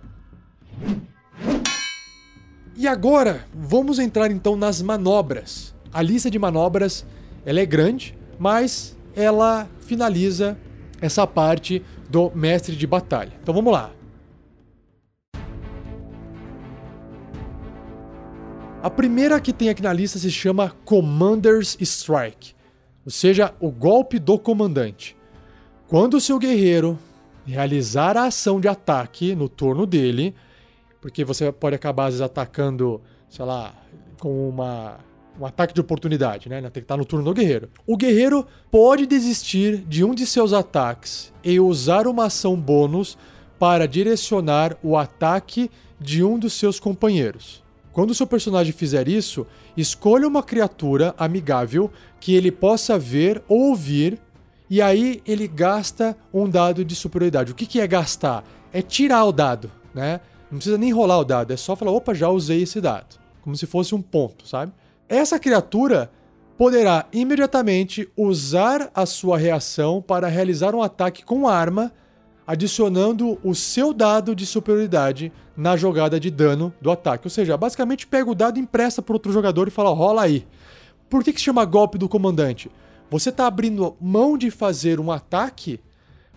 E 2.75 2.87
agora, 2.87 3.45
vamos 3.53 3.99
entrar 3.99 4.29
então 4.31 4.55
nas 4.55 4.81
manobras. 4.81 5.73
A 5.91 6.01
lista 6.01 6.29
de 6.29 6.37
manobras, 6.37 7.05
ela 7.45 7.59
é 7.59 7.65
grande, 7.65 8.17
mas 8.37 8.95
ela 9.15 9.67
finaliza 9.79 10.57
essa 11.01 11.25
parte 11.25 11.83
do 12.09 12.31
mestre 12.35 12.75
de 12.75 12.85
batalha. 12.85 13.33
Então 13.41 13.53
vamos 13.53 13.73
lá. 13.73 13.91
A 18.81 18.89
primeira 18.89 19.39
que 19.41 19.51
tem 19.51 19.69
aqui 19.69 19.81
na 19.81 19.91
lista 19.91 20.19
se 20.19 20.31
chama 20.31 20.73
Commander's 20.85 21.75
Strike, 21.81 22.53
seja, 23.11 23.53
o 23.59 23.71
golpe 23.71 24.19
do 24.19 24.37
comandante. 24.37 25.15
Quando 25.87 26.15
o 26.15 26.21
seu 26.21 26.37
guerreiro 26.37 26.99
realizar 27.45 28.17
a 28.17 28.25
ação 28.25 28.59
de 28.59 28.67
ataque 28.67 29.33
no 29.33 29.47
turno 29.47 29.85
dele, 29.85 30.35
porque 30.99 31.23
você 31.23 31.51
pode 31.51 31.75
acabar 31.75 32.05
às 32.05 32.15
vezes 32.15 32.21
atacando, 32.21 33.01
sei 33.29 33.45
lá, 33.45 33.73
com 34.19 34.49
uma 34.49 34.99
um 35.39 35.45
ataque 35.45 35.73
de 35.73 35.79
oportunidade, 35.79 36.49
né? 36.49 36.59
Tem 36.61 36.71
que 36.71 36.79
estar 36.79 36.97
no 36.97 37.05
turno 37.05 37.23
do 37.23 37.33
guerreiro. 37.33 37.69
O 37.85 37.95
guerreiro 37.95 38.45
pode 38.71 39.05
desistir 39.05 39.77
de 39.77 40.03
um 40.03 40.13
de 40.13 40.25
seus 40.25 40.51
ataques 40.51 41.31
e 41.43 41.59
usar 41.59 42.07
uma 42.07 42.25
ação 42.25 42.55
bônus 42.55 43.17
para 43.59 43.87
direcionar 43.87 44.75
o 44.81 44.97
ataque 44.97 45.69
de 45.99 46.23
um 46.23 46.37
dos 46.37 46.53
seus 46.53 46.79
companheiros. 46.79 47.63
Quando 47.97 48.11
o 48.11 48.13
seu 48.13 48.27
personagem 48.27 48.71
fizer 48.71 49.07
isso, 49.07 49.47
escolha 49.75 50.27
uma 50.27 50.43
criatura 50.43 51.15
amigável 51.17 51.91
que 52.19 52.35
ele 52.35 52.51
possa 52.51 52.95
ver 52.99 53.41
ou 53.47 53.69
ouvir, 53.69 54.21
e 54.69 54.83
aí 54.83 55.19
ele 55.25 55.47
gasta 55.47 56.15
um 56.31 56.47
dado 56.47 56.85
de 56.85 56.93
superioridade. 56.93 57.51
O 57.51 57.55
que, 57.55 57.65
que 57.65 57.81
é 57.81 57.87
gastar? 57.87 58.43
É 58.71 58.83
tirar 58.83 59.25
o 59.25 59.31
dado, 59.31 59.71
né? 59.95 60.19
Não 60.51 60.59
precisa 60.59 60.77
nem 60.77 60.93
rolar 60.93 61.17
o 61.17 61.23
dado, 61.23 61.51
é 61.51 61.57
só 61.57 61.75
falar, 61.75 61.89
opa, 61.89 62.13
já 62.13 62.29
usei 62.29 62.61
esse 62.61 62.79
dado. 62.79 63.19
Como 63.41 63.57
se 63.57 63.65
fosse 63.65 63.95
um 63.95 64.01
ponto, 64.03 64.47
sabe? 64.47 64.71
Essa 65.09 65.39
criatura 65.39 66.11
poderá 66.55 67.07
imediatamente 67.11 68.07
usar 68.15 68.91
a 68.93 69.07
sua 69.07 69.39
reação 69.39 70.03
para 70.03 70.27
realizar 70.27 70.75
um 70.75 70.83
ataque 70.83 71.25
com 71.25 71.47
arma 71.47 71.91
adicionando 72.47 73.37
o 73.43 73.53
seu 73.53 73.93
dado 73.93 74.33
de 74.33 74.45
superioridade 74.45 75.33
na 75.55 75.75
jogada 75.75 76.17
de 76.17 76.31
dano 76.31 76.73
do 76.79 76.89
ataque. 76.89 77.27
Ou 77.27 77.29
seja, 77.29 77.57
basicamente 77.57 78.07
pega 78.07 78.31
o 78.31 78.35
dado, 78.35 78.57
empresta 78.57 79.01
para 79.01 79.13
outro 79.13 79.33
jogador 79.33 79.67
e 79.67 79.71
fala: 79.71 79.89
rola 79.89 80.21
aí. 80.21 80.47
Por 81.09 81.23
que, 81.23 81.33
que 81.33 81.39
se 81.39 81.45
chama 81.45 81.65
golpe 81.65 81.97
do 81.97 82.07
comandante? 82.07 82.71
Você 83.09 83.29
está 83.29 83.47
abrindo 83.47 83.95
mão 83.99 84.37
de 84.37 84.49
fazer 84.49 84.99
um 84.99 85.11
ataque 85.11 85.79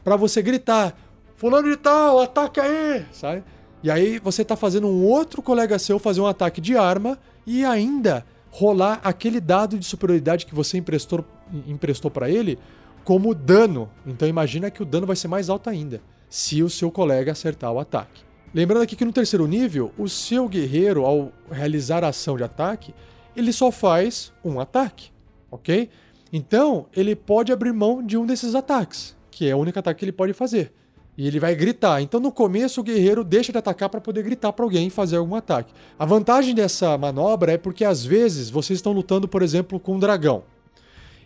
para 0.03 0.17
você 0.17 0.43
gritar: 0.43 0.97
Fulano 1.37 1.71
de 1.71 1.77
tal, 1.77 2.21
ataque 2.21 2.59
aí! 2.59 3.07
Sabe? 3.13 3.45
E 3.83 3.91
aí 3.91 4.19
você 4.19 4.43
está 4.43 4.57
fazendo 4.57 4.89
um 4.89 5.05
outro 5.05 5.41
colega 5.41 5.79
seu 5.79 5.99
fazer 5.99 6.21
um 6.21 6.27
ataque 6.27 6.61
de 6.61 6.77
arma 6.77 7.19
e 7.47 7.65
ainda 7.65 8.27
rolar 8.51 9.01
aquele 9.03 9.41
dado 9.41 9.79
de 9.79 9.87
superioridade 9.87 10.45
que 10.45 10.55
você 10.55 10.77
emprestou, 10.77 11.25
emprestou 11.67 12.11
para 12.11 12.29
ele 12.29 12.59
como 13.05 13.35
dano. 13.35 13.91
Então 14.07 14.29
imagina 14.29 14.71
que 14.71 14.83
o 14.83 14.87
dano 14.87 15.07
vai 15.07 15.17
ser 15.17 15.29
mais 15.29 15.49
alto 15.49 15.69
ainda, 15.71 16.01
se 16.29 16.63
o 16.63 16.71
seu 16.71 16.91
colega 16.91 17.33
acertar 17.33 17.73
o 17.73 17.79
ataque. 17.79 18.23
Lembrando 18.53 18.83
aqui 18.83 18.97
que 18.97 19.05
no 19.05 19.13
terceiro 19.13 19.47
nível, 19.47 19.93
o 19.97 20.09
seu 20.09 20.49
guerreiro, 20.49 21.05
ao 21.05 21.33
realizar 21.51 22.03
a 22.03 22.09
ação 22.09 22.37
de 22.37 22.43
ataque, 22.43 22.93
ele 23.37 23.53
só 23.53 23.71
faz 23.71 24.33
um 24.45 24.59
ataque, 24.59 25.11
ok? 25.51 25.89
Então, 26.33 26.87
ele 26.95 27.15
pode 27.15 27.53
abrir 27.53 27.73
mão 27.73 28.05
de 28.05 28.17
um 28.17 28.27
desses 28.27 28.55
ataques, 28.55 29.17
que 29.31 29.49
é 29.49 29.55
o 29.55 29.59
único 29.59 29.79
ataque 29.79 30.01
que 30.01 30.05
ele 30.05 30.13
pode 30.13 30.33
fazer. 30.33 30.73
E 31.17 31.27
ele 31.27 31.39
vai 31.39 31.55
gritar. 31.55 32.01
Então, 32.01 32.19
no 32.19 32.33
começo, 32.33 32.81
o 32.81 32.85
guerreiro 32.85 33.23
deixa 33.23 33.53
de 33.53 33.59
atacar 33.59 33.89
para 33.89 34.01
poder 34.01 34.23
gritar 34.23 34.53
para 34.53 34.65
alguém 34.65 34.87
e 34.87 34.91
fazer 34.91 35.17
algum 35.17 35.35
ataque. 35.35 35.73
A 35.99 36.07
vantagem 36.07 36.55
dessa 36.55 36.97
manobra 36.97 37.53
é 37.53 37.59
porque, 37.59 37.85
às 37.85 38.05
vezes, 38.05 38.49
vocês 38.49 38.79
estão 38.79 38.93
lutando, 38.93 39.29
por 39.29 39.43
exemplo, 39.43 39.79
com 39.79 39.97
um 39.97 39.99
dragão. 39.99 40.45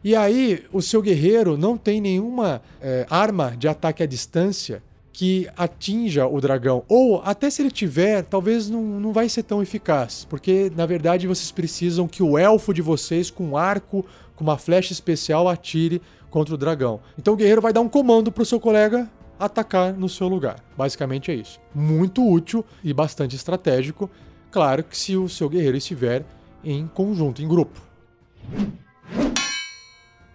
E 0.04 0.14
aí, 0.14 0.62
o 0.70 0.82
seu 0.82 1.00
guerreiro 1.00 1.56
não 1.56 1.78
tem 1.78 1.98
nenhuma 1.98 2.60
é, 2.78 3.06
arma 3.08 3.56
de 3.56 3.66
ataque 3.66 4.02
à 4.02 4.06
distância 4.06 4.82
que 5.14 5.48
atinja 5.56 6.26
o 6.26 6.40
dragão. 6.40 6.82
Ou 6.88 7.22
até 7.24 7.48
se 7.48 7.62
ele 7.62 7.70
tiver, 7.70 8.22
talvez 8.22 8.68
não, 8.68 8.82
não 8.82 9.12
vai 9.12 9.28
ser 9.30 9.44
tão 9.44 9.62
eficaz. 9.62 10.26
Porque, 10.28 10.70
na 10.76 10.84
verdade, 10.84 11.26
vocês 11.26 11.50
precisam 11.50 12.06
que 12.06 12.22
o 12.22 12.36
elfo 12.36 12.74
de 12.74 12.82
vocês, 12.82 13.30
com 13.30 13.44
um 13.44 13.56
arco, 13.56 14.04
com 14.36 14.44
uma 14.44 14.58
flecha 14.58 14.92
especial, 14.92 15.48
atire 15.48 16.02
contra 16.28 16.54
o 16.54 16.58
dragão. 16.58 17.00
Então 17.16 17.32
o 17.32 17.36
guerreiro 17.36 17.62
vai 17.62 17.72
dar 17.72 17.80
um 17.80 17.88
comando 17.88 18.32
para 18.32 18.42
o 18.42 18.46
seu 18.46 18.58
colega 18.58 19.08
atacar 19.38 19.92
no 19.94 20.08
seu 20.08 20.26
lugar. 20.26 20.56
Basicamente 20.76 21.30
é 21.30 21.34
isso. 21.34 21.60
Muito 21.72 22.28
útil 22.28 22.64
e 22.82 22.92
bastante 22.92 23.36
estratégico. 23.36 24.10
Claro 24.50 24.82
que 24.82 24.98
se 24.98 25.16
o 25.16 25.28
seu 25.28 25.48
guerreiro 25.48 25.76
estiver 25.76 26.24
em 26.64 26.88
conjunto, 26.88 27.40
em 27.40 27.46
grupo. 27.46 27.80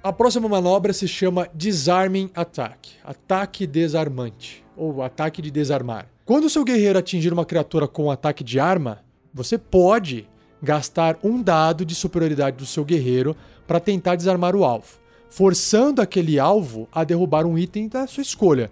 A 0.10 0.12
próxima 0.12 0.50
manobra 0.50 0.92
se 0.92 1.08
chama 1.08 1.48
Disarming 1.54 2.32
Attack 2.34 2.94
ataque 3.06 3.68
desarmante 3.68 4.66
ou 4.76 5.04
ataque 5.04 5.40
de 5.40 5.52
desarmar. 5.52 6.08
Quando 6.26 6.50
seu 6.50 6.64
guerreiro 6.64 6.98
atingir 6.98 7.32
uma 7.32 7.46
criatura 7.46 7.88
com 7.88 8.06
um 8.06 8.10
ataque 8.10 8.44
de 8.44 8.60
arma, 8.60 9.04
você 9.32 9.56
pode 9.56 10.28
gastar 10.64 11.20
um 11.24 11.40
dado 11.40 11.86
de 11.86 11.94
superioridade 11.94 12.58
do 12.58 12.66
seu 12.66 12.84
guerreiro 12.84 13.36
para 13.68 13.80
tentar 13.80 14.16
desarmar 14.16 14.56
o 14.56 14.66
alvo, 14.66 14.98
forçando 15.30 16.02
aquele 16.02 16.40
alvo 16.40 16.90
a 16.92 17.04
derrubar 17.04 17.46
um 17.46 17.56
item 17.56 17.88
da 17.88 18.08
sua 18.08 18.24
escolha, 18.24 18.72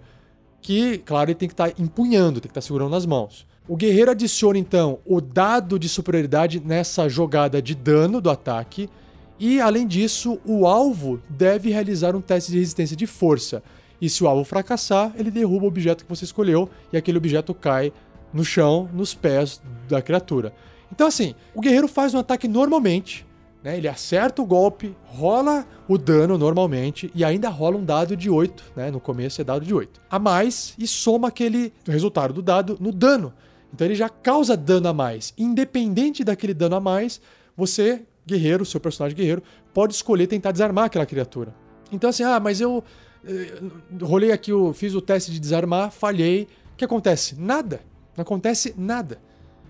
que, 0.60 0.98
claro, 0.98 1.30
ele 1.30 1.36
tem 1.36 1.48
que 1.48 1.54
estar 1.54 1.70
tá 1.70 1.74
empunhando, 1.80 2.40
tem 2.40 2.48
que 2.48 2.58
estar 2.58 2.60
tá 2.62 2.66
segurando 2.66 2.90
nas 2.90 3.06
mãos. 3.06 3.46
O 3.68 3.76
guerreiro 3.76 4.10
adiciona 4.10 4.58
então 4.58 4.98
o 5.06 5.20
dado 5.20 5.78
de 5.78 5.88
superioridade 5.88 6.58
nessa 6.58 7.08
jogada 7.08 7.62
de 7.62 7.76
dano 7.76 8.20
do 8.20 8.28
ataque 8.28 8.90
e, 9.38 9.60
além 9.60 9.86
disso, 9.86 10.38
o 10.44 10.66
alvo 10.66 11.22
deve 11.28 11.70
realizar 11.70 12.16
um 12.16 12.20
teste 12.20 12.50
de 12.50 12.58
resistência 12.58 12.96
de 12.96 13.06
força. 13.06 13.62
E 14.00 14.08
se 14.08 14.22
o 14.22 14.28
alvo 14.28 14.44
fracassar, 14.44 15.12
ele 15.16 15.30
derruba 15.30 15.64
o 15.64 15.68
objeto 15.68 16.04
que 16.04 16.10
você 16.10 16.24
escolheu 16.24 16.68
e 16.92 16.96
aquele 16.96 17.18
objeto 17.18 17.54
cai 17.54 17.92
no 18.32 18.44
chão, 18.44 18.88
nos 18.92 19.14
pés 19.14 19.60
da 19.88 20.02
criatura. 20.02 20.52
Então, 20.92 21.06
assim, 21.06 21.34
o 21.54 21.60
guerreiro 21.60 21.88
faz 21.88 22.14
um 22.14 22.18
ataque 22.18 22.48
normalmente, 22.48 23.26
né? 23.62 23.76
Ele 23.76 23.88
acerta 23.88 24.40
o 24.40 24.46
golpe, 24.46 24.96
rola 25.04 25.66
o 25.88 25.98
dano 25.98 26.38
normalmente 26.38 27.10
e 27.14 27.24
ainda 27.24 27.48
rola 27.48 27.76
um 27.76 27.84
dado 27.84 28.16
de 28.16 28.30
8, 28.30 28.72
né? 28.76 28.90
No 28.90 29.00
começo 29.00 29.40
é 29.40 29.44
dado 29.44 29.64
de 29.64 29.74
8. 29.74 30.00
A 30.10 30.18
mais 30.18 30.74
e 30.78 30.86
soma 30.86 31.28
aquele 31.28 31.72
resultado 31.86 32.32
do 32.32 32.42
dado 32.42 32.76
no 32.80 32.92
dano. 32.92 33.32
Então 33.72 33.86
ele 33.86 33.94
já 33.94 34.08
causa 34.08 34.56
dano 34.56 34.88
a 34.88 34.92
mais. 34.92 35.34
Independente 35.36 36.24
daquele 36.24 36.54
dano 36.54 36.76
a 36.76 36.80
mais, 36.80 37.20
você 37.56 38.02
guerreiro, 38.28 38.64
seu 38.64 38.78
personagem 38.78 39.16
guerreiro, 39.16 39.42
pode 39.74 39.94
escolher 39.94 40.26
tentar 40.26 40.52
desarmar 40.52 40.84
aquela 40.84 41.06
criatura. 41.06 41.54
Então, 41.90 42.10
assim, 42.10 42.22
ah, 42.22 42.38
mas 42.38 42.60
eu 42.60 42.84
eh, 43.24 43.60
rolei 44.02 44.32
aqui, 44.32 44.50
eu 44.50 44.72
fiz 44.72 44.94
o 44.94 45.00
teste 45.00 45.32
de 45.32 45.40
desarmar, 45.40 45.90
falhei. 45.90 46.46
O 46.72 46.76
que 46.76 46.84
acontece? 46.84 47.34
Nada. 47.38 47.80
Não 48.16 48.22
acontece 48.22 48.74
nada. 48.76 49.18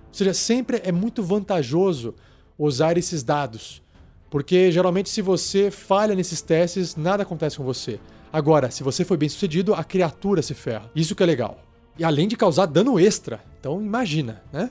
Ou 0.08 0.14
seja, 0.14 0.34
sempre 0.34 0.80
é 0.84 0.90
muito 0.90 1.22
vantajoso 1.22 2.14
usar 2.58 2.98
esses 2.98 3.22
dados. 3.22 3.82
Porque 4.30 4.70
geralmente, 4.70 5.08
se 5.08 5.22
você 5.22 5.70
falha 5.70 6.14
nesses 6.14 6.42
testes, 6.42 6.96
nada 6.96 7.22
acontece 7.22 7.56
com 7.56 7.64
você. 7.64 7.98
Agora, 8.32 8.70
se 8.70 8.82
você 8.82 9.04
foi 9.04 9.16
bem 9.16 9.28
sucedido, 9.28 9.74
a 9.74 9.82
criatura 9.82 10.42
se 10.42 10.54
ferra. 10.54 10.90
Isso 10.94 11.14
que 11.14 11.22
é 11.22 11.26
legal. 11.26 11.62
E 11.98 12.04
além 12.04 12.28
de 12.28 12.36
causar 12.36 12.66
dano 12.66 12.98
extra. 13.00 13.40
Então, 13.58 13.80
imagina, 13.80 14.42
né? 14.52 14.70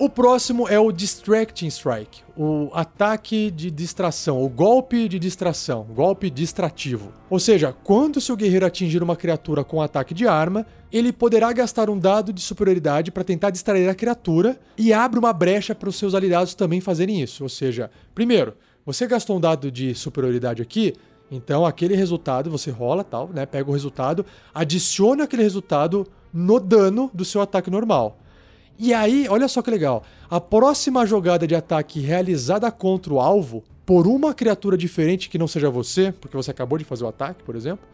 O 0.00 0.08
próximo 0.08 0.68
é 0.68 0.78
o 0.78 0.92
Distracting 0.92 1.66
Strike, 1.66 2.22
o 2.36 2.70
ataque 2.72 3.50
de 3.50 3.68
distração, 3.68 4.40
o 4.40 4.48
golpe 4.48 5.08
de 5.08 5.18
distração, 5.18 5.82
golpe 5.92 6.30
distrativo. 6.30 7.12
Ou 7.28 7.40
seja, 7.40 7.74
quando 7.82 8.20
seu 8.20 8.36
guerreiro 8.36 8.64
atingir 8.64 9.02
uma 9.02 9.16
criatura 9.16 9.64
com 9.64 9.82
ataque 9.82 10.14
de 10.14 10.24
arma, 10.24 10.64
ele 10.92 11.12
poderá 11.12 11.52
gastar 11.52 11.90
um 11.90 11.98
dado 11.98 12.32
de 12.32 12.40
superioridade 12.40 13.10
para 13.10 13.24
tentar 13.24 13.50
distrair 13.50 13.88
a 13.88 13.94
criatura 13.94 14.56
e 14.76 14.92
abre 14.92 15.18
uma 15.18 15.32
brecha 15.32 15.74
para 15.74 15.88
os 15.88 15.96
seus 15.96 16.14
aliados 16.14 16.54
também 16.54 16.80
fazerem 16.80 17.20
isso. 17.20 17.42
Ou 17.42 17.48
seja, 17.48 17.90
primeiro, 18.14 18.54
você 18.86 19.04
gastou 19.04 19.36
um 19.36 19.40
dado 19.40 19.68
de 19.68 19.96
superioridade 19.96 20.62
aqui, 20.62 20.94
então 21.28 21.66
aquele 21.66 21.96
resultado 21.96 22.48
você 22.48 22.70
rola, 22.70 23.02
tal, 23.02 23.30
né? 23.34 23.44
Pega 23.44 23.68
o 23.68 23.72
resultado, 23.72 24.24
adiciona 24.54 25.24
aquele 25.24 25.42
resultado 25.42 26.06
no 26.32 26.60
dano 26.60 27.10
do 27.12 27.24
seu 27.24 27.40
ataque 27.40 27.68
normal. 27.68 28.16
E 28.78 28.94
aí, 28.94 29.26
olha 29.28 29.48
só 29.48 29.60
que 29.60 29.70
legal. 29.70 30.04
A 30.30 30.40
próxima 30.40 31.04
jogada 31.04 31.48
de 31.48 31.54
ataque 31.54 31.98
realizada 31.98 32.70
contra 32.70 33.12
o 33.12 33.18
alvo 33.18 33.64
por 33.84 34.06
uma 34.06 34.32
criatura 34.32 34.76
diferente 34.76 35.28
que 35.28 35.36
não 35.36 35.48
seja 35.48 35.68
você, 35.68 36.12
porque 36.12 36.36
você 36.36 36.52
acabou 36.52 36.78
de 36.78 36.84
fazer 36.84 37.02
o 37.02 37.08
ataque, 37.08 37.42
por 37.42 37.56
exemplo, 37.56 37.84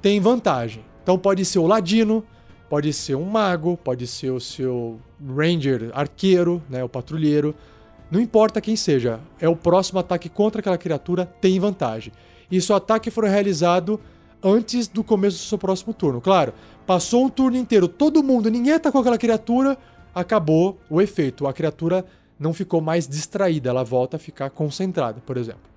tem 0.00 0.18
vantagem. 0.20 0.82
Então 1.02 1.18
pode 1.18 1.44
ser 1.44 1.58
o 1.58 1.66
ladino, 1.66 2.24
pode 2.70 2.92
ser 2.94 3.14
um 3.14 3.24
mago, 3.24 3.76
pode 3.76 4.06
ser 4.06 4.30
o 4.30 4.40
seu 4.40 4.98
ranger 5.36 5.90
arqueiro, 5.92 6.62
né, 6.70 6.82
o 6.82 6.88
patrulheiro. 6.88 7.54
Não 8.10 8.18
importa 8.18 8.60
quem 8.60 8.74
seja, 8.74 9.20
é 9.38 9.48
o 9.48 9.56
próximo 9.56 9.98
ataque 9.98 10.30
contra 10.30 10.60
aquela 10.60 10.78
criatura 10.78 11.26
tem 11.26 11.60
vantagem. 11.60 12.10
E 12.50 12.58
se 12.58 12.72
o 12.72 12.74
ataque 12.74 13.10
for 13.10 13.24
realizado 13.24 14.00
antes 14.42 14.88
do 14.88 15.04
começo 15.04 15.38
do 15.38 15.44
seu 15.44 15.58
próximo 15.58 15.94
turno. 15.94 16.20
Claro, 16.20 16.52
passou 16.86 17.24
um 17.24 17.28
turno 17.28 17.56
inteiro, 17.56 17.86
todo 17.86 18.22
mundo, 18.22 18.50
ninguém 18.50 18.74
atacou 18.74 19.00
aquela 19.00 19.18
criatura, 19.18 19.78
acabou 20.14 20.78
o 20.88 21.00
efeito. 21.00 21.46
A 21.46 21.52
criatura 21.52 22.04
não 22.38 22.52
ficou 22.52 22.80
mais 22.80 23.06
distraída, 23.06 23.70
ela 23.70 23.84
volta 23.84 24.16
a 24.16 24.20
ficar 24.20 24.50
concentrada, 24.50 25.20
por 25.24 25.36
exemplo. 25.36 25.70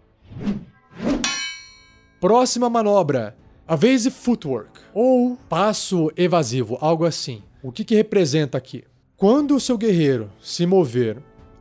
Próxima 2.20 2.70
manobra: 2.70 3.36
Evasive 3.70 4.16
Footwork, 4.16 4.72
ou 4.94 5.38
passo 5.50 6.12
evasivo, 6.16 6.78
algo 6.82 7.06
assim. 7.06 7.44
O 7.62 7.72
que, 7.72 7.84
que 7.84 7.96
representa 7.96 8.58
aqui? 8.58 8.84
Quando 9.18 9.56
o 9.56 9.60
seu 9.60 9.78
guerreiro 9.78 10.30
se 10.42 10.66
mover, 10.66 11.18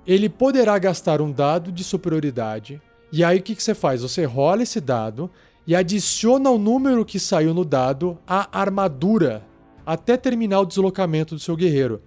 ele 0.06 0.28
poderá 0.28 0.78
gastar 0.78 1.20
um 1.20 1.30
dado 1.30 1.72
de 1.72 1.82
superioridade. 1.84 2.80
E 3.12 3.22
aí 3.22 3.38
o 3.38 3.42
que, 3.42 3.54
que 3.54 3.62
você 3.62 3.74
faz? 3.74 4.02
Você 4.02 4.24
rola 4.24 4.62
esse 4.62 4.80
dado 4.80 5.30
e 5.66 5.74
adiciona 5.74 6.50
o 6.50 6.58
número 6.58 7.04
que 7.04 7.18
saiu 7.18 7.54
no 7.54 7.64
dado 7.64 8.18
à 8.26 8.58
armadura 8.58 9.42
até 9.86 10.16
terminar 10.16 10.60
o 10.60 10.66
deslocamento 10.66 11.34
do 11.34 11.40
seu 11.40 11.56
guerreiro. 11.56 12.02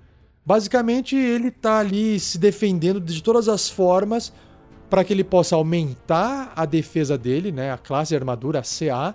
Basicamente, 0.48 1.14
ele 1.14 1.50
está 1.50 1.80
ali 1.80 2.18
se 2.22 2.38
defendendo 2.38 3.02
de 3.02 3.22
todas 3.22 3.50
as 3.50 3.70
formas 3.70 4.32
para 4.90 5.04
que 5.04 5.12
ele 5.12 5.26
possa 5.26 5.58
aumentar 5.58 6.54
a 6.56 6.66
defesa 6.66 7.18
dele, 7.18 7.52
né, 7.52 7.70
a 7.70 7.78
classe 7.78 8.12
de 8.12 8.16
armadura, 8.16 8.60
a 8.60 8.64
CA, 8.64 9.14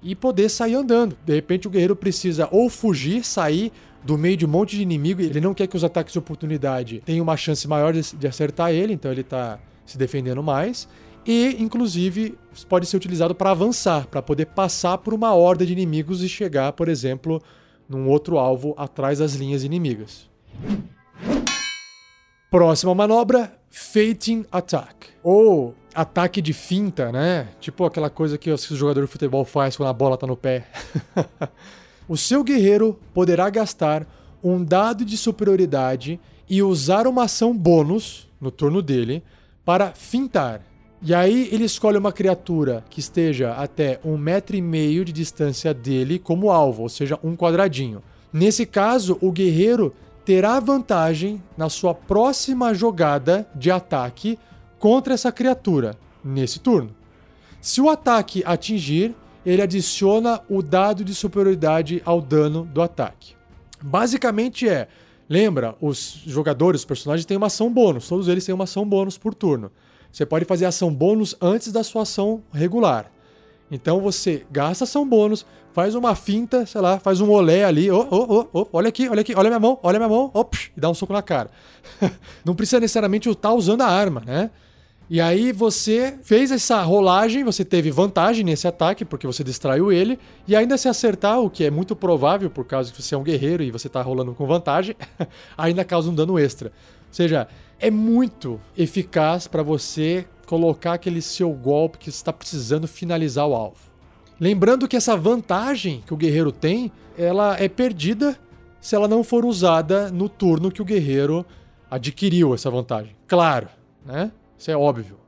e 0.00 0.14
poder 0.14 0.48
sair 0.48 0.76
andando. 0.76 1.18
De 1.26 1.34
repente, 1.34 1.66
o 1.66 1.70
guerreiro 1.70 1.96
precisa 1.96 2.48
ou 2.52 2.70
fugir, 2.70 3.24
sair 3.24 3.72
do 4.04 4.16
meio 4.16 4.36
de 4.36 4.46
um 4.46 4.48
monte 4.48 4.76
de 4.76 4.82
inimigo, 4.82 5.20
ele 5.20 5.40
não 5.40 5.52
quer 5.52 5.66
que 5.66 5.76
os 5.76 5.82
ataques 5.82 6.12
de 6.12 6.20
oportunidade 6.20 7.02
tenham 7.04 7.24
uma 7.24 7.36
chance 7.36 7.66
maior 7.66 7.92
de 7.92 8.26
acertar 8.28 8.70
ele, 8.70 8.92
então 8.92 9.10
ele 9.10 9.22
está 9.22 9.58
se 9.84 9.98
defendendo 9.98 10.44
mais. 10.44 10.88
E, 11.26 11.56
inclusive, 11.58 12.38
pode 12.68 12.86
ser 12.86 12.96
utilizado 12.96 13.34
para 13.34 13.50
avançar, 13.50 14.06
para 14.06 14.22
poder 14.22 14.46
passar 14.46 14.96
por 14.98 15.12
uma 15.12 15.34
horda 15.34 15.66
de 15.66 15.72
inimigos 15.72 16.22
e 16.22 16.28
chegar, 16.28 16.72
por 16.74 16.88
exemplo, 16.88 17.42
num 17.88 18.08
outro 18.08 18.38
alvo 18.38 18.74
atrás 18.78 19.18
das 19.18 19.34
linhas 19.34 19.64
inimigas. 19.64 20.27
Próxima 22.50 22.94
manobra, 22.94 23.52
Fating 23.70 24.46
Attack. 24.50 25.08
Ou 25.22 25.74
ataque 25.94 26.40
de 26.40 26.52
finta, 26.52 27.12
né? 27.12 27.48
Tipo 27.60 27.84
aquela 27.84 28.08
coisa 28.08 28.38
que 28.38 28.50
o 28.50 28.56
jogador 28.56 29.02
de 29.02 29.10
futebol 29.10 29.44
faz 29.44 29.76
quando 29.76 29.88
a 29.88 29.92
bola 29.92 30.16
tá 30.16 30.26
no 30.26 30.36
pé. 30.36 30.66
o 32.08 32.16
seu 32.16 32.42
guerreiro 32.42 32.98
poderá 33.12 33.50
gastar 33.50 34.06
um 34.42 34.62
dado 34.64 35.04
de 35.04 35.16
superioridade 35.16 36.20
e 36.48 36.62
usar 36.62 37.06
uma 37.06 37.24
ação 37.24 37.56
bônus 37.56 38.28
no 38.40 38.50
turno 38.50 38.80
dele 38.80 39.22
para 39.64 39.92
fintar. 39.92 40.62
E 41.02 41.14
aí 41.14 41.48
ele 41.52 41.64
escolhe 41.64 41.98
uma 41.98 42.12
criatura 42.12 42.84
que 42.90 43.00
esteja 43.00 43.52
até 43.52 44.00
um 44.04 44.16
metro 44.16 44.56
e 44.56 44.62
meio 44.62 45.04
de 45.04 45.12
distância 45.12 45.72
dele 45.72 46.18
como 46.18 46.50
alvo, 46.50 46.82
ou 46.82 46.88
seja, 46.88 47.18
um 47.22 47.36
quadradinho. 47.36 48.02
Nesse 48.32 48.66
caso, 48.66 49.16
o 49.20 49.30
guerreiro 49.30 49.94
terá 50.28 50.60
vantagem 50.60 51.42
na 51.56 51.70
sua 51.70 51.94
próxima 51.94 52.74
jogada 52.74 53.48
de 53.54 53.70
ataque 53.70 54.38
contra 54.78 55.14
essa 55.14 55.32
criatura 55.32 55.96
nesse 56.22 56.58
turno. 56.60 56.94
Se 57.62 57.80
o 57.80 57.88
ataque 57.88 58.42
atingir, 58.44 59.14
ele 59.46 59.62
adiciona 59.62 60.42
o 60.46 60.60
dado 60.60 61.02
de 61.02 61.14
superioridade 61.14 62.02
ao 62.04 62.20
dano 62.20 62.66
do 62.66 62.82
ataque. 62.82 63.34
Basicamente 63.80 64.68
é, 64.68 64.88
lembra, 65.30 65.74
os 65.80 66.20
jogadores, 66.26 66.82
os 66.82 66.84
personagens 66.84 67.24
têm 67.24 67.38
uma 67.38 67.46
ação 67.46 67.72
bônus, 67.72 68.06
todos 68.06 68.28
eles 68.28 68.44
têm 68.44 68.54
uma 68.54 68.64
ação 68.64 68.86
bônus 68.86 69.16
por 69.16 69.32
turno. 69.32 69.72
Você 70.12 70.26
pode 70.26 70.44
fazer 70.44 70.66
ação 70.66 70.92
bônus 70.92 71.34
antes 71.40 71.72
da 71.72 71.82
sua 71.82 72.02
ação 72.02 72.42
regular. 72.52 73.10
Então 73.70 74.00
você 74.00 74.46
gasta 74.50 74.84
ação 74.84 75.06
bônus, 75.06 75.44
faz 75.72 75.94
uma 75.94 76.14
finta, 76.14 76.64
sei 76.66 76.80
lá, 76.80 76.98
faz 76.98 77.20
um 77.20 77.30
olé 77.30 77.64
ali, 77.64 77.90
oh, 77.90 78.06
oh, 78.10 78.26
oh, 78.28 78.48
oh, 78.52 78.68
olha 78.72 78.88
aqui, 78.88 79.08
olha 79.08 79.20
aqui, 79.20 79.34
olha 79.36 79.48
minha 79.48 79.60
mão, 79.60 79.78
olha 79.82 79.98
minha 79.98 80.08
mão, 80.08 80.30
oh, 80.32 80.46
e 80.76 80.80
dá 80.80 80.88
um 80.88 80.94
soco 80.94 81.12
na 81.12 81.22
cara. 81.22 81.50
Não 82.44 82.54
precisa 82.54 82.80
necessariamente 82.80 83.28
estar 83.28 83.52
usando 83.52 83.82
a 83.82 83.86
arma, 83.86 84.22
né? 84.24 84.50
E 85.10 85.22
aí 85.22 85.52
você 85.52 86.18
fez 86.22 86.50
essa 86.50 86.82
rolagem, 86.82 87.42
você 87.42 87.64
teve 87.64 87.90
vantagem 87.90 88.44
nesse 88.44 88.68
ataque, 88.68 89.06
porque 89.06 89.26
você 89.26 89.42
distraiu 89.42 89.90
ele, 89.90 90.18
e 90.46 90.54
ainda 90.54 90.76
se 90.76 90.86
acertar, 90.86 91.40
o 91.40 91.48
que 91.48 91.64
é 91.64 91.70
muito 91.70 91.96
provável, 91.96 92.50
por 92.50 92.66
causa 92.66 92.92
que 92.92 93.00
você 93.00 93.14
é 93.14 93.18
um 93.18 93.22
guerreiro 93.22 93.62
e 93.62 93.70
você 93.70 93.86
está 93.86 94.02
rolando 94.02 94.34
com 94.34 94.46
vantagem, 94.46 94.94
ainda 95.56 95.82
causa 95.82 96.10
um 96.10 96.14
dano 96.14 96.38
extra. 96.38 96.68
Ou 96.68 97.12
seja, 97.14 97.48
é 97.78 97.90
muito 97.90 98.60
eficaz 98.76 99.46
para 99.46 99.62
você 99.62 100.26
colocar 100.48 100.94
aquele 100.94 101.20
seu 101.20 101.52
golpe 101.52 101.98
que 101.98 102.08
está 102.08 102.32
precisando 102.32 102.88
finalizar 102.88 103.46
o 103.46 103.54
alvo. 103.54 103.76
Lembrando 104.40 104.88
que 104.88 104.96
essa 104.96 105.14
vantagem 105.14 106.02
que 106.06 106.14
o 106.14 106.16
guerreiro 106.16 106.50
tem, 106.50 106.90
ela 107.18 107.62
é 107.62 107.68
perdida 107.68 108.34
se 108.80 108.96
ela 108.96 109.06
não 109.06 109.22
for 109.22 109.44
usada 109.44 110.10
no 110.10 110.26
turno 110.26 110.70
que 110.70 110.80
o 110.80 110.86
guerreiro 110.86 111.44
adquiriu 111.90 112.54
essa 112.54 112.70
vantagem. 112.70 113.14
Claro, 113.26 113.68
né? 114.06 114.32
Isso 114.56 114.70
é 114.70 114.76
óbvio. 114.76 115.18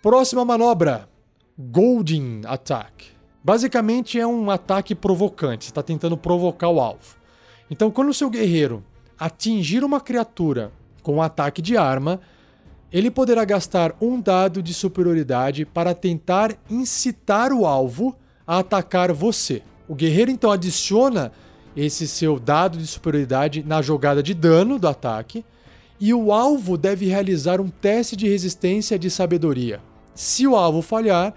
Próxima 0.00 0.42
manobra: 0.42 1.06
Golden 1.58 2.40
Attack. 2.46 3.08
Basicamente 3.44 4.18
é 4.18 4.26
um 4.26 4.50
ataque 4.50 4.94
provocante, 4.94 5.66
está 5.66 5.82
tentando 5.82 6.16
provocar 6.16 6.70
o 6.70 6.80
alvo. 6.80 7.16
Então, 7.70 7.90
quando 7.90 8.08
o 8.08 8.14
seu 8.14 8.30
guerreiro 8.30 8.82
atingir 9.18 9.84
uma 9.84 10.00
criatura 10.00 10.72
com 11.02 11.16
um 11.16 11.22
ataque 11.22 11.60
de 11.60 11.76
arma, 11.76 12.18
ele 12.92 13.10
poderá 13.10 13.44
gastar 13.44 13.94
um 14.00 14.20
dado 14.20 14.62
de 14.62 14.74
superioridade 14.74 15.64
para 15.64 15.94
tentar 15.94 16.56
incitar 16.68 17.52
o 17.52 17.64
alvo 17.64 18.14
a 18.46 18.58
atacar 18.58 19.12
você. 19.12 19.62
O 19.88 19.94
guerreiro 19.94 20.30
então 20.30 20.50
adiciona 20.50 21.32
esse 21.74 22.06
seu 22.06 22.38
dado 22.38 22.76
de 22.76 22.86
superioridade 22.86 23.62
na 23.62 23.80
jogada 23.80 24.22
de 24.22 24.34
dano 24.34 24.78
do 24.78 24.86
ataque 24.86 25.44
e 25.98 26.12
o 26.12 26.32
alvo 26.32 26.76
deve 26.76 27.06
realizar 27.06 27.60
um 27.60 27.68
teste 27.68 28.14
de 28.14 28.28
resistência 28.28 28.98
de 28.98 29.08
sabedoria. 29.08 29.80
Se 30.14 30.46
o 30.46 30.54
alvo 30.54 30.82
falhar, 30.82 31.32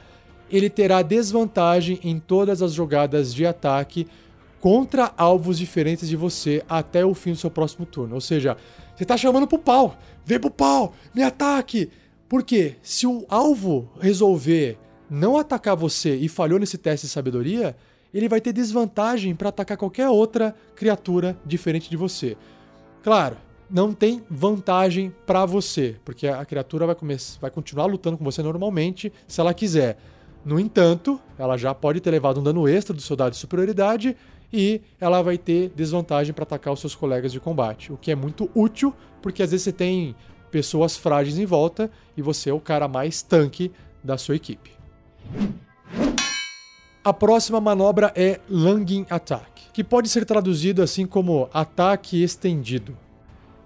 ele 0.49 0.70
terá 0.70 1.01
desvantagem 1.01 1.99
em 2.03 2.20
todas 2.20 2.62
as 2.62 2.74
jogadas 2.74 3.34
de 3.34 3.45
ataque 3.45 4.08
contra 4.60 5.14
alvos 5.18 5.58
diferentes 5.58 6.10
de 6.10 6.16
você 6.16 6.64
até 6.68 7.06
o 7.06 7.14
fim 7.14 7.32
do 7.32 7.38
seu 7.38 7.51
próximo 7.51 7.86
turno. 7.86 8.16
Ou 8.16 8.22
seja, 8.22 8.58
você 8.96 9.06
tá 9.06 9.18
chamando 9.18 9.48
pro 9.48 9.58
pau. 9.58 9.98
Vem 10.26 10.39
pro 10.39 10.50
pau, 10.50 10.93
me 11.14 11.22
ataque. 11.22 11.89
Porque 12.28 12.76
se 12.82 13.06
o 13.06 13.26
alvo 13.30 13.89
resolver 14.00 14.78
não 15.10 15.38
atacar 15.38 15.76
você 15.76 16.16
e 16.16 16.28
falhou 16.28 16.60
nesse 16.60 16.78
teste 16.78 17.06
de 17.06 17.12
sabedoria, 17.12 17.76
ele 18.14 18.30
vai 18.30 18.41
ter 18.41 18.54
desvantagem 18.54 19.36
para 19.36 19.50
atacar 19.50 19.78
qualquer 19.78 20.10
outra 20.10 20.56
criatura 20.76 21.38
diferente 21.46 21.89
de 21.89 21.98
você. 21.98 22.38
Claro, 23.04 23.38
não 23.70 23.93
tem 23.93 24.24
vantagem 24.30 25.14
para 25.26 25.46
você, 25.46 25.96
porque 26.04 26.28
a 26.28 26.43
criatura 26.46 26.86
vai, 26.86 26.96
começar, 26.96 27.39
vai 27.39 27.52
continuar 27.52 27.86
lutando 27.86 28.18
com 28.18 28.24
você 28.24 28.41
normalmente 28.41 29.12
se 29.28 29.41
ela 29.41 29.54
quiser. 29.54 29.98
No 30.43 30.60
entanto, 30.60 31.20
ela 31.38 31.58
já 31.58 31.74
pode 31.74 32.00
ter 32.00 32.12
levado 32.12 32.39
um 32.39 32.43
dano 32.43 32.68
extra 32.68 32.96
do 32.96 33.02
seu 33.02 33.16
dado 33.16 33.32
de 33.32 33.38
superioridade 33.38 34.16
e 34.56 34.82
ela 34.99 35.22
vai 35.22 35.38
ter 35.38 35.70
desvantagem 35.76 36.34
para 36.34 36.43
atacar 36.43 36.74
os 36.74 36.80
seus 36.80 36.95
colegas 36.95 37.32
de 37.34 37.39
combate, 37.41 37.91
o 37.91 37.97
que 37.97 38.10
é 38.10 38.16
muito 38.16 38.49
útil, 38.56 38.93
porque 39.22 39.43
às 39.43 39.51
vezes 39.51 39.66
você 39.66 39.74
tem 39.74 40.16
pessoas 40.49 40.95
frágeis 40.95 41.38
em 41.38 41.45
volta 41.45 41.91
e 42.16 42.22
você 42.22 42.49
é 42.49 42.53
o 42.53 42.60
cara 42.62 42.88
mais 42.88 43.22
tanque 43.22 43.72
da 44.01 44.18
sua 44.18 44.38
equipe. 44.38 44.72
A 47.03 47.14
próxima 47.14 47.60
manobra 47.60 48.14
é 48.16 48.39
Lunging 48.49 49.06
Attack, 49.10 49.64
que 49.74 49.84
pode 49.84 50.08
ser 50.08 50.26
traduzido 50.26 50.82
assim 50.82 51.06
como 51.06 51.49
ataque 51.53 52.24
estendido. 52.24 52.97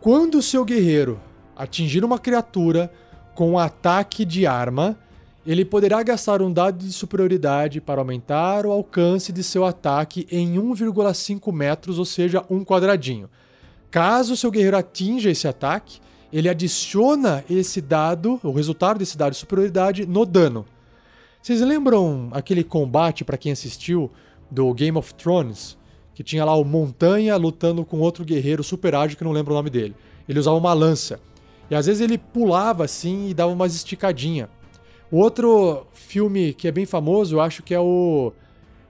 Quando 0.02 0.40
o 0.40 0.42
seu 0.42 0.66
guerreiro 0.66 1.20
atingir 1.56 2.04
uma 2.04 2.18
criatura 2.18 2.92
com 3.36 3.52
um 3.52 3.60
ataque 3.60 4.26
de 4.26 4.48
arma, 4.48 4.98
ele 5.46 5.64
poderá 5.64 6.04
gastar 6.04 6.42
um 6.42 6.52
dado 6.52 6.86
de 6.86 6.92
superioridade 6.92 7.80
para 7.80 8.02
aumentar 8.02 8.66
o 8.66 8.72
alcance 8.72 9.32
de 9.32 9.44
seu 9.44 9.66
ataque 9.66 10.28
em 10.30 10.56
1,5 10.56 11.52
metros, 11.54 11.98
ou 11.98 12.06
seja, 12.06 12.44
um 12.50 12.64
quadradinho. 12.64 13.30
Caso 13.90 14.38
seu 14.38 14.52
guerreiro 14.52 14.78
atinja 14.78 15.30
esse 15.30 15.48
ataque, 15.48 16.00
ele 16.32 16.50
adiciona 16.50 17.44
esse 17.50 17.82
dado, 17.82 18.40
o 18.44 18.52
resultado 18.52 19.00
desse 19.00 19.18
dado 19.18 19.32
de 19.32 19.40
superioridade, 19.40 20.06
no 20.06 20.26
dano. 20.26 20.66
Vocês 21.42 21.62
lembram 21.62 22.30
aquele 22.32 22.64
combate, 22.64 23.24
para 23.24 23.38
quem 23.38 23.52
assistiu, 23.52 24.12
do 24.52 24.74
Game 24.74 24.98
of 24.98 25.14
Thrones? 25.14 25.78
Que 26.14 26.22
tinha 26.22 26.44
lá 26.44 26.54
o 26.54 26.66
Montanha 26.66 27.36
lutando 27.38 27.86
com 27.86 28.00
outro 28.00 28.26
guerreiro 28.26 28.64
super 28.64 28.94
ágil 28.94 29.18
que 29.18 29.24
não 29.24 29.32
lembro 29.32 29.54
o 29.54 29.56
nome 29.58 29.70
dele. 29.70 29.96
Ele 30.28 30.38
usava 30.38 30.58
uma 30.58 30.74
lança. 30.74 31.20
E 31.72 31.76
às 31.76 31.86
vezes 31.86 32.02
ele 32.02 32.18
pulava 32.18 32.84
assim 32.84 33.30
e 33.30 33.34
dava 33.34 33.52
umas 33.52 33.74
esticadinha. 33.74 34.50
O 35.12 35.18
outro 35.18 35.88
filme 35.94 36.54
que 36.54 36.68
é 36.68 36.72
bem 36.72 36.86
famoso, 36.86 37.36
eu 37.36 37.42
acho 37.42 37.64
que 37.64 37.74
é 37.74 37.80
o, 37.80 38.32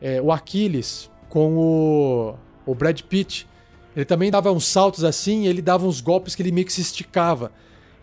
é, 0.01 0.22
o 0.22 0.32
Aquiles, 0.32 1.09
com 1.30 1.55
o, 1.57 2.36
o 2.65 2.76
Brad 2.76 3.01
Pitt. 3.01 3.47
Ele 3.95 4.05
também 4.05 4.30
dava 4.30 4.51
uns 4.51 4.67
saltos 4.67 5.03
assim, 5.03 5.47
ele 5.47 5.61
dava 5.61 5.86
uns 5.88 6.01
golpes 6.01 6.36
que 6.36 6.41
ele 6.41 6.51
meio 6.51 6.65
que 6.65 6.74
se 6.74 6.82
esticava. 6.82 7.51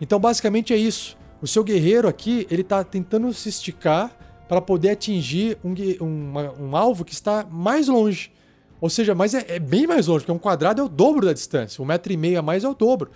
Então, 0.01 0.19
basicamente 0.19 0.73
é 0.73 0.77
isso. 0.77 1.17
O 1.41 1.47
seu 1.47 1.63
guerreiro 1.63 2.07
aqui, 2.07 2.47
ele 2.49 2.61
está 2.61 2.83
tentando 2.83 3.31
se 3.33 3.49
esticar 3.49 4.17
para 4.47 4.61
poder 4.61 4.91
atingir 4.91 5.57
um, 5.63 5.73
um, 6.03 6.69
um, 6.69 6.75
alvo 6.75 7.05
que 7.05 7.13
está 7.13 7.45
mais 7.49 7.87
longe. 7.87 8.31
Ou 8.79 8.89
seja, 8.89 9.13
mas 9.13 9.33
é, 9.33 9.45
é 9.47 9.59
bem 9.59 9.85
mais 9.85 10.07
longe, 10.07 10.21
porque 10.23 10.31
um 10.31 10.39
quadrado 10.39 10.81
é 10.81 10.83
o 10.83 10.89
dobro 10.89 11.25
da 11.25 11.33
distância. 11.33 11.81
Um 11.81 11.85
metro 11.85 12.11
e 12.11 12.17
meio 12.17 12.39
a 12.39 12.41
mais 12.41 12.63
é 12.63 12.69
o 12.69 12.73
dobro. 12.73 13.11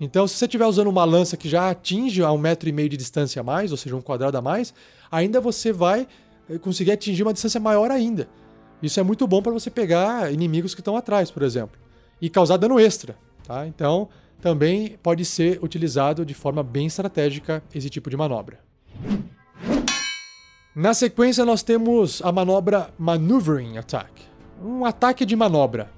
Então, 0.00 0.26
se 0.26 0.34
você 0.34 0.46
estiver 0.46 0.66
usando 0.66 0.88
uma 0.88 1.04
lança 1.04 1.36
que 1.36 1.48
já 1.48 1.70
atinge 1.70 2.22
a 2.22 2.32
um 2.32 2.38
metro 2.38 2.68
e 2.68 2.72
meio 2.72 2.88
de 2.88 2.96
distância 2.96 3.40
a 3.40 3.42
mais, 3.42 3.70
ou 3.70 3.76
seja, 3.76 3.94
um 3.94 4.00
quadrado 4.00 4.36
a 4.36 4.42
mais, 4.42 4.74
ainda 5.10 5.40
você 5.40 5.72
vai 5.72 6.08
eh, 6.50 6.58
conseguir 6.58 6.92
atingir 6.92 7.22
uma 7.22 7.32
distância 7.32 7.60
maior 7.60 7.90
ainda. 7.90 8.28
Isso 8.82 8.98
é 8.98 9.02
muito 9.02 9.26
bom 9.26 9.40
para 9.40 9.52
você 9.52 9.70
pegar 9.70 10.32
inimigos 10.32 10.74
que 10.74 10.80
estão 10.80 10.96
atrás, 10.96 11.30
por 11.30 11.42
exemplo, 11.42 11.78
e 12.20 12.28
causar 12.28 12.56
dano 12.56 12.80
extra. 12.80 13.16
Tá? 13.46 13.66
Então, 13.66 14.08
também 14.40 14.98
pode 15.02 15.24
ser 15.24 15.62
utilizado 15.62 16.26
de 16.26 16.34
forma 16.34 16.62
bem 16.62 16.86
estratégica 16.86 17.62
esse 17.72 17.88
tipo 17.88 18.10
de 18.10 18.16
manobra. 18.16 18.58
Na 20.74 20.94
sequência, 20.94 21.44
nós 21.44 21.62
temos 21.62 22.20
a 22.22 22.32
manobra 22.32 22.90
Maneuvering 22.98 23.76
Attack 23.76 24.32
um 24.62 24.84
ataque 24.84 25.26
de 25.26 25.34
manobra. 25.34 25.90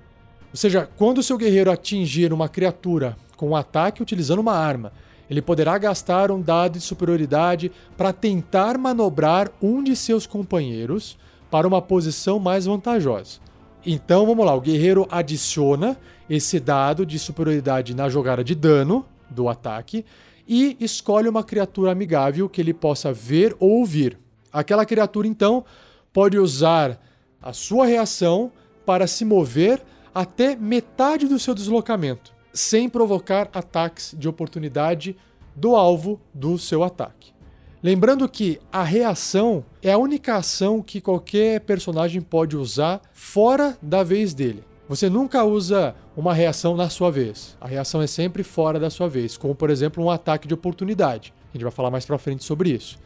Ou 0.51 0.57
seja, 0.57 0.89
quando 0.97 1.19
o 1.19 1.23
seu 1.23 1.37
guerreiro 1.37 1.71
atingir 1.71 2.33
uma 2.33 2.49
criatura 2.49 3.17
com 3.45 3.51
um 3.51 3.57
ataque 3.57 4.03
utilizando 4.03 4.39
uma 4.39 4.55
arma, 4.55 4.91
ele 5.29 5.43
poderá 5.43 5.77
gastar 5.77 6.31
um 6.31 6.41
dado 6.41 6.79
de 6.79 6.81
superioridade 6.81 7.71
para 7.95 8.11
tentar 8.11 8.79
manobrar 8.79 9.51
um 9.61 9.83
de 9.85 9.95
seus 9.95 10.27
companheiros 10.27 11.19
para 11.51 11.69
uma 11.69 11.83
posição 11.83 12.39
mais 12.39 12.65
vantajosa. 12.65 13.41
Então 13.85 14.25
vamos 14.25 14.47
lá, 14.47 14.55
o 14.55 14.63
guerreiro 14.63 15.07
adiciona 15.11 15.99
esse 16.29 16.59
dado 16.59 17.05
de 17.05 17.19
superioridade 17.19 17.95
na 17.95 18.09
jogada 18.09 18.43
de 18.43 18.55
dano 18.55 19.05
do 19.29 19.47
ataque 19.47 20.07
e 20.49 20.75
escolhe 20.81 21.29
uma 21.29 21.45
criatura 21.45 21.93
amigável 21.93 22.49
que 22.49 22.63
ele 22.63 22.73
possa 22.73 23.13
ver 23.13 23.55
ou 23.61 23.81
ouvir. 23.81 24.19
Aquela 24.51 24.87
criatura 24.87 25.29
então 25.29 25.67
pode 26.15 26.39
usar 26.39 26.99
a 27.43 27.53
sua 27.53 27.85
reação 27.85 28.51
para 28.87 29.07
se 29.07 29.23
mover 29.23 29.83
até 30.15 30.57
metade 30.57 31.27
do 31.27 31.39
seu 31.39 31.55
deslocamento, 31.55 32.34
sem 32.55 32.89
provocar 32.89 33.51
ataques 33.53 34.15
de 34.17 34.29
oportunidade 34.29 35.17
do 35.55 35.77
alvo 35.77 36.21
do 36.33 36.57
seu 36.59 36.83
ataque. 36.83 37.35
Lembrando 37.83 38.27
que 38.29 38.59
a 38.73 38.83
reação 38.83 39.65
é 39.83 39.93
a 39.93 39.99
única 39.99 40.37
ação 40.37 40.81
que 40.81 41.01
qualquer 41.01 41.61
personagem 41.61 42.23
pode 42.23 42.57
usar 42.57 43.03
fora 43.13 43.77
da 43.83 44.03
vez 44.03 44.33
dele. 44.33 44.65
Você 44.89 45.11
nunca 45.11 45.45
usa 45.45 45.95
uma 46.17 46.33
reação 46.33 46.77
na 46.77 46.89
sua 46.89 47.11
vez. 47.11 47.59
A 47.61 47.67
reação 47.67 48.01
é 48.01 48.07
sempre 48.07 48.43
fora 48.43 48.79
da 48.79 48.89
sua 48.89 49.09
vez, 49.09 49.37
como 49.37 49.55
por 49.55 49.69
exemplo 49.69 50.03
um 50.03 50.11
ataque 50.11 50.49
de 50.49 50.55
oportunidade. 50.55 51.35
A 51.51 51.57
gente 51.57 51.65
vai 51.65 51.73
falar 51.73 51.91
mais 51.91 52.07
para 52.07 52.17
frente 52.17 52.45
sobre 52.45 52.71
isso. 52.71 52.99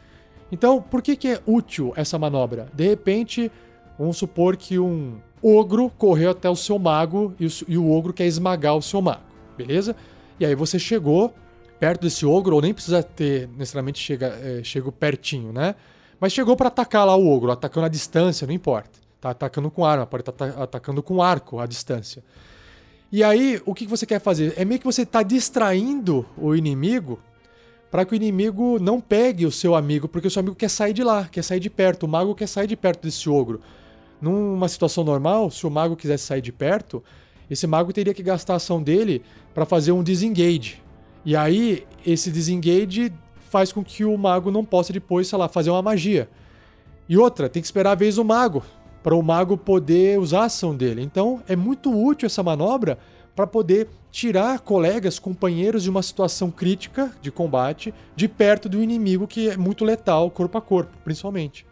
Então, 0.51 0.81
por 0.81 1.01
que, 1.01 1.15
que 1.15 1.27
é 1.27 1.41
útil 1.45 1.91
essa 1.95 2.17
manobra? 2.17 2.67
De 2.73 2.87
repente, 2.87 3.51
Vamos 3.99 4.15
supor 4.15 4.55
que 4.55 4.79
um 4.79 5.17
ogro 5.43 5.89
correu 5.89 6.31
até 6.31 6.49
o 6.49 6.55
seu 6.55 6.79
mago 6.79 7.33
e 7.37 7.77
o 7.77 7.91
ogro 7.91 8.13
quer 8.13 8.25
esmagar 8.25 8.77
o 8.77 8.81
seu 8.81 9.01
mago, 9.01 9.19
beleza? 9.59 9.95
E 10.39 10.45
aí 10.45 10.55
você 10.55 10.79
chegou 10.79 11.33
perto 11.79 12.01
desse 12.01 12.25
ogro, 12.25 12.55
ou 12.55 12.61
nem 12.61 12.73
precisa 12.73 13.03
ter 13.03 13.49
necessariamente 13.57 13.99
chega, 13.99 14.27
é, 14.27 14.63
chego 14.63 14.91
pertinho, 14.91 15.51
né? 15.51 15.75
Mas 16.19 16.33
chegou 16.33 16.55
para 16.55 16.67
atacar 16.67 17.05
lá 17.05 17.15
o 17.15 17.29
ogro, 17.29 17.51
atacando 17.51 17.85
a 17.85 17.89
distância, 17.89 18.45
não 18.45 18.53
importa. 18.53 18.99
Tá 19.21 19.31
atacando 19.31 19.69
com 19.69 19.85
arma, 19.85 20.05
pode 20.05 20.21
estar 20.21 20.31
tá 20.31 20.63
atacando 20.63 21.03
com 21.03 21.21
arco 21.21 21.59
à 21.59 21.65
distância. 21.65 22.23
E 23.11 23.23
aí, 23.23 23.61
o 23.65 23.73
que 23.73 23.87
você 23.87 24.05
quer 24.05 24.19
fazer? 24.19 24.53
É 24.55 24.63
meio 24.63 24.79
que 24.79 24.85
você 24.85 25.01
está 25.01 25.23
distraindo 25.23 26.25
o 26.37 26.55
inimigo 26.55 27.19
para 27.89 28.05
que 28.05 28.13
o 28.13 28.15
inimigo 28.15 28.77
não 28.79 29.01
pegue 29.01 29.45
o 29.45 29.51
seu 29.51 29.75
amigo, 29.75 30.07
porque 30.07 30.27
o 30.27 30.31
seu 30.31 30.41
amigo 30.41 30.55
quer 30.55 30.69
sair 30.69 30.93
de 30.93 31.03
lá, 31.03 31.27
quer 31.29 31.43
sair 31.43 31.59
de 31.59 31.69
perto. 31.69 32.03
O 32.03 32.07
mago 32.07 32.35
quer 32.35 32.47
sair 32.47 32.67
de 32.67 32.75
perto 32.75 33.03
desse 33.03 33.29
ogro. 33.29 33.61
Numa 34.21 34.67
situação 34.67 35.03
normal, 35.03 35.49
se 35.49 35.65
o 35.65 35.71
mago 35.71 35.95
quisesse 35.95 36.25
sair 36.25 36.41
de 36.41 36.51
perto, 36.51 37.03
esse 37.49 37.65
mago 37.65 37.91
teria 37.91 38.13
que 38.13 38.23
gastar 38.23 38.53
a 38.53 38.55
ação 38.57 38.81
dele 38.81 39.23
para 39.53 39.65
fazer 39.65 39.91
um 39.91 40.03
disengage. 40.03 40.81
E 41.25 41.35
aí, 41.35 41.85
esse 42.05 42.31
disengage 42.31 43.11
faz 43.49 43.71
com 43.71 43.83
que 43.83 44.05
o 44.05 44.17
mago 44.17 44.51
não 44.51 44.63
possa 44.63 44.93
depois, 44.93 45.27
sei 45.27 45.37
lá, 45.37 45.47
fazer 45.47 45.69
uma 45.69 45.81
magia. 45.81 46.29
E 47.07 47.17
outra, 47.17 47.49
tem 47.49 47.61
que 47.61 47.67
esperar 47.67 47.91
a 47.91 47.95
vez 47.95 48.15
do 48.15 48.23
mago, 48.23 48.63
para 49.01 49.15
o 49.15 49.21
mago 49.23 49.57
poder 49.57 50.19
usar 50.19 50.41
a 50.41 50.45
ação 50.45 50.75
dele. 50.75 51.01
Então, 51.01 51.41
é 51.47 51.55
muito 51.55 51.91
útil 51.91 52.27
essa 52.27 52.43
manobra 52.43 52.97
para 53.35 53.47
poder 53.47 53.87
tirar 54.11 54.59
colegas, 54.59 55.17
companheiros 55.17 55.83
de 55.83 55.89
uma 55.89 56.01
situação 56.01 56.51
crítica 56.51 57.11
de 57.21 57.31
combate 57.31 57.93
de 58.15 58.27
perto 58.27 58.67
do 58.67 58.83
inimigo 58.83 59.27
que 59.27 59.49
é 59.49 59.57
muito 59.57 59.85
letal, 59.85 60.29
corpo 60.29 60.57
a 60.57 60.61
corpo, 60.61 60.97
principalmente. 61.03 61.65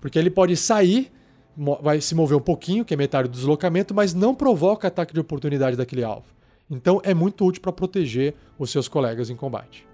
Porque 0.00 0.18
ele 0.18 0.30
pode 0.30 0.56
sair 0.56 1.12
vai 1.56 2.00
se 2.00 2.14
mover 2.14 2.36
um 2.36 2.40
pouquinho, 2.40 2.84
que 2.84 2.94
é 2.94 2.96
metade 2.96 3.28
do 3.28 3.32
deslocamento, 3.32 3.94
mas 3.94 4.14
não 4.14 4.34
provoca 4.34 4.88
ataque 4.88 5.14
de 5.14 5.20
oportunidade 5.20 5.76
daquele 5.76 6.02
alvo. 6.02 6.26
Então 6.70 7.00
é 7.04 7.14
muito 7.14 7.44
útil 7.44 7.62
para 7.62 7.72
proteger 7.72 8.34
os 8.58 8.70
seus 8.70 8.88
colegas 8.88 9.30
em 9.30 9.36
combate. 9.36 9.86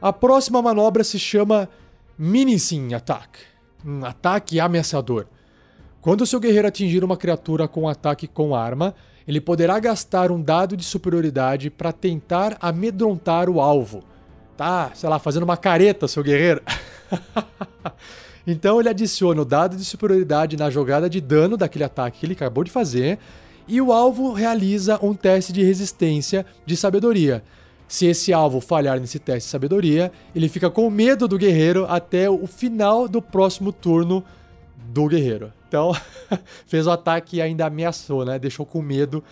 A 0.00 0.12
próxima 0.12 0.60
manobra 0.60 1.04
se 1.04 1.18
chama 1.18 1.68
Menacing 2.18 2.92
Attack, 2.92 3.38
um 3.84 4.04
ataque 4.04 4.58
ameaçador. 4.58 5.26
Quando 6.00 6.22
o 6.22 6.26
seu 6.26 6.40
guerreiro 6.40 6.66
atingir 6.66 7.04
uma 7.04 7.16
criatura 7.16 7.68
com 7.68 7.88
ataque 7.88 8.26
com 8.26 8.54
arma, 8.54 8.94
ele 9.26 9.40
poderá 9.40 9.78
gastar 9.78 10.32
um 10.32 10.42
dado 10.42 10.76
de 10.76 10.84
superioridade 10.84 11.70
para 11.70 11.92
tentar 11.92 12.56
amedrontar 12.60 13.48
o 13.48 13.60
alvo. 13.60 14.02
Tá, 14.56 14.90
sei 14.94 15.08
lá, 15.08 15.18
fazendo 15.18 15.44
uma 15.44 15.56
careta, 15.56 16.08
seu 16.08 16.22
guerreiro. 16.22 16.60
Então 18.46 18.80
ele 18.80 18.88
adiciona 18.88 19.40
o 19.42 19.44
dado 19.44 19.76
de 19.76 19.84
superioridade 19.84 20.56
na 20.56 20.70
jogada 20.70 21.08
de 21.08 21.20
dano 21.20 21.56
daquele 21.56 21.84
ataque 21.84 22.20
que 22.20 22.26
ele 22.26 22.32
acabou 22.32 22.64
de 22.64 22.70
fazer, 22.70 23.18
e 23.68 23.80
o 23.80 23.92
alvo 23.92 24.32
realiza 24.32 24.98
um 25.02 25.14
teste 25.14 25.52
de 25.52 25.62
resistência 25.62 26.44
de 26.66 26.76
sabedoria. 26.76 27.42
Se 27.86 28.06
esse 28.06 28.32
alvo 28.32 28.60
falhar 28.60 28.98
nesse 28.98 29.18
teste 29.18 29.46
de 29.46 29.50
sabedoria, 29.50 30.10
ele 30.34 30.48
fica 30.48 30.70
com 30.70 30.88
medo 30.90 31.28
do 31.28 31.38
guerreiro 31.38 31.86
até 31.88 32.28
o 32.28 32.46
final 32.46 33.06
do 33.06 33.20
próximo 33.20 33.70
turno 33.70 34.24
do 34.76 35.06
guerreiro. 35.06 35.52
Então, 35.68 35.92
fez 36.66 36.86
o 36.86 36.90
ataque 36.90 37.36
e 37.36 37.42
ainda 37.42 37.66
ameaçou, 37.66 38.24
né? 38.24 38.38
Deixou 38.38 38.66
com 38.66 38.82
medo, 38.82 39.22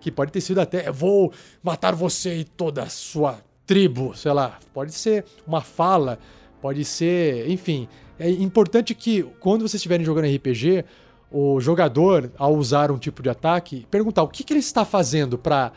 que 0.00 0.10
pode 0.10 0.32
ter 0.32 0.40
sido 0.40 0.60
até: 0.60 0.90
vou 0.90 1.32
matar 1.62 1.94
você 1.94 2.38
e 2.38 2.44
toda 2.44 2.82
a 2.82 2.88
sua 2.88 3.38
tribo, 3.66 4.14
sei 4.16 4.32
lá. 4.32 4.58
Pode 4.72 4.92
ser 4.92 5.24
uma 5.46 5.60
fala, 5.60 6.18
pode 6.60 6.84
ser, 6.84 7.50
enfim, 7.50 7.88
é 8.18 8.30
importante 8.30 8.94
que 8.94 9.22
quando 9.40 9.62
vocês 9.62 9.74
estiverem 9.74 10.04
jogando 10.04 10.34
RPG, 10.34 10.84
o 11.30 11.60
jogador, 11.60 12.30
ao 12.38 12.54
usar 12.54 12.90
um 12.90 12.98
tipo 12.98 13.22
de 13.22 13.28
ataque, 13.28 13.86
perguntar 13.90 14.22
o 14.22 14.28
que, 14.28 14.44
que 14.44 14.52
ele 14.52 14.60
está 14.60 14.84
fazendo 14.84 15.36
para 15.36 15.72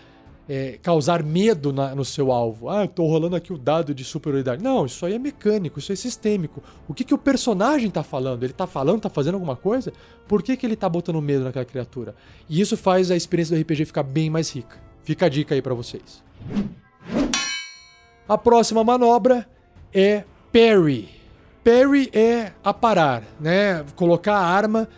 é, 0.47 0.79
causar 0.81 1.21
medo 1.21 1.71
na, 1.71 1.93
no 1.93 2.03
seu 2.03 2.31
alvo. 2.31 2.69
Ah, 2.69 2.85
estou 2.85 3.07
rolando 3.07 3.35
aqui 3.35 3.53
o 3.53 3.57
dado 3.57 3.93
de 3.93 4.03
superioridade. 4.03 4.63
Não, 4.63 4.85
isso 4.85 5.05
aí 5.05 5.13
é 5.13 5.19
mecânico, 5.19 5.77
isso 5.77 5.91
é 5.91 5.95
sistêmico. 5.95 6.63
O 6.87 6.93
que, 6.93 7.03
que 7.03 7.13
o 7.13 7.17
personagem 7.17 7.87
está 7.87 8.01
falando? 8.01 8.43
Ele 8.43 8.51
está 8.51 8.65
falando, 8.65 8.97
está 8.97 9.09
fazendo 9.09 9.35
alguma 9.35 9.55
coisa? 9.55 9.93
Por 10.27 10.41
que, 10.41 10.57
que 10.57 10.65
ele 10.65 10.73
está 10.73 10.89
botando 10.89 11.21
medo 11.21 11.43
naquela 11.43 11.65
criatura? 11.65 12.15
E 12.49 12.59
isso 12.59 12.75
faz 12.75 13.11
a 13.11 13.15
experiência 13.15 13.55
do 13.55 13.61
RPG 13.61 13.85
ficar 13.85 14.03
bem 14.03 14.29
mais 14.29 14.51
rica. 14.51 14.77
Fica 15.03 15.27
a 15.27 15.29
dica 15.29 15.53
aí 15.53 15.61
para 15.61 15.73
vocês. 15.73 16.23
A 18.27 18.37
próxima 18.37 18.83
manobra 18.83 19.47
é 19.93 20.23
Parry. 20.51 21.18
Parry 21.69 22.09
é 22.13 22.51
aparar, 22.63 23.21
né? 23.39 23.85
Colocar 23.95 24.37
a 24.37 24.43
arma 24.43 24.89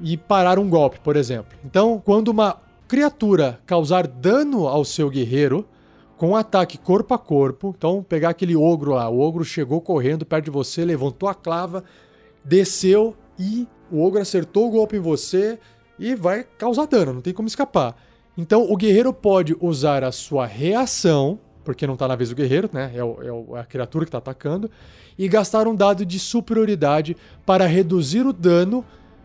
e 0.00 0.16
parar 0.16 0.58
um 0.58 0.70
golpe, 0.70 0.98
por 1.00 1.16
exemplo. 1.16 1.54
Então, 1.62 2.00
quando 2.02 2.28
uma 2.28 2.62
criatura 2.88 3.60
causar 3.66 4.06
dano 4.06 4.66
ao 4.66 4.86
seu 4.86 5.10
guerreiro 5.10 5.68
com 6.16 6.30
um 6.30 6.36
ataque 6.36 6.78
corpo 6.78 7.12
a 7.12 7.18
corpo, 7.18 7.74
então 7.76 8.02
pegar 8.02 8.30
aquele 8.30 8.56
ogro 8.56 8.94
lá, 8.94 9.06
o 9.10 9.20
ogro 9.20 9.44
chegou 9.44 9.82
correndo 9.82 10.24
perto 10.24 10.46
de 10.46 10.50
você, 10.50 10.82
levantou 10.82 11.28
a 11.28 11.34
clava, 11.34 11.84
desceu 12.42 13.14
e 13.38 13.68
o 13.92 14.02
ogro 14.02 14.18
acertou 14.18 14.68
o 14.68 14.70
golpe 14.70 14.96
em 14.96 15.00
você 15.00 15.58
e 15.98 16.14
vai 16.14 16.44
causar 16.56 16.86
dano, 16.86 17.12
não 17.12 17.20
tem 17.20 17.34
como 17.34 17.48
escapar. 17.48 17.96
Então 18.38 18.62
o 18.72 18.76
guerreiro 18.78 19.12
pode 19.12 19.54
usar 19.60 20.02
a 20.02 20.10
sua 20.10 20.46
reação, 20.46 21.38
porque 21.62 21.86
não 21.86 21.94
está 21.94 22.08
na 22.08 22.16
vez 22.16 22.30
do 22.30 22.34
guerreiro, 22.34 22.70
né? 22.72 22.92
É, 22.94 23.04
o, 23.04 23.56
é 23.56 23.60
a 23.60 23.64
criatura 23.64 24.06
que 24.06 24.08
está 24.08 24.18
atacando, 24.18 24.70
e 25.18 25.28
gastar 25.28 25.66
um 25.66 25.74
dado 25.74 26.04
de 26.04 26.18
superioridade 26.18 27.16
para 27.46 27.66
reduzir 27.66 28.26
o 28.26 28.32
dano 28.32 28.84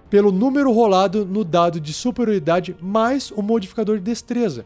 pelo 0.10 0.32
número 0.32 0.72
rolado 0.72 1.26
no 1.26 1.44
dado 1.44 1.80
de 1.80 1.94
superioridade 1.94 2.76
mais 2.82 3.32
o 3.32 3.42
modificador 3.42 3.98
de 3.98 4.04
destreza. 4.04 4.66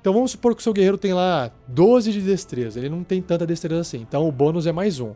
Então 0.00 0.12
vamos 0.12 0.32
supor 0.32 0.54
que 0.54 0.60
o 0.60 0.62
seu 0.62 0.72
guerreiro 0.72 0.98
tem 0.98 1.14
lá 1.14 1.50
12 1.68 2.12
de 2.12 2.20
destreza, 2.20 2.78
ele 2.78 2.88
não 2.88 3.02
tem 3.02 3.22
tanta 3.22 3.46
destreza 3.46 3.80
assim, 3.80 4.00
então 4.00 4.28
o 4.28 4.32
bônus 4.32 4.66
é 4.66 4.72
mais 4.72 5.00
um. 5.00 5.14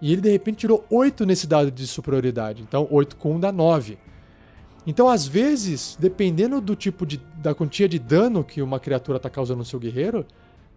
E 0.00 0.12
ele 0.12 0.22
de 0.22 0.30
repente 0.30 0.58
tirou 0.58 0.84
8 0.88 1.26
nesse 1.26 1.46
dado 1.46 1.70
de 1.70 1.86
superioridade, 1.86 2.62
então 2.62 2.88
8 2.90 3.16
com 3.16 3.34
1 3.34 3.40
dá 3.40 3.52
9. 3.52 3.98
Então, 4.86 5.08
às 5.08 5.26
vezes, 5.26 5.96
dependendo 6.00 6.60
do 6.60 6.74
tipo 6.74 7.04
de, 7.04 7.20
da 7.36 7.54
quantia 7.54 7.86
de 7.86 7.98
dano 7.98 8.42
que 8.42 8.62
uma 8.62 8.80
criatura 8.80 9.18
está 9.18 9.28
causando 9.28 9.58
no 9.58 9.64
seu 9.64 9.78
guerreiro, 9.78 10.24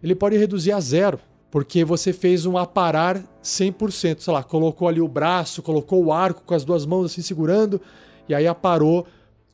ele 0.04 0.14
pode 0.14 0.38
reduzir 0.38 0.74
a 0.74 0.80
zero 0.82 1.20
porque 1.54 1.86
você 1.86 2.12
fez 2.12 2.48
um 2.48 2.58
aparar 2.58 3.22
100%, 3.44 4.22
sei 4.22 4.34
lá, 4.34 4.42
colocou 4.42 4.88
ali 4.88 5.00
o 5.00 5.08
braço, 5.08 5.62
colocou 5.62 6.04
o 6.04 6.12
arco 6.12 6.42
com 6.44 6.56
as 6.56 6.66
duas 6.66 6.84
mãos 6.84 7.06
assim 7.06 7.22
segurando, 7.22 7.80
e 8.28 8.34
aí 8.34 8.48
aparou 8.48 9.06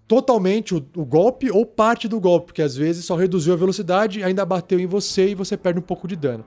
totalmente 0.08 0.74
o, 0.74 0.78
o, 0.95 1.04
golpe 1.04 1.52
ou 1.52 1.66
parte 1.66 2.08
do 2.08 2.18
golpe, 2.18 2.45
porque 2.45 2.62
às 2.62 2.74
vezes 2.74 3.04
só 3.04 3.18
reduziu 3.18 3.52
a 3.52 3.58
velocidade, 3.58 4.24
ainda 4.24 4.45
bateu 4.45 4.80
em 4.80 4.86
você 4.86 5.32
e 5.32 5.36
você 5.36 5.58
perde 5.58 5.80
um 5.80 5.82
pouco 5.82 6.08
de 6.08 6.16
dano. 6.16 6.45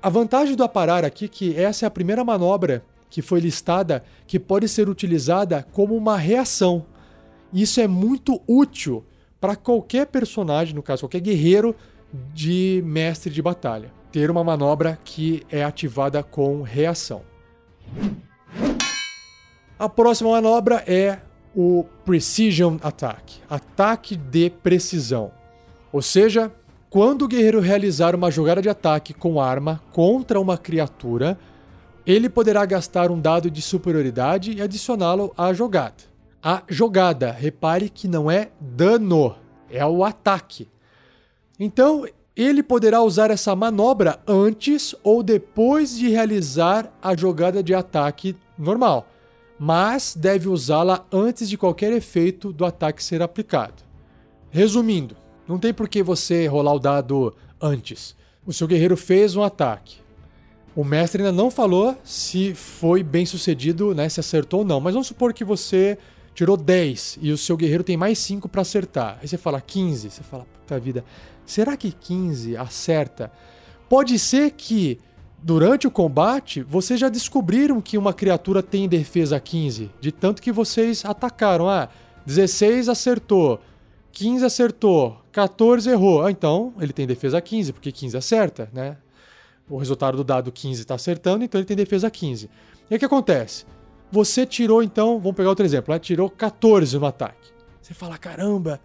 A 0.00 0.08
vantagem 0.08 0.56
do 0.56 0.64
aparar 0.64 1.04
aqui 1.04 1.26
é 1.26 1.28
que 1.28 1.54
essa 1.54 1.84
é 1.84 1.86
a 1.86 1.90
primeira 1.90 2.24
manobra 2.24 2.82
que 3.10 3.20
foi 3.20 3.40
listada 3.40 4.02
que 4.26 4.40
pode 4.40 4.70
ser 4.70 4.88
utilizada 4.88 5.66
como 5.70 5.94
uma 5.94 6.16
reação. 6.16 6.86
Isso 7.52 7.78
é 7.78 7.86
muito 7.86 8.40
útil 8.48 9.04
para 9.38 9.54
qualquer 9.54 10.06
personagem, 10.06 10.74
no 10.74 10.82
caso, 10.82 11.02
qualquer 11.02 11.20
guerreiro 11.20 11.76
de 12.32 12.82
mestre 12.86 13.30
de 13.30 13.42
batalha, 13.42 13.92
ter 14.12 14.30
uma 14.30 14.44
manobra 14.44 14.98
que 15.04 15.42
é 15.50 15.62
ativada 15.62 16.22
com 16.22 16.62
reação. 16.62 17.22
A 19.78 19.88
próxima 19.88 20.30
manobra 20.30 20.82
é 20.86 21.20
o 21.54 21.84
Precision 22.04 22.76
Attack 22.82 23.40
ataque 23.48 24.16
de 24.16 24.50
precisão. 24.50 25.30
Ou 25.92 26.02
seja, 26.02 26.52
quando 26.90 27.22
o 27.22 27.28
guerreiro 27.28 27.60
realizar 27.60 28.14
uma 28.14 28.30
jogada 28.30 28.62
de 28.62 28.68
ataque 28.68 29.14
com 29.14 29.40
arma 29.40 29.82
contra 29.92 30.40
uma 30.40 30.56
criatura, 30.56 31.38
ele 32.06 32.28
poderá 32.28 32.64
gastar 32.64 33.10
um 33.10 33.20
dado 33.20 33.50
de 33.50 33.60
superioridade 33.60 34.52
e 34.52 34.62
adicioná-lo 34.62 35.32
à 35.36 35.52
jogada. 35.52 36.04
A 36.42 36.62
jogada, 36.68 37.32
repare 37.32 37.88
que 37.88 38.06
não 38.06 38.30
é 38.30 38.50
dano, 38.60 39.34
é 39.70 39.84
o 39.84 40.04
ataque. 40.04 40.68
Então, 41.58 42.06
ele 42.36 42.62
poderá 42.62 43.00
usar 43.00 43.30
essa 43.30 43.56
manobra 43.56 44.20
antes 44.26 44.94
ou 45.02 45.22
depois 45.22 45.96
de 45.96 46.10
realizar 46.10 46.92
a 47.02 47.16
jogada 47.16 47.62
de 47.62 47.74
ataque 47.74 48.36
normal, 48.58 49.08
mas 49.58 50.14
deve 50.14 50.48
usá-la 50.48 51.06
antes 51.10 51.48
de 51.48 51.56
qualquer 51.56 51.92
efeito 51.92 52.52
do 52.52 52.66
ataque 52.66 53.02
ser 53.02 53.22
aplicado. 53.22 53.82
Resumindo, 54.50 55.16
não 55.48 55.58
tem 55.58 55.72
por 55.72 55.88
que 55.88 56.02
você 56.02 56.46
rolar 56.46 56.74
o 56.74 56.78
dado 56.78 57.34
antes. 57.60 58.14
O 58.44 58.52
seu 58.52 58.66
guerreiro 58.66 58.96
fez 58.96 59.34
um 59.34 59.42
ataque. 59.42 59.98
O 60.74 60.84
mestre 60.84 61.22
ainda 61.22 61.32
não 61.32 61.50
falou 61.50 61.96
se 62.04 62.54
foi 62.54 63.02
bem 63.02 63.24
sucedido, 63.24 63.94
né, 63.94 64.10
se 64.10 64.20
acertou 64.20 64.60
ou 64.60 64.66
não, 64.66 64.78
mas 64.78 64.92
vamos 64.92 65.06
supor 65.06 65.32
que 65.32 65.42
você 65.42 65.96
tirou 66.36 66.56
10 66.56 67.18
e 67.22 67.32
o 67.32 67.38
seu 67.38 67.56
guerreiro 67.56 67.82
tem 67.82 67.96
mais 67.96 68.18
5 68.18 68.46
para 68.46 68.60
acertar. 68.60 69.18
Aí 69.22 69.26
você 69.26 69.38
fala 69.38 69.58
15, 69.58 70.10
você 70.10 70.22
fala, 70.22 70.44
puta 70.44 70.78
vida, 70.78 71.02
será 71.46 71.76
que 71.78 71.90
15 71.90 72.58
acerta? 72.58 73.32
Pode 73.88 74.18
ser 74.18 74.50
que 74.50 75.00
durante 75.42 75.86
o 75.86 75.90
combate 75.90 76.62
vocês 76.62 77.00
já 77.00 77.08
descobriram 77.08 77.80
que 77.80 77.96
uma 77.96 78.12
criatura 78.12 78.62
tem 78.62 78.86
defesa 78.86 79.40
15, 79.40 79.90
de 79.98 80.12
tanto 80.12 80.42
que 80.42 80.52
vocês 80.52 81.06
atacaram. 81.06 81.70
Ah, 81.70 81.88
16 82.26 82.90
acertou, 82.90 83.58
15 84.12 84.44
acertou, 84.44 85.22
14 85.32 85.88
errou. 85.88 86.22
Ah, 86.22 86.30
então 86.30 86.74
ele 86.78 86.92
tem 86.92 87.06
defesa 87.06 87.40
15, 87.40 87.72
porque 87.72 87.90
15 87.90 88.14
acerta, 88.14 88.68
né? 88.74 88.98
O 89.70 89.78
resultado 89.78 90.18
do 90.18 90.24
dado 90.24 90.52
15 90.52 90.82
está 90.82 90.96
acertando, 90.96 91.44
então 91.44 91.58
ele 91.58 91.66
tem 91.66 91.76
defesa 91.76 92.10
15. 92.10 92.50
E 92.90 92.94
o 92.94 92.98
que 92.98 93.04
acontece? 93.04 93.64
Você 94.10 94.46
tirou, 94.46 94.82
então, 94.82 95.18
vamos 95.18 95.36
pegar 95.36 95.48
outro 95.48 95.64
exemplo, 95.64 95.92
né? 95.92 95.98
tirou 95.98 96.30
14 96.30 96.98
no 96.98 97.06
ataque. 97.06 97.50
Você 97.82 97.92
fala, 97.94 98.16
caramba, 98.18 98.80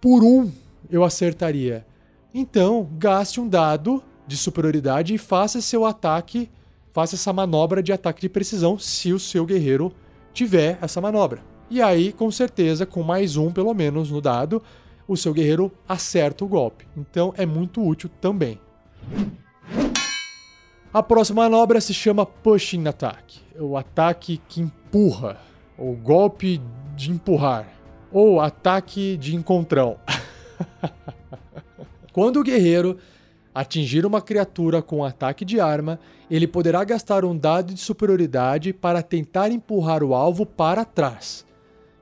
por 0.00 0.22
um 0.22 0.50
eu 0.90 1.04
acertaria. 1.04 1.86
Então, 2.32 2.88
gaste 2.98 3.40
um 3.40 3.48
dado 3.48 4.02
de 4.26 4.36
superioridade 4.36 5.14
e 5.14 5.18
faça 5.18 5.60
seu 5.60 5.84
ataque, 5.84 6.50
faça 6.92 7.14
essa 7.14 7.32
manobra 7.32 7.82
de 7.82 7.92
ataque 7.92 8.20
de 8.20 8.28
precisão 8.28 8.78
se 8.78 9.12
o 9.12 9.18
seu 9.18 9.46
guerreiro 9.46 9.92
tiver 10.32 10.78
essa 10.82 11.00
manobra. 11.00 11.42
E 11.70 11.80
aí, 11.80 12.12
com 12.12 12.30
certeza, 12.30 12.84
com 12.84 13.02
mais 13.02 13.36
um 13.36 13.52
pelo 13.52 13.72
menos 13.72 14.10
no 14.10 14.20
dado, 14.20 14.62
o 15.06 15.16
seu 15.16 15.32
guerreiro 15.32 15.72
acerta 15.88 16.44
o 16.44 16.48
golpe. 16.48 16.86
Então 16.96 17.32
é 17.36 17.46
muito 17.46 17.84
útil 17.86 18.10
também. 18.20 18.60
A 20.94 21.02
próxima 21.02 21.42
manobra 21.42 21.80
se 21.80 21.92
chama 21.92 22.24
Pushing 22.24 22.86
Attack, 22.86 23.40
o 23.58 23.76
ataque 23.76 24.40
que 24.48 24.60
empurra, 24.60 25.38
o 25.76 25.92
golpe 25.92 26.62
de 26.94 27.10
empurrar, 27.10 27.66
ou 28.12 28.40
ataque 28.40 29.16
de 29.16 29.34
encontrão. 29.34 29.96
Quando 32.14 32.38
o 32.38 32.44
guerreiro 32.44 32.96
atingir 33.52 34.06
uma 34.06 34.22
criatura 34.22 34.80
com 34.80 35.02
ataque 35.02 35.44
de 35.44 35.58
arma, 35.58 35.98
ele 36.30 36.46
poderá 36.46 36.84
gastar 36.84 37.24
um 37.24 37.36
dado 37.36 37.74
de 37.74 37.80
superioridade 37.80 38.72
para 38.72 39.02
tentar 39.02 39.50
empurrar 39.50 40.04
o 40.04 40.14
alvo 40.14 40.46
para 40.46 40.84
trás. 40.84 41.44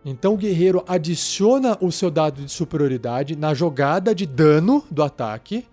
Então 0.05 0.35
o 0.35 0.37
guerreiro 0.37 0.85
adiciona 0.87 1.79
o 1.81 1.91
seu 1.91 2.11
dado 2.11 2.45
de 2.45 2.53
superioridade 2.53 3.37
na 3.37 3.55
jogada 3.55 4.15
de 4.15 4.27
dano 4.27 4.85
do 4.91 5.03
ataque. 5.03 5.65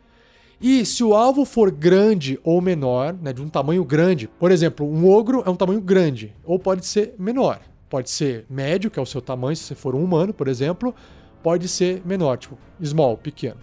E 0.61 0.85
se 0.85 1.03
o 1.03 1.13
alvo 1.13 1.45
for 1.45 1.71
grande 1.71 2.37
ou 2.43 2.61
menor, 2.61 3.13
né, 3.13 3.31
de 3.31 3.41
um 3.41 3.47
tamanho 3.47 3.83
grande, 3.85 4.27
por 4.27 4.51
exemplo, 4.51 4.85
um 4.85 5.09
ogro 5.09 5.41
é 5.45 5.49
um 5.49 5.55
tamanho 5.55 5.79
grande, 5.79 6.35
ou 6.43 6.59
pode 6.59 6.85
ser 6.85 7.15
menor. 7.17 7.61
Pode 7.89 8.09
ser 8.09 8.45
médio, 8.49 8.91
que 8.91 8.99
é 8.99 9.01
o 9.01 9.05
seu 9.05 9.21
tamanho, 9.21 9.55
se 9.55 9.63
você 9.63 9.75
for 9.75 9.95
um 9.95 10.03
humano, 10.03 10.33
por 10.33 10.49
exemplo, 10.49 10.93
pode 11.41 11.67
ser 11.67 12.01
menor, 12.05 12.37
tipo 12.37 12.57
small, 12.83 13.17
pequeno. 13.17 13.57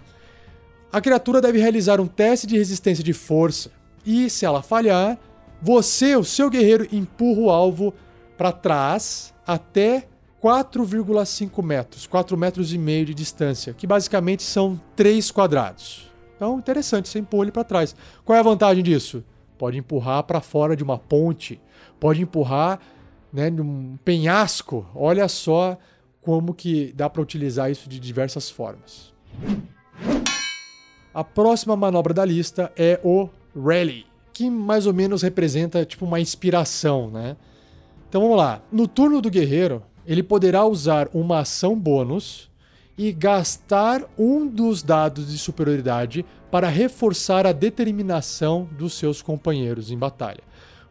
A 0.90 1.01
criatura 1.01 1.40
deve 1.40 1.59
realizar 1.59 2.01
um 2.01 2.07
teste 2.07 2.47
de 2.47 2.57
resistência 2.57 3.05
de 3.05 3.12
força, 3.12 3.70
e 4.05 4.30
se 4.30 4.47
ela 4.47 4.62
falhar, 4.62 5.18
você, 5.61 6.16
o 6.16 6.24
seu 6.24 6.49
guerreiro, 6.49 6.88
empurra 6.90 7.40
o 7.40 7.51
alvo 7.51 7.92
para 8.38 8.53
trás 8.53 9.34
até 9.47 10.09
4,5 10.42 11.62
metros, 11.62 12.07
4 12.07 12.36
metros 12.36 12.72
e 12.72 12.78
meio 12.78 13.05
de 13.05 13.14
distância, 13.14 13.74
que 13.74 13.86
basicamente 13.86 14.42
são 14.42 14.80
3 14.94 15.30
quadrados. 15.30 16.15
Então, 16.37 16.59
interessante, 16.59 17.09
você 17.09 17.18
empurra 17.18 17.45
ele 17.45 17.53
para 17.53 17.64
trás. 17.64 17.97
Qual 18.24 18.37
é 18.37 18.41
a 18.41 18.45
vantagem 18.45 18.84
disso? 18.84 19.24
Pode 19.59 19.78
empurrar 19.78 20.22
para 20.22 20.41
fora 20.41 20.76
de 20.76 20.84
uma 20.84 20.99
ponte, 20.99 21.61
pode 21.99 22.20
empurrar 22.20 22.78
né, 23.32 23.49
num 23.49 23.97
penhasco. 24.05 24.87
Olha 24.95 25.26
só 25.28 25.78
como 26.20 26.53
que 26.53 26.93
dá 26.95 27.09
para 27.09 27.22
utilizar 27.22 27.70
isso 27.70 27.89
de 27.89 27.99
diversas 27.99 28.51
formas. 28.51 29.14
A 31.14 31.24
próxima 31.24 31.74
manobra 31.74 32.12
da 32.12 32.24
lista 32.24 32.70
é 32.76 33.01
o 33.03 33.30
Rally, 33.57 34.07
que 34.34 34.51
mais 34.51 34.87
ou 34.87 34.93
menos 34.93 35.22
representa 35.22 35.84
tipo 35.87 36.05
uma 36.05 36.20
inspiração, 36.20 37.11
né? 37.11 37.37
Então 38.09 38.20
vamos 38.20 38.37
lá. 38.37 38.61
No 38.70 38.87
turno 38.87 39.22
do 39.22 39.30
guerreiro, 39.30 39.82
ele 40.07 40.22
poderá 40.22 40.66
usar 40.66 41.09
uma 41.14 41.39
ação 41.39 41.74
bônus 41.78 42.51
e 42.99 43.12
gastar 43.12 44.03
um 44.18 44.47
dos 44.47 44.82
dados 44.82 45.30
de 45.30 45.38
superioridade 45.38 46.24
para 46.51 46.68
reforçar 46.68 47.47
a 47.47 47.53
determinação 47.53 48.68
dos 48.72 48.94
seus 48.94 49.20
companheiros 49.20 49.90
em 49.90 49.99
batalha. 49.99 50.42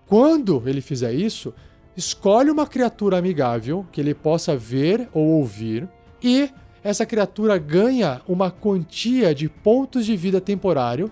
Quando 0.05 0.61
ele 0.67 0.81
fizer 0.81 1.13
isso, 1.13 1.53
escolhe 1.97 2.51
uma 2.51 2.67
criatura 2.67 3.17
amigável 3.17 3.85
que 3.91 3.99
ele 3.99 4.13
possa 4.13 4.55
ver 4.55 5.09
ou 5.13 5.25
ouvir 5.25 5.87
e 6.21 6.49
essa 6.83 7.05
criatura 7.05 7.57
ganha 7.57 8.21
uma 8.27 8.51
quantia 8.51 9.33
de 9.33 9.49
pontos 9.49 10.05
de 10.05 10.15
vida 10.15 10.39
temporário 10.39 11.11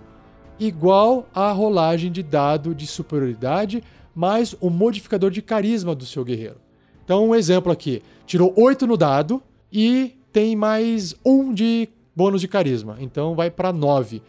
igual 0.59 1.27
à 1.33 1.51
rolagem 1.51 2.11
de 2.11 2.21
dado 2.21 2.75
de 2.75 2.85
superioridade 2.85 3.83
mais 4.13 4.55
o 4.61 4.69
modificador 4.69 5.31
de 5.31 5.41
carisma 5.41 5.95
do 5.95 6.05
seu 6.05 6.23
guerreiro. 6.23 6.57
Então, 7.03 7.27
um 7.27 7.35
exemplo 7.35 7.71
aqui: 7.71 8.03
tirou 8.25 8.53
8 8.55 8.85
no 8.85 8.95
dado 8.95 9.41
e 9.71 10.15
tem 10.33 10.55
mais 10.55 11.15
um 11.23 11.53
de 11.53 11.87
bônus 12.15 12.41
de 12.41 12.47
carisma. 12.47 12.97
Então, 12.99 13.35
vai 13.35 13.51
para 13.51 13.71
9. 13.71 14.21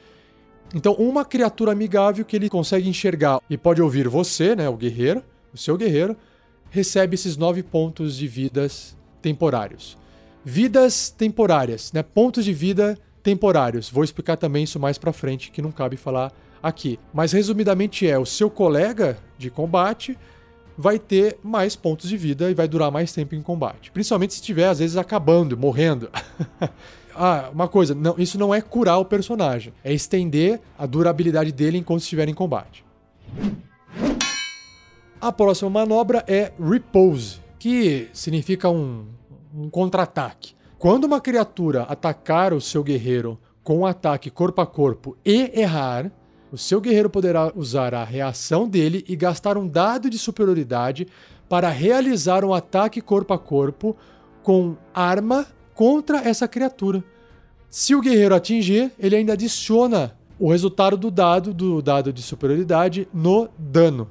Então, 0.74 0.92
uma 0.94 1.24
criatura 1.24 1.72
amigável 1.72 2.24
que 2.24 2.36
ele 2.36 2.50
consegue 2.50 2.88
enxergar 2.88 3.40
e 3.48 3.56
pode 3.56 3.80
ouvir 3.80 4.06
você, 4.06 4.54
né, 4.54 4.68
o 4.68 4.76
guerreiro, 4.76 5.24
o 5.52 5.56
seu 5.56 5.76
guerreiro, 5.76 6.14
recebe 6.70 7.14
esses 7.14 7.36
9 7.36 7.62
pontos 7.62 8.16
de 8.16 8.28
vidas 8.28 8.96
temporários. 9.22 9.96
Vidas 10.44 11.08
temporárias, 11.08 11.90
né? 11.92 12.02
Pontos 12.02 12.44
de 12.44 12.52
vida 12.52 12.98
temporários. 13.22 13.88
Vou 13.88 14.04
explicar 14.04 14.36
também 14.36 14.64
isso 14.64 14.78
mais 14.78 14.98
para 14.98 15.12
frente, 15.12 15.50
que 15.50 15.62
não 15.62 15.72
cabe 15.72 15.96
falar 15.96 16.30
aqui. 16.62 16.98
Mas 17.14 17.32
resumidamente 17.32 18.06
é 18.06 18.18
o 18.18 18.26
seu 18.26 18.50
colega 18.50 19.16
de 19.38 19.48
combate 19.48 20.18
vai 20.76 20.98
ter 20.98 21.38
mais 21.42 21.76
pontos 21.76 22.08
de 22.08 22.16
vida 22.16 22.50
e 22.50 22.54
vai 22.54 22.68
durar 22.68 22.90
mais 22.90 23.12
tempo 23.12 23.34
em 23.34 23.42
combate. 23.42 23.90
Principalmente 23.90 24.34
se 24.34 24.40
estiver, 24.40 24.68
às 24.68 24.78
vezes, 24.78 24.96
acabando, 24.96 25.56
morrendo. 25.56 26.10
ah, 27.14 27.50
uma 27.52 27.68
coisa, 27.68 27.94
não, 27.94 28.14
isso 28.18 28.38
não 28.38 28.54
é 28.54 28.60
curar 28.60 28.98
o 28.98 29.04
personagem, 29.04 29.72
é 29.82 29.92
estender 29.92 30.60
a 30.78 30.86
durabilidade 30.86 31.52
dele 31.52 31.78
enquanto 31.78 32.02
estiver 32.02 32.28
em 32.28 32.34
combate. 32.34 32.84
A 35.20 35.32
próxima 35.32 35.70
manobra 35.70 36.24
é 36.26 36.52
Repose, 36.60 37.38
que 37.58 38.08
significa 38.12 38.68
um, 38.68 39.06
um 39.54 39.70
contra-ataque. 39.70 40.54
Quando 40.78 41.04
uma 41.04 41.20
criatura 41.20 41.84
atacar 41.84 42.52
o 42.52 42.60
seu 42.60 42.82
guerreiro 42.82 43.38
com 43.62 43.78
um 43.78 43.86
ataque 43.86 44.28
corpo 44.28 44.60
a 44.60 44.66
corpo 44.66 45.16
e 45.24 45.50
errar, 45.58 46.12
o 46.54 46.58
seu 46.58 46.80
guerreiro 46.80 47.10
poderá 47.10 47.52
usar 47.56 47.92
a 47.94 48.04
reação 48.04 48.68
dele 48.68 49.04
e 49.08 49.16
gastar 49.16 49.58
um 49.58 49.66
dado 49.66 50.08
de 50.08 50.16
superioridade 50.16 51.08
para 51.48 51.68
realizar 51.68 52.44
um 52.44 52.54
ataque 52.54 53.00
corpo 53.00 53.34
a 53.34 53.38
corpo 53.38 53.96
com 54.40 54.76
arma 54.94 55.48
contra 55.74 56.18
essa 56.18 56.46
criatura. 56.46 57.02
Se 57.68 57.92
o 57.92 58.00
guerreiro 58.00 58.36
atingir, 58.36 58.92
ele 59.00 59.16
ainda 59.16 59.32
adiciona 59.32 60.16
o 60.38 60.48
resultado 60.48 60.96
do 60.96 61.10
dado, 61.10 61.52
do 61.52 61.82
dado 61.82 62.12
de 62.12 62.22
superioridade, 62.22 63.08
no 63.12 63.48
dano. 63.58 64.08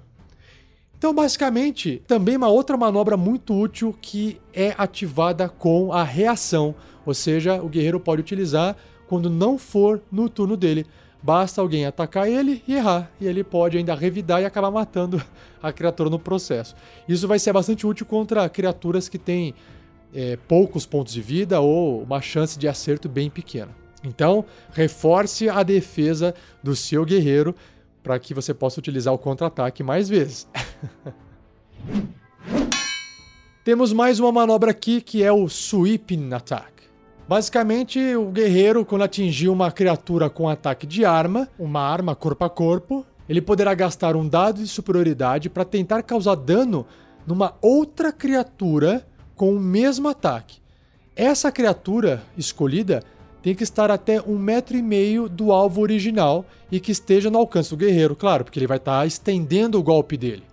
Então, 0.97 1.13
basicamente, 1.13 2.03
também 2.05 2.35
uma 2.35 2.49
outra 2.49 2.75
manobra 2.75 3.15
muito 3.15 3.57
útil 3.57 3.95
que 4.01 4.37
é 4.53 4.75
ativada 4.77 5.47
com 5.47 5.93
a 5.93 6.03
reação, 6.03 6.75
ou 7.05 7.13
seja, 7.13 7.63
o 7.63 7.69
guerreiro 7.69 8.01
pode 8.01 8.21
utilizar 8.21 8.75
quando 9.07 9.29
não 9.29 9.57
for 9.57 10.01
no 10.11 10.27
turno 10.27 10.57
dele. 10.57 10.85
Basta 11.23 11.61
alguém 11.61 11.85
atacar 11.85 12.27
ele 12.27 12.61
e 12.67 12.75
errar, 12.75 13.09
e 13.19 13.25
ele 13.25 13.45
pode 13.45 13.77
ainda 13.77 13.95
revidar 13.95 14.41
e 14.41 14.45
acabar 14.45 14.69
matando 14.69 15.23
a 15.61 15.71
criatura 15.71 16.09
no 16.09 16.19
processo. 16.19 16.75
Isso 17.07 17.29
vai 17.29 17.39
ser 17.39 17.53
bastante 17.53 17.87
útil 17.87 18.05
contra 18.05 18.49
criaturas 18.49 19.07
que 19.07 19.17
têm 19.17 19.55
é, 20.13 20.37
poucos 20.49 20.85
pontos 20.85 21.13
de 21.13 21.21
vida 21.21 21.61
ou 21.61 22.03
uma 22.03 22.19
chance 22.21 22.59
de 22.59 22.67
acerto 22.67 23.07
bem 23.07 23.29
pequena. 23.29 23.69
Então, 24.03 24.43
reforce 24.73 25.47
a 25.47 25.63
defesa 25.63 26.35
do 26.61 26.75
seu 26.75 27.05
guerreiro 27.05 27.55
para 28.03 28.19
que 28.19 28.33
você 28.33 28.53
possa 28.53 28.81
utilizar 28.81 29.13
o 29.13 29.17
contra-ataque 29.17 29.81
mais 29.81 30.09
vezes. 30.09 30.45
Temos 33.63 33.93
mais 33.93 34.19
uma 34.19 34.29
manobra 34.29 34.71
aqui 34.71 34.99
que 34.99 35.23
é 35.23 35.31
o 35.31 35.47
Sweeping 35.47 36.33
Attack. 36.33 36.82
Basicamente, 37.27 38.15
o 38.15 38.29
guerreiro, 38.29 38.85
quando 38.85 39.03
atingir 39.03 39.47
uma 39.47 39.71
criatura 39.71 40.29
com 40.29 40.49
ataque 40.49 40.85
de 40.85 41.05
arma, 41.05 41.47
uma 41.57 41.81
arma 41.81 42.15
corpo 42.15 42.43
a 42.43 42.49
corpo, 42.49 43.05
ele 43.29 43.41
poderá 43.41 43.73
gastar 43.73 44.15
um 44.15 44.27
dado 44.27 44.61
de 44.61 44.67
superioridade 44.67 45.49
para 45.49 45.63
tentar 45.63 46.03
causar 46.03 46.35
dano 46.35 46.85
numa 47.25 47.55
outra 47.61 48.11
criatura 48.11 49.07
com 49.35 49.55
o 49.55 49.59
mesmo 49.59 50.09
ataque. 50.09 50.61
Essa 51.15 51.51
criatura 51.51 52.21
escolhida 52.37 53.01
tem 53.41 53.55
que 53.55 53.63
estar 53.63 53.89
até 53.89 54.21
um 54.21 54.37
metro 54.37 54.75
e 54.75 54.81
meio 54.81 55.29
do 55.29 55.51
alvo 55.51 55.81
original 55.81 56.45
e 56.71 56.79
que 56.79 56.91
esteja 56.91 57.29
no 57.29 57.37
alcance 57.37 57.69
do 57.69 57.77
guerreiro, 57.77 58.15
claro, 58.15 58.43
porque 58.43 58.59
ele 58.59 58.67
vai 58.67 58.77
estar 58.77 59.05
estendendo 59.05 59.79
o 59.79 59.83
golpe 59.83 60.17
dele. 60.17 60.43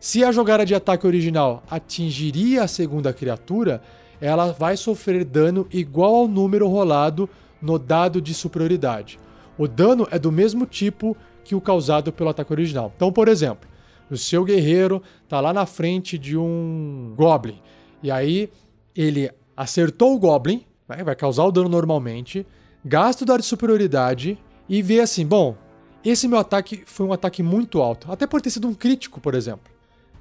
Se 0.00 0.24
a 0.24 0.30
jogada 0.30 0.64
de 0.64 0.74
ataque 0.74 1.06
original 1.06 1.62
atingiria 1.68 2.62
a 2.62 2.68
segunda 2.68 3.12
criatura, 3.12 3.82
ela 4.20 4.52
vai 4.52 4.76
sofrer 4.76 5.24
dano 5.24 5.66
igual 5.70 6.14
ao 6.14 6.28
número 6.28 6.68
rolado 6.68 7.28
no 7.60 7.78
dado 7.78 8.20
de 8.20 8.34
superioridade. 8.34 9.18
O 9.56 9.66
dano 9.66 10.06
é 10.10 10.18
do 10.18 10.30
mesmo 10.30 10.66
tipo 10.66 11.16
que 11.44 11.54
o 11.54 11.60
causado 11.60 12.12
pelo 12.12 12.30
ataque 12.30 12.52
original. 12.52 12.92
Então, 12.94 13.12
por 13.12 13.28
exemplo, 13.28 13.68
o 14.10 14.16
seu 14.16 14.44
guerreiro 14.44 15.02
está 15.24 15.40
lá 15.40 15.52
na 15.52 15.66
frente 15.66 16.16
de 16.16 16.36
um 16.36 17.12
Goblin, 17.16 17.60
e 18.02 18.10
aí 18.10 18.50
ele 18.94 19.30
acertou 19.56 20.14
o 20.14 20.18
Goblin, 20.18 20.64
né, 20.88 21.02
vai 21.02 21.16
causar 21.16 21.44
o 21.44 21.52
dano 21.52 21.68
normalmente, 21.68 22.46
gasta 22.84 23.24
o 23.24 23.26
dado 23.26 23.40
de 23.40 23.46
superioridade 23.46 24.38
e 24.68 24.82
vê 24.82 25.00
assim: 25.00 25.26
bom, 25.26 25.56
esse 26.04 26.28
meu 26.28 26.38
ataque 26.38 26.82
foi 26.86 27.06
um 27.06 27.12
ataque 27.12 27.42
muito 27.42 27.80
alto, 27.80 28.10
até 28.10 28.26
por 28.26 28.40
ter 28.40 28.50
sido 28.50 28.68
um 28.68 28.74
crítico, 28.74 29.20
por 29.20 29.34
exemplo. 29.34 29.77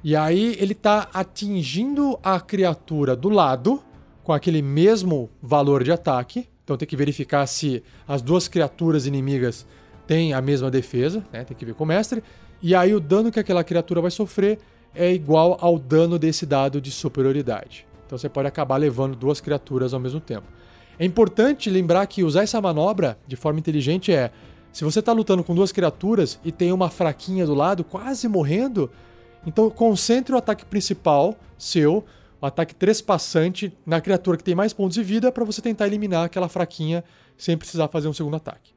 E 0.07 0.15
aí 0.15 0.55
ele 0.57 0.73
tá 0.73 1.09
atingindo 1.13 2.17
a 2.23 2.39
criatura 2.39 3.13
do 3.13 3.27
lado 3.27 3.83
com 4.23 4.31
aquele 4.31 4.61
mesmo 4.61 5.29
valor 5.41 5.83
de 5.83 5.91
ataque. 5.91 6.47
Então 6.63 6.77
tem 6.77 6.87
que 6.87 6.95
verificar 6.95 7.45
se 7.45 7.83
as 8.07 8.21
duas 8.21 8.47
criaturas 8.47 9.05
inimigas 9.05 9.67
têm 10.07 10.33
a 10.33 10.39
mesma 10.39 10.71
defesa, 10.71 11.25
né? 11.29 11.43
Tem 11.43 11.57
que 11.57 11.65
ver 11.65 11.73
com 11.73 11.83
o 11.83 11.87
mestre. 11.87 12.23
E 12.61 12.73
aí 12.73 12.95
o 12.95 13.01
dano 13.01 13.29
que 13.29 13.37
aquela 13.37 13.65
criatura 13.65 13.99
vai 13.99 14.09
sofrer 14.09 14.59
é 14.95 15.11
igual 15.11 15.57
ao 15.59 15.77
dano 15.77 16.17
desse 16.17 16.45
dado 16.45 16.79
de 16.79 16.89
superioridade. 16.89 17.85
Então 18.05 18.17
você 18.17 18.29
pode 18.29 18.47
acabar 18.47 18.77
levando 18.77 19.13
duas 19.13 19.41
criaturas 19.41 19.93
ao 19.93 19.99
mesmo 19.99 20.21
tempo. 20.21 20.47
É 20.97 21.03
importante 21.03 21.69
lembrar 21.69 22.07
que 22.07 22.23
usar 22.23 22.43
essa 22.43 22.61
manobra 22.61 23.19
de 23.27 23.35
forma 23.35 23.59
inteligente 23.59 24.13
é: 24.13 24.31
se 24.71 24.85
você 24.85 24.99
está 24.99 25.11
lutando 25.11 25.43
com 25.43 25.53
duas 25.53 25.73
criaturas 25.73 26.39
e 26.45 26.51
tem 26.53 26.71
uma 26.71 26.89
fraquinha 26.89 27.45
do 27.45 27.53
lado, 27.53 27.83
quase 27.83 28.25
morrendo, 28.29 28.89
então 29.47 29.69
concentre 29.69 30.35
o 30.35 30.37
ataque 30.37 30.65
principal 30.65 31.35
seu, 31.57 32.03
o 32.39 32.45
ataque 32.45 32.75
trespassante, 32.75 33.73
na 33.85 34.01
criatura 34.01 34.37
que 34.37 34.43
tem 34.43 34.53
mais 34.53 34.73
pontos 34.73 34.95
de 34.95 35.01
vida 35.01 35.31
para 35.31 35.45
você 35.45 35.61
tentar 35.61 35.87
eliminar 35.87 36.25
aquela 36.25 36.49
fraquinha 36.49 37.03
sem 37.37 37.57
precisar 37.57 37.87
fazer 37.87 38.09
um 38.09 38.13
segundo 38.13 38.35
ataque. 38.35 38.75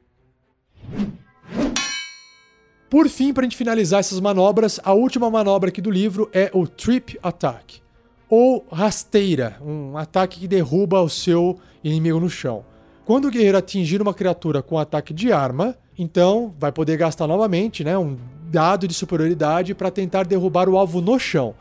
Por 2.89 3.07
fim, 3.09 3.33
para 3.33 3.41
a 3.41 3.45
gente 3.45 3.57
finalizar 3.57 3.99
essas 3.99 4.19
manobras, 4.19 4.79
a 4.83 4.93
última 4.93 5.29
manobra 5.29 5.69
aqui 5.69 5.81
do 5.81 5.91
livro 5.91 6.29
é 6.33 6.49
o 6.53 6.65
Trip 6.65 7.19
Attack 7.21 7.81
ou 8.29 8.65
rasteira, 8.71 9.57
um 9.61 9.97
ataque 9.97 10.39
que 10.39 10.47
derruba 10.47 11.01
o 11.01 11.09
seu 11.09 11.59
inimigo 11.83 12.19
no 12.19 12.29
chão. 12.29 12.63
Quando 13.03 13.27
o 13.27 13.31
guerreiro 13.31 13.57
atingir 13.57 14.01
uma 14.01 14.13
criatura 14.13 14.61
com 14.61 14.79
ataque 14.79 15.13
de 15.13 15.33
arma, 15.33 15.75
então 15.97 16.55
vai 16.57 16.71
poder 16.71 16.95
gastar 16.95 17.27
novamente 17.27 17.83
né, 17.83 17.97
um 17.97 18.17
dado 18.51 18.87
de 18.87 18.93
superioridade 18.93 19.73
para 19.73 19.89
tentar 19.89 20.25
derrubar 20.25 20.67
o 20.67 20.77
alvo 20.77 20.99
no 20.99 21.17
chão. 21.17 21.55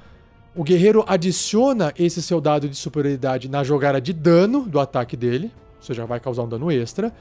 O 0.55 0.65
guerreiro 0.65 1.05
adiciona 1.07 1.93
esse 1.97 2.21
seu 2.21 2.41
dado 2.41 2.69
de 2.69 2.77
superioridade 2.77 3.49
na 3.49 3.63
jogada 3.63 4.01
de 4.01 4.13
dano 4.13 4.63
do 4.63 4.81
ataque 4.81 5.17
dele, 5.17 5.53
ou 5.77 5.83
seja, 5.83 6.05
vai 6.05 6.19
causar 6.19 6.43
um 6.43 6.49
dano 6.49 6.71
extra. 6.71 7.15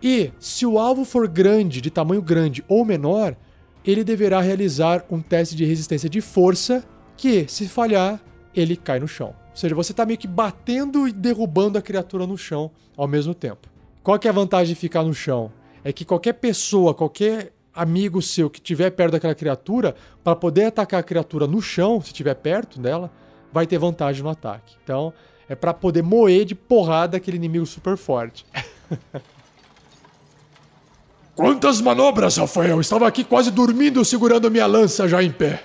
E 0.00 0.30
se 0.38 0.64
o 0.64 0.78
alvo 0.78 1.04
for 1.04 1.26
grande, 1.26 1.80
de 1.80 1.90
tamanho 1.90 2.22
grande 2.22 2.64
ou 2.68 2.84
menor, 2.84 3.36
ele 3.84 4.04
deverá 4.04 4.40
realizar 4.40 5.04
um 5.10 5.20
teste 5.20 5.56
de 5.56 5.64
resistência 5.64 6.08
de 6.08 6.20
força 6.20 6.84
que, 7.16 7.46
se 7.48 7.68
falhar, 7.68 8.20
ele 8.54 8.76
cai 8.76 9.00
no 9.00 9.08
chão. 9.08 9.34
Ou 9.50 9.56
seja, 9.56 9.74
você 9.74 9.92
está 9.92 10.06
meio 10.06 10.18
que 10.18 10.28
batendo 10.28 11.08
e 11.08 11.12
derrubando 11.12 11.76
a 11.76 11.82
criatura 11.82 12.26
no 12.26 12.38
chão 12.38 12.70
ao 12.96 13.08
mesmo 13.08 13.34
tempo. 13.34 13.68
Qual 14.02 14.18
que 14.18 14.28
é 14.28 14.30
a 14.30 14.34
vantagem 14.34 14.74
de 14.74 14.80
ficar 14.80 15.02
no 15.02 15.12
chão? 15.12 15.52
É 15.82 15.92
que 15.92 16.04
qualquer 16.04 16.34
pessoa, 16.34 16.94
qualquer 16.94 17.52
amigo 17.74 18.20
seu 18.20 18.50
que 18.50 18.58
estiver 18.58 18.90
perto 18.90 19.12
daquela 19.12 19.34
criatura, 19.34 19.94
para 20.22 20.36
poder 20.36 20.64
atacar 20.64 21.00
a 21.00 21.02
criatura 21.02 21.46
no 21.46 21.62
chão, 21.62 22.00
se 22.00 22.08
estiver 22.08 22.34
perto 22.34 22.80
dela, 22.80 23.10
vai 23.52 23.66
ter 23.66 23.78
vantagem 23.78 24.22
no 24.22 24.28
ataque. 24.28 24.76
Então, 24.82 25.12
é 25.48 25.54
para 25.54 25.74
poder 25.74 26.02
moer 26.02 26.44
de 26.44 26.54
porrada 26.54 27.16
aquele 27.16 27.36
inimigo 27.36 27.66
super 27.66 27.96
forte. 27.96 28.46
Quantas 31.34 31.80
manobras, 31.80 32.36
Rafael! 32.36 32.80
Estava 32.80 33.08
aqui 33.08 33.24
quase 33.24 33.50
dormindo 33.50 34.04
segurando 34.04 34.50
minha 34.50 34.66
lança 34.66 35.08
já 35.08 35.22
em 35.22 35.32
pé. 35.32 35.64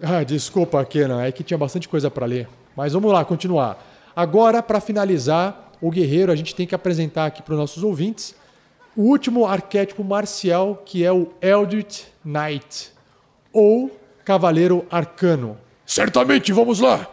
Ah, 0.00 0.22
desculpa, 0.22 0.84
Kenan, 0.84 1.22
é 1.22 1.32
que 1.32 1.42
tinha 1.42 1.58
bastante 1.58 1.88
coisa 1.88 2.10
para 2.10 2.26
ler. 2.26 2.48
Mas 2.76 2.92
vamos 2.92 3.12
lá, 3.12 3.24
continuar. 3.24 3.82
Agora, 4.14 4.62
para 4.62 4.80
finalizar, 4.80 5.72
o 5.80 5.90
guerreiro, 5.90 6.30
a 6.30 6.36
gente 6.36 6.54
tem 6.54 6.66
que 6.66 6.74
apresentar 6.74 7.26
aqui 7.26 7.42
para 7.42 7.54
os 7.54 7.60
nossos 7.60 7.82
ouvintes 7.82 8.34
o 8.96 9.02
último 9.02 9.46
arquétipo 9.46 10.02
marcial, 10.04 10.82
que 10.84 11.04
é 11.04 11.12
o 11.12 11.28
Eldritch 11.40 12.04
Knight, 12.24 12.92
ou 13.52 13.90
Cavaleiro 14.24 14.86
Arcano. 14.90 15.56
Certamente, 15.84 16.52
vamos 16.52 16.80
lá! 16.80 17.08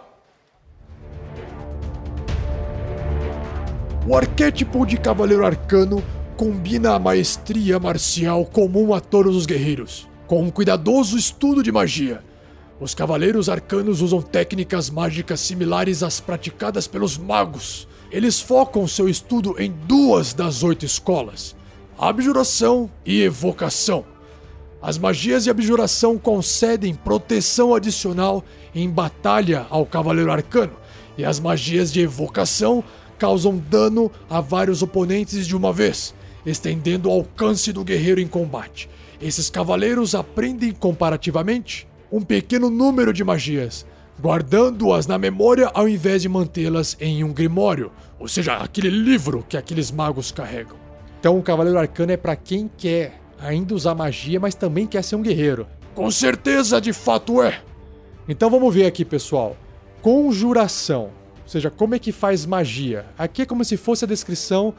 O 4.07 4.15
arquétipo 4.15 4.86
de 4.86 4.97
Cavaleiro 4.97 5.45
Arcano 5.45 6.03
combina 6.36 6.95
a 6.95 6.99
maestria 6.99 7.79
marcial 7.79 8.45
comum 8.45 8.93
a 8.93 8.99
todos 8.99 9.36
os 9.36 9.45
guerreiros, 9.45 10.07
com 10.25 10.41
um 10.41 10.49
cuidadoso 10.49 11.17
estudo 11.17 11.61
de 11.61 11.71
magia 11.71 12.23
os 12.82 12.95
cavaleiros 12.95 13.47
arcanos 13.47 14.01
usam 14.01 14.23
técnicas 14.23 14.89
mágicas 14.89 15.39
similares 15.39 16.01
às 16.01 16.19
praticadas 16.19 16.88
pelos 16.88 17.15
magos. 17.15 17.88
Eles 18.09 18.41
focam 18.41 18.88
seu 18.88 19.07
estudo 19.07 19.55
em 19.59 19.71
duas 19.86 20.34
das 20.34 20.63
oito 20.63 20.84
escolas: 20.84 21.55
abjuração 22.02 22.89
e 23.06 23.22
evocação. 23.22 24.04
As 24.82 24.97
magias 24.97 25.43
de 25.43 25.52
abjuração 25.52 26.18
concedem 26.18 26.95
proteção 26.95 27.76
adicional 27.76 28.43
em 28.74 28.89
batalha 28.89 29.68
ao 29.70 29.86
cavaleiro 29.86 30.32
arcano, 30.32 30.74
e 31.16 31.24
as 31.24 31.39
magias 31.39 31.93
de 31.93 32.02
evocação 32.02 32.84
causam 33.20 33.56
dano 33.56 34.12
a 34.28 34.41
vários 34.41 34.82
oponentes 34.82 35.45
de 35.45 35.56
uma 35.56 35.72
vez, 35.72 36.16
estendendo 36.43 37.08
o 37.08 37.12
alcance 37.12 37.72
do 37.72 37.84
guerreiro 37.84 38.20
em 38.20 38.28
combate. 38.28 38.89
Esses 39.22 39.52
cavaleiros 39.52 40.16
aprendem 40.16 40.72
comparativamente 40.72 41.88
um 42.12 42.22
pequeno 42.22 42.72
número 42.72 43.14
de 43.14 43.24
magias, 43.24 43.86
guardando-as 44.20 45.06
na 45.06 45.20
memória 45.20 45.70
ao 45.72 45.88
invés 45.88 46.24
de 46.24 46.30
mantê-las 46.30 46.97
em 46.99 47.24
um 47.24 47.32
grimório, 47.32 47.91
ou 48.20 48.28
seja, 48.28 48.56
aquele 48.56 48.89
livro 48.89 49.45
que 49.47 49.56
aqueles 49.56 49.91
magos 49.91 50.32
carregam. 50.32 50.82
Então, 51.22 51.38
o 51.38 51.43
Cavaleiro 51.43 51.78
Arcano 51.78 52.11
é 52.11 52.17
para 52.17 52.36
quem 52.36 52.67
quer 52.76 53.22
ainda 53.39 53.76
usar 53.76 53.93
magia, 53.93 54.39
mas 54.39 54.55
também 54.55 54.88
quer 54.88 55.03
ser 55.03 55.15
um 55.15 55.22
guerreiro. 55.22 55.67
Com 55.93 56.09
certeza, 56.09 56.82
de 56.82 56.91
fato 56.91 57.43
é. 57.43 57.61
Então 58.28 58.49
vamos 58.49 58.74
ver 58.74 58.88
aqui, 58.88 59.05
pessoal. 59.05 59.55
Conjuração, 60.01 61.11
ou 61.43 61.47
seja, 61.47 61.69
como 61.69 61.93
é 61.93 61.99
que 61.99 62.11
faz 62.11 62.43
magia. 62.43 63.05
Aqui 63.15 63.43
é 63.43 63.45
como 63.45 63.63
se 63.63 63.78
fosse 63.78 64.03
a 64.03 64.07
descrição 64.07 64.74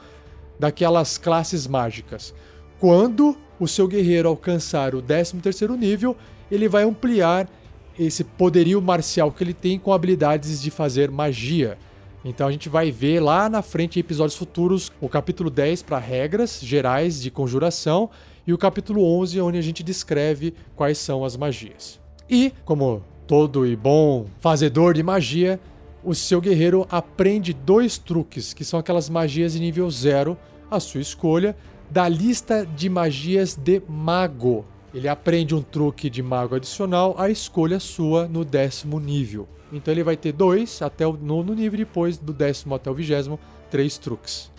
daquelas 0.58 1.16
classes 1.16 1.68
mágicas. 1.68 2.34
Quando 2.80 3.36
o 3.60 3.68
seu 3.68 3.86
guerreiro 3.86 4.28
alcançar 4.28 4.96
o 4.96 5.00
13º 5.00 5.76
nível, 5.78 6.16
ele 6.50 6.68
vai 6.68 6.82
ampliar 6.82 7.48
esse 7.96 8.24
poderio 8.24 8.82
marcial 8.82 9.30
que 9.30 9.44
ele 9.44 9.54
tem 9.54 9.78
com 9.78 9.92
habilidades 9.92 10.60
de 10.60 10.72
fazer 10.72 11.08
magia. 11.08 11.78
Então 12.24 12.46
a 12.46 12.52
gente 12.52 12.68
vai 12.68 12.90
ver 12.90 13.20
lá 13.20 13.48
na 13.48 13.62
frente, 13.62 13.98
em 13.98 14.00
episódios 14.00 14.36
futuros, 14.36 14.92
o 15.00 15.08
capítulo 15.08 15.50
10 15.50 15.82
para 15.82 15.98
regras 15.98 16.60
gerais 16.62 17.20
de 17.20 17.30
conjuração 17.30 18.10
e 18.46 18.52
o 18.52 18.58
capítulo 18.58 19.04
11, 19.20 19.40
onde 19.40 19.58
a 19.58 19.62
gente 19.62 19.82
descreve 19.82 20.54
quais 20.76 20.98
são 20.98 21.24
as 21.24 21.36
magias. 21.36 22.00
E, 22.30 22.52
como 22.64 23.02
todo 23.26 23.66
e 23.66 23.74
bom 23.74 24.26
fazedor 24.40 24.94
de 24.94 25.02
magia, 25.02 25.58
o 26.04 26.14
seu 26.14 26.40
guerreiro 26.40 26.86
aprende 26.90 27.52
dois 27.52 27.98
truques, 27.98 28.52
que 28.52 28.64
são 28.64 28.78
aquelas 28.78 29.08
magias 29.08 29.52
de 29.52 29.60
nível 29.60 29.90
0, 29.90 30.36
a 30.70 30.80
sua 30.80 31.00
escolha, 31.00 31.56
da 31.90 32.08
lista 32.08 32.64
de 32.64 32.88
magias 32.88 33.54
de 33.56 33.82
mago. 33.88 34.64
Ele 34.94 35.08
aprende 35.08 35.54
um 35.54 35.62
truque 35.62 36.10
de 36.10 36.22
mago 36.22 36.54
adicional, 36.54 37.14
a 37.18 37.30
escolha 37.30 37.78
sua 37.78 38.26
no 38.26 38.44
décimo 38.44 38.98
nível. 38.98 39.48
Então 39.72 39.92
ele 39.92 40.04
vai 40.04 40.16
ter 40.16 40.32
dois 40.32 40.82
até 40.82 41.06
o 41.06 41.14
nono 41.14 41.54
nível, 41.54 41.78
depois 41.78 42.18
do 42.18 42.32
décimo 42.32 42.74
até 42.74 42.90
o 42.90 42.94
vigésimo, 42.94 43.40
três 43.70 43.96
truques. 43.96 44.52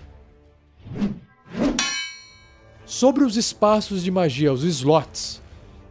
Sobre 2.85 3.23
os 3.23 3.37
espaços 3.37 4.03
de 4.03 4.11
magia, 4.11 4.51
os 4.51 4.63
slots, 4.63 5.41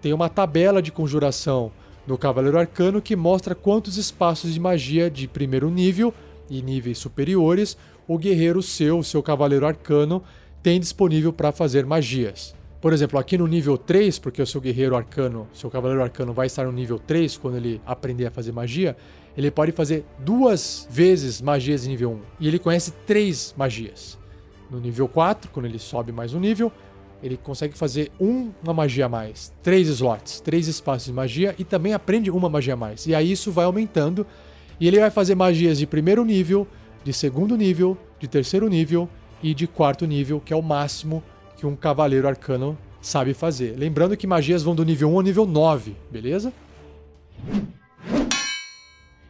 tem 0.01 0.13
uma 0.13 0.29
tabela 0.29 0.83
de 0.83 0.91
conjuração 0.91 1.71
no 2.07 2.19
Cavaleiro 2.19 2.59
Arcano 2.59 3.01
que 3.01 3.15
mostra 3.15 3.55
quantos 3.55 3.97
espaços 3.97 4.53
de 4.53 4.59
magia 4.59 5.09
de 5.09 5.29
primeiro 5.29 5.71
nível 5.71 6.13
e 6.51 6.61
níveis 6.61 6.99
superiores 6.99 7.77
o 8.07 8.19
guerreiro 8.19 8.61
seu, 8.61 9.03
seu 9.03 9.23
Cavaleiro 9.23 9.67
Arcano, 9.67 10.23
tem 10.63 10.81
disponível 10.81 11.33
para 11.33 11.53
fazer 11.53 11.87
magias. 11.87 12.55
Por 12.83 12.93
exemplo, 12.93 13.17
aqui 13.17 13.39
no 13.39 13.47
nível 13.47 13.79
3, 13.79 14.19
porque 14.19 14.43
o 14.43 14.47
seu 14.47 14.61
guerreiro 14.61 14.97
arcano, 14.97 15.47
seu 15.53 15.71
cavaleiro 15.71 16.03
arcano 16.03 16.33
vai 16.33 16.49
estar 16.49 16.65
no 16.65 16.73
nível 16.73 16.99
3 16.99 17.37
quando 17.37 17.57
ele 17.57 17.81
aprender 17.87 18.27
a 18.27 18.31
fazer 18.33 18.51
magia, 18.51 18.97
ele 19.37 19.53
pode 19.53 19.71
fazer 19.71 20.05
duas 20.19 20.89
vezes 20.91 21.41
magias 21.41 21.83
de 21.83 21.89
nível 21.89 22.11
1. 22.11 22.21
E 22.41 22.49
ele 22.49 22.59
conhece 22.59 22.91
três 23.07 23.55
magias. 23.57 24.19
No 24.69 24.81
nível 24.81 25.07
4, 25.07 25.49
quando 25.53 25.67
ele 25.67 25.79
sobe 25.79 26.11
mais 26.11 26.35
um 26.35 26.41
nível, 26.41 26.73
ele 27.23 27.37
consegue 27.37 27.79
fazer 27.79 28.11
uma 28.19 28.75
magia 28.75 29.07
a 29.07 29.09
mais, 29.09 29.53
três 29.63 29.87
slots, 29.87 30.41
três 30.41 30.67
espaços 30.67 31.07
de 31.07 31.13
magia 31.13 31.55
e 31.61 31.63
também 31.63 31.95
aprende 31.95 32.33
uma 32.33 32.49
magia 32.49 32.75
a 32.75 32.77
mais. 32.77 33.07
E 33.07 33.15
aí 33.15 33.31
isso 33.31 33.53
vai 33.53 33.65
aumentando 33.65 34.27
e 34.81 34.89
ele 34.89 34.99
vai 34.99 35.11
fazer 35.11 35.37
magias 35.37 35.79
de 35.79 35.87
primeiro 35.87 36.25
nível, 36.25 36.67
de 37.05 37.13
segundo 37.13 37.57
nível, 37.57 37.97
de 38.19 38.27
terceiro 38.27 38.67
nível 38.67 39.09
e 39.41 39.55
de 39.55 39.69
quarto 39.69 40.05
nível, 40.05 40.41
que 40.45 40.53
é 40.53 40.57
o 40.57 40.63
máximo 40.63 41.23
que 41.63 41.67
um 41.67 41.77
cavaleiro 41.77 42.27
arcano 42.27 42.77
sabe 43.01 43.33
fazer. 43.33 43.77
Lembrando 43.79 44.17
que 44.17 44.27
magias 44.27 44.65
vão 44.65 44.75
do 44.75 44.85
nível 44.85 45.09
1 45.13 45.15
ao 45.15 45.23
nível 45.23 45.47
9, 45.47 45.95
beleza? 46.11 46.53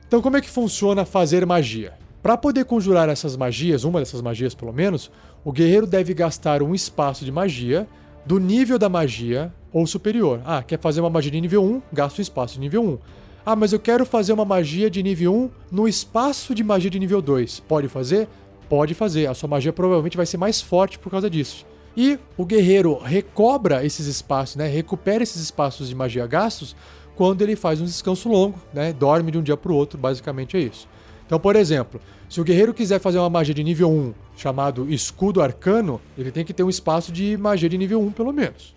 Então, 0.08 0.22
como 0.22 0.38
é 0.38 0.40
que 0.40 0.48
funciona 0.48 1.04
fazer 1.04 1.44
magia? 1.44 1.92
Para 2.22 2.38
poder 2.38 2.64
conjurar 2.64 3.10
essas 3.10 3.36
magias, 3.36 3.84
uma 3.84 3.98
dessas 3.98 4.22
magias 4.22 4.54
pelo 4.54 4.72
menos, 4.72 5.10
o 5.44 5.52
guerreiro 5.52 5.86
deve 5.86 6.14
gastar 6.14 6.62
um 6.62 6.74
espaço 6.74 7.22
de 7.22 7.30
magia 7.30 7.86
do 8.24 8.40
nível 8.40 8.78
da 8.78 8.88
magia 8.88 9.52
ou 9.70 9.86
superior. 9.86 10.40
Ah, 10.46 10.62
quer 10.62 10.78
fazer 10.78 11.02
uma 11.02 11.10
magia 11.10 11.30
de 11.30 11.40
nível 11.40 11.62
1? 11.62 11.82
Gasta 11.92 12.18
o 12.18 12.22
espaço 12.22 12.54
de 12.54 12.60
nível 12.60 12.82
1. 12.82 12.98
Ah, 13.44 13.54
mas 13.54 13.74
eu 13.74 13.78
quero 13.78 14.06
fazer 14.06 14.32
uma 14.32 14.46
magia 14.46 14.88
de 14.88 15.02
nível 15.02 15.34
1 15.34 15.50
no 15.70 15.86
espaço 15.86 16.54
de 16.54 16.64
magia 16.64 16.88
de 16.88 16.98
nível 16.98 17.20
2. 17.20 17.60
Pode 17.60 17.88
fazer? 17.88 18.26
Pode 18.70 18.94
fazer. 18.94 19.26
A 19.26 19.34
sua 19.34 19.50
magia 19.50 19.70
provavelmente 19.70 20.16
vai 20.16 20.24
ser 20.24 20.38
mais 20.38 20.62
forte 20.62 20.98
por 20.98 21.10
causa 21.10 21.28
disso. 21.28 21.70
E 21.96 22.18
o 22.36 22.44
guerreiro 22.44 22.98
recobra 22.98 23.84
esses 23.84 24.06
espaços, 24.06 24.56
né? 24.56 24.66
Recupera 24.66 25.22
esses 25.22 25.42
espaços 25.42 25.88
de 25.88 25.94
magia 25.94 26.26
gastos 26.26 26.74
quando 27.14 27.42
ele 27.42 27.54
faz 27.54 27.80
um 27.80 27.84
descanso 27.84 28.28
longo, 28.28 28.58
né? 28.72 28.92
Dorme 28.92 29.30
de 29.30 29.38
um 29.38 29.42
dia 29.42 29.56
para 29.56 29.70
o 29.70 29.74
outro, 29.74 29.98
basicamente 29.98 30.56
é 30.56 30.60
isso. 30.60 30.88
Então, 31.26 31.38
por 31.38 31.56
exemplo, 31.56 32.00
se 32.28 32.40
o 32.40 32.44
guerreiro 32.44 32.74
quiser 32.74 32.98
fazer 32.98 33.18
uma 33.18 33.30
magia 33.30 33.54
de 33.54 33.62
nível 33.62 33.90
1 33.90 34.14
chamado 34.36 34.90
escudo 34.92 35.42
arcano, 35.42 36.00
ele 36.16 36.30
tem 36.30 36.44
que 36.44 36.52
ter 36.52 36.62
um 36.62 36.70
espaço 36.70 37.12
de 37.12 37.36
magia 37.36 37.68
de 37.68 37.76
nível 37.76 38.00
1 38.00 38.12
pelo 38.12 38.32
menos. 38.32 38.74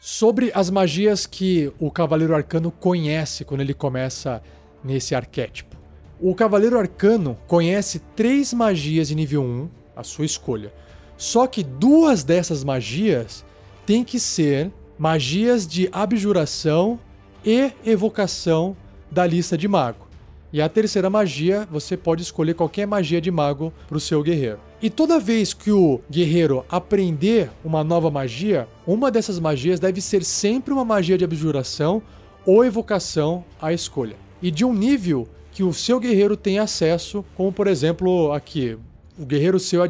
Sobre 0.00 0.50
as 0.54 0.70
magias 0.70 1.26
que 1.26 1.72
o 1.78 1.90
cavaleiro 1.90 2.34
arcano 2.34 2.70
conhece 2.70 3.44
quando 3.44 3.60
ele 3.60 3.74
começa 3.74 4.42
nesse 4.82 5.14
arquétipo. 5.14 5.76
O 6.20 6.34
cavaleiro 6.34 6.78
arcano 6.78 7.36
conhece 7.46 7.98
três 8.14 8.54
magias 8.54 9.08
de 9.08 9.14
nível 9.14 9.42
1, 9.42 9.68
a 9.96 10.04
sua 10.04 10.26
escolha. 10.26 10.72
Só 11.16 11.46
que 11.46 11.64
duas 11.64 12.22
dessas 12.22 12.62
magias 12.62 13.44
têm 13.86 14.04
que 14.04 14.20
ser 14.20 14.70
magias 14.98 15.66
de 15.66 15.88
abjuração 15.90 17.00
e 17.44 17.72
evocação 17.84 18.76
da 19.10 19.26
lista 19.26 19.56
de 19.56 19.66
mago. 19.66 20.06
E 20.52 20.60
a 20.60 20.68
terceira 20.68 21.10
magia, 21.10 21.66
você 21.70 21.96
pode 21.96 22.22
escolher 22.22 22.54
qualquer 22.54 22.86
magia 22.86 23.20
de 23.20 23.30
mago 23.30 23.72
para 23.88 23.96
o 23.96 24.00
seu 24.00 24.22
guerreiro. 24.22 24.58
E 24.80 24.90
toda 24.90 25.18
vez 25.18 25.52
que 25.52 25.70
o 25.70 26.00
guerreiro 26.10 26.64
aprender 26.68 27.50
uma 27.64 27.82
nova 27.82 28.10
magia, 28.10 28.68
uma 28.86 29.10
dessas 29.10 29.38
magias 29.40 29.80
deve 29.80 30.00
ser 30.00 30.22
sempre 30.22 30.72
uma 30.72 30.84
magia 30.84 31.16
de 31.16 31.24
abjuração 31.24 32.02
ou 32.44 32.64
evocação 32.64 33.44
à 33.60 33.72
escolha. 33.72 34.16
E 34.40 34.50
de 34.50 34.64
um 34.64 34.72
nível 34.72 35.26
que 35.50 35.62
o 35.62 35.72
seu 35.72 35.98
guerreiro 35.98 36.36
tem 36.36 36.58
acesso, 36.58 37.24
como 37.34 37.50
por 37.50 37.66
exemplo 37.66 38.32
aqui, 38.32 38.76
o 39.18 39.24
guerreiro 39.24 39.58
seu 39.58 39.82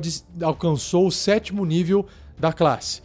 alcançou 0.43 1.07
o 1.07 1.13
sétimo 1.13 1.65
nível 1.65 2.07
da 2.39 2.53
classe. 2.53 3.03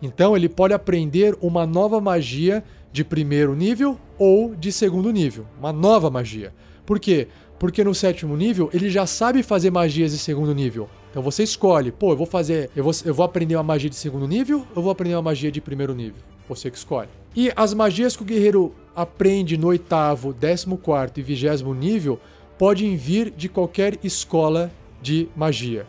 Então 0.00 0.36
ele 0.36 0.48
pode 0.48 0.74
aprender 0.74 1.36
uma 1.40 1.66
nova 1.66 2.00
magia 2.00 2.62
de 2.92 3.02
primeiro 3.02 3.54
nível 3.54 3.98
ou 4.18 4.54
de 4.54 4.70
segundo 4.70 5.10
nível. 5.10 5.46
Uma 5.58 5.72
nova 5.72 6.10
magia. 6.10 6.52
Por 6.84 7.00
quê? 7.00 7.28
Porque 7.58 7.82
no 7.82 7.94
sétimo 7.94 8.36
nível 8.36 8.68
ele 8.72 8.90
já 8.90 9.06
sabe 9.06 9.42
fazer 9.42 9.70
magias 9.70 10.12
de 10.12 10.18
segundo 10.18 10.54
nível. 10.54 10.88
Então 11.10 11.22
você 11.22 11.42
escolhe, 11.42 11.90
pô, 11.90 12.12
eu 12.12 12.16
vou 12.16 12.26
fazer, 12.26 12.70
eu 12.76 12.84
vou, 12.84 12.92
eu 13.04 13.14
vou 13.14 13.24
aprender 13.24 13.56
uma 13.56 13.62
magia 13.62 13.88
de 13.88 13.96
segundo 13.96 14.28
nível 14.28 14.58
ou 14.58 14.76
eu 14.76 14.82
vou 14.82 14.92
aprender 14.92 15.14
uma 15.14 15.22
magia 15.22 15.50
de 15.50 15.60
primeiro 15.60 15.94
nível? 15.94 16.20
Você 16.48 16.70
que 16.70 16.76
escolhe. 16.76 17.08
E 17.34 17.50
as 17.56 17.72
magias 17.72 18.16
que 18.16 18.22
o 18.22 18.26
guerreiro 18.26 18.74
aprende 18.94 19.56
no 19.56 19.68
oitavo, 19.68 20.32
décimo 20.32 20.76
quarto 20.76 21.18
e 21.18 21.22
vigésimo 21.22 21.72
nível 21.72 22.20
podem 22.58 22.96
vir 22.96 23.30
de 23.30 23.48
qualquer 23.48 23.98
escola 24.04 24.70
de 25.04 25.28
magia. 25.36 25.86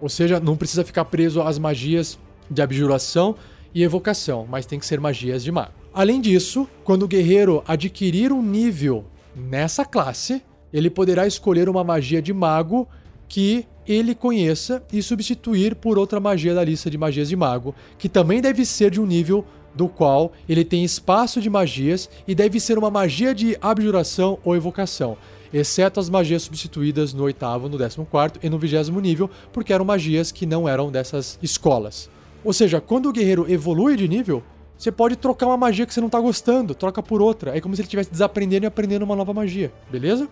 Ou 0.00 0.08
seja, 0.08 0.38
não 0.38 0.56
precisa 0.56 0.84
ficar 0.84 1.04
preso 1.04 1.42
às 1.42 1.58
magias 1.58 2.16
de 2.48 2.62
abjuração 2.62 3.34
e 3.74 3.82
evocação, 3.82 4.46
mas 4.48 4.64
tem 4.64 4.78
que 4.78 4.86
ser 4.86 5.00
magias 5.00 5.42
de 5.42 5.50
mago. 5.50 5.72
Além 5.92 6.20
disso, 6.20 6.68
quando 6.84 7.02
o 7.02 7.08
guerreiro 7.08 7.62
adquirir 7.66 8.32
um 8.32 8.40
nível 8.40 9.04
nessa 9.34 9.84
classe, 9.84 10.42
ele 10.72 10.88
poderá 10.88 11.26
escolher 11.26 11.68
uma 11.68 11.82
magia 11.82 12.22
de 12.22 12.32
mago 12.32 12.88
que 13.28 13.66
ele 13.86 14.14
conheça 14.14 14.82
e 14.92 15.02
substituir 15.02 15.74
por 15.74 15.98
outra 15.98 16.20
magia 16.20 16.54
da 16.54 16.62
lista 16.62 16.88
de 16.88 16.96
magias 16.96 17.28
de 17.28 17.34
mago, 17.34 17.74
que 17.98 18.08
também 18.08 18.40
deve 18.40 18.64
ser 18.64 18.92
de 18.92 19.00
um 19.00 19.06
nível 19.06 19.44
do 19.74 19.88
qual 19.88 20.32
ele 20.48 20.64
tem 20.64 20.84
espaço 20.84 21.40
de 21.40 21.50
magias 21.50 22.08
e 22.28 22.34
deve 22.34 22.60
ser 22.60 22.78
uma 22.78 22.90
magia 22.90 23.34
de 23.34 23.56
abjuração 23.60 24.38
ou 24.44 24.54
evocação 24.54 25.16
exceto 25.52 26.00
as 26.00 26.08
magias 26.08 26.42
substituídas 26.42 27.12
no 27.12 27.24
oitavo, 27.24 27.68
no 27.68 27.78
décimo 27.78 28.06
quarto 28.06 28.38
e 28.42 28.48
no 28.48 28.58
vigésimo 28.58 29.00
nível, 29.00 29.30
porque 29.52 29.72
eram 29.72 29.84
magias 29.84 30.32
que 30.32 30.46
não 30.46 30.68
eram 30.68 30.90
dessas 30.90 31.38
escolas. 31.42 32.08
Ou 32.44 32.52
seja, 32.52 32.80
quando 32.80 33.08
o 33.08 33.12
guerreiro 33.12 33.50
evolui 33.50 33.96
de 33.96 34.08
nível, 34.08 34.42
você 34.76 34.90
pode 34.90 35.14
trocar 35.14 35.46
uma 35.46 35.56
magia 35.56 35.86
que 35.86 35.94
você 35.94 36.00
não 36.00 36.08
está 36.08 36.18
gostando, 36.18 36.74
troca 36.74 37.02
por 37.02 37.22
outra. 37.22 37.56
É 37.56 37.60
como 37.60 37.74
se 37.76 37.82
ele 37.82 37.86
estivesse 37.86 38.10
desaprendendo 38.10 38.64
e 38.64 38.66
aprendendo 38.66 39.04
uma 39.04 39.14
nova 39.14 39.32
magia, 39.32 39.72
beleza? 39.90 40.28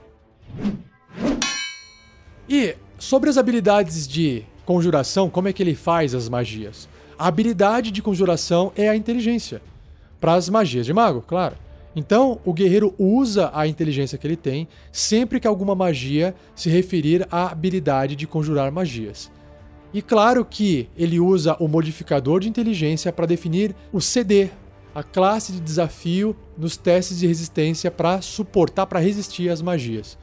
E 2.49 2.75
sobre 2.99 3.31
as 3.31 3.39
habilidades 3.39 4.09
de 4.09 4.45
conjuração, 4.65 5.31
como 5.31 5.49
é 5.49 5.53
que 5.53 5.63
ele 5.63 5.75
faz 5.75 6.15
as 6.15 6.29
magias? 6.29 6.89
A 7.17 7.29
habilidade 7.29 7.91
de 7.91 8.03
conjuração 8.03 8.73
é 8.75 8.89
a 8.89 8.97
inteligência. 8.97 9.63
Para 10.21 10.35
as 10.35 10.49
magias 10.49 10.85
de 10.85 10.93
mago, 10.93 11.23
claro. 11.23 11.57
Então, 11.95 12.41
o 12.45 12.53
guerreiro 12.53 12.95
usa 12.99 13.51
a 13.53 13.67
inteligência 13.67 14.17
que 14.17 14.27
ele 14.27 14.37
tem 14.37 14.69
sempre 14.93 15.41
que 15.41 15.47
alguma 15.47 15.75
magia 15.75 16.35
se 16.55 16.71
referir 16.71 17.27
à 17.31 17.51
habilidade 17.51 18.15
de 18.15 18.27
conjurar 18.27 18.71
magias. 18.71 19.31
E 19.93 20.01
claro 20.01 20.45
que 20.45 20.89
ele 20.97 21.19
usa 21.19 21.57
o 21.59 21.67
modificador 21.67 22.41
de 22.41 22.49
inteligência 22.49 23.13
para 23.13 23.27
definir 23.27 23.75
o 23.93 24.01
CD, 24.01 24.51
a 24.95 25.03
classe 25.03 25.53
de 25.53 25.61
desafio 25.61 26.37
nos 26.57 26.77
testes 26.77 27.19
de 27.19 27.27
resistência 27.27 27.91
para 27.91 28.21
suportar, 28.21 28.87
para 28.87 29.01
resistir 29.01 29.49
às 29.49 29.61
magias. 29.61 30.17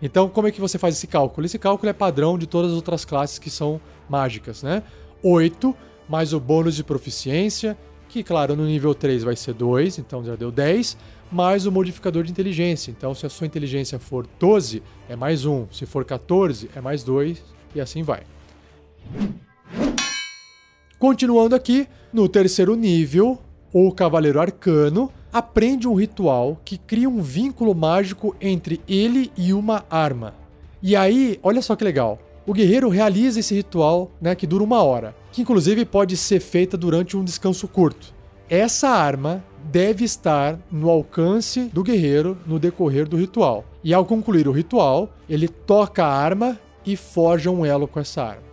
Então, 0.00 0.28
como 0.28 0.46
é 0.46 0.52
que 0.52 0.60
você 0.60 0.78
faz 0.78 0.94
esse 0.94 1.08
cálculo? 1.08 1.44
Esse 1.44 1.58
cálculo 1.58 1.90
é 1.90 1.92
padrão 1.92 2.38
de 2.38 2.46
todas 2.46 2.70
as 2.70 2.76
outras 2.76 3.04
classes 3.04 3.40
que 3.40 3.50
são 3.50 3.80
mágicas, 4.08 4.62
né? 4.62 4.84
8 5.20 5.74
mais 6.08 6.32
o 6.32 6.40
bônus 6.40 6.76
de 6.76 6.82
proficiência 6.82 7.76
que, 8.08 8.22
claro, 8.22 8.56
no 8.56 8.64
nível 8.64 8.94
3 8.94 9.22
vai 9.22 9.36
ser 9.36 9.54
2, 9.54 9.98
então 9.98 10.24
já 10.24 10.34
deu 10.34 10.50
10, 10.50 10.96
mais 11.30 11.66
o 11.66 11.72
modificador 11.72 12.24
de 12.24 12.30
inteligência. 12.30 12.90
Então, 12.90 13.14
se 13.14 13.26
a 13.26 13.28
sua 13.28 13.46
inteligência 13.46 13.98
for 13.98 14.26
12, 14.40 14.82
é 15.08 15.14
mais 15.14 15.44
1, 15.44 15.66
se 15.70 15.86
for 15.86 16.04
14, 16.04 16.70
é 16.74 16.80
mais 16.80 17.02
2, 17.02 17.42
e 17.74 17.80
assim 17.80 18.02
vai. 18.02 18.22
Continuando 20.98 21.54
aqui, 21.54 21.86
no 22.12 22.28
terceiro 22.28 22.74
nível, 22.74 23.38
o 23.72 23.92
Cavaleiro 23.92 24.40
Arcano 24.40 25.12
aprende 25.32 25.86
um 25.86 25.94
ritual 25.94 26.60
que 26.64 26.78
cria 26.78 27.08
um 27.08 27.22
vínculo 27.22 27.74
mágico 27.74 28.34
entre 28.40 28.80
ele 28.88 29.30
e 29.36 29.52
uma 29.52 29.84
arma. 29.90 30.34
E 30.82 30.96
aí, 30.96 31.38
olha 31.42 31.60
só 31.60 31.76
que 31.76 31.84
legal. 31.84 32.18
O 32.48 32.54
guerreiro 32.54 32.88
realiza 32.88 33.40
esse 33.40 33.54
ritual, 33.54 34.10
né, 34.18 34.34
que 34.34 34.46
dura 34.46 34.64
uma 34.64 34.82
hora, 34.82 35.14
que 35.30 35.42
inclusive 35.42 35.84
pode 35.84 36.16
ser 36.16 36.40
feita 36.40 36.78
durante 36.78 37.14
um 37.14 37.22
descanso 37.22 37.68
curto. 37.68 38.14
Essa 38.48 38.88
arma 38.88 39.44
deve 39.70 40.02
estar 40.02 40.58
no 40.72 40.88
alcance 40.88 41.64
do 41.64 41.82
guerreiro 41.82 42.38
no 42.46 42.58
decorrer 42.58 43.06
do 43.06 43.18
ritual. 43.18 43.66
E 43.84 43.92
ao 43.92 44.02
concluir 44.06 44.48
o 44.48 44.52
ritual, 44.52 45.10
ele 45.28 45.46
toca 45.46 46.02
a 46.02 46.10
arma 46.10 46.58
e 46.86 46.96
forja 46.96 47.50
um 47.50 47.66
elo 47.66 47.86
com 47.86 48.00
essa 48.00 48.22
arma. 48.22 48.44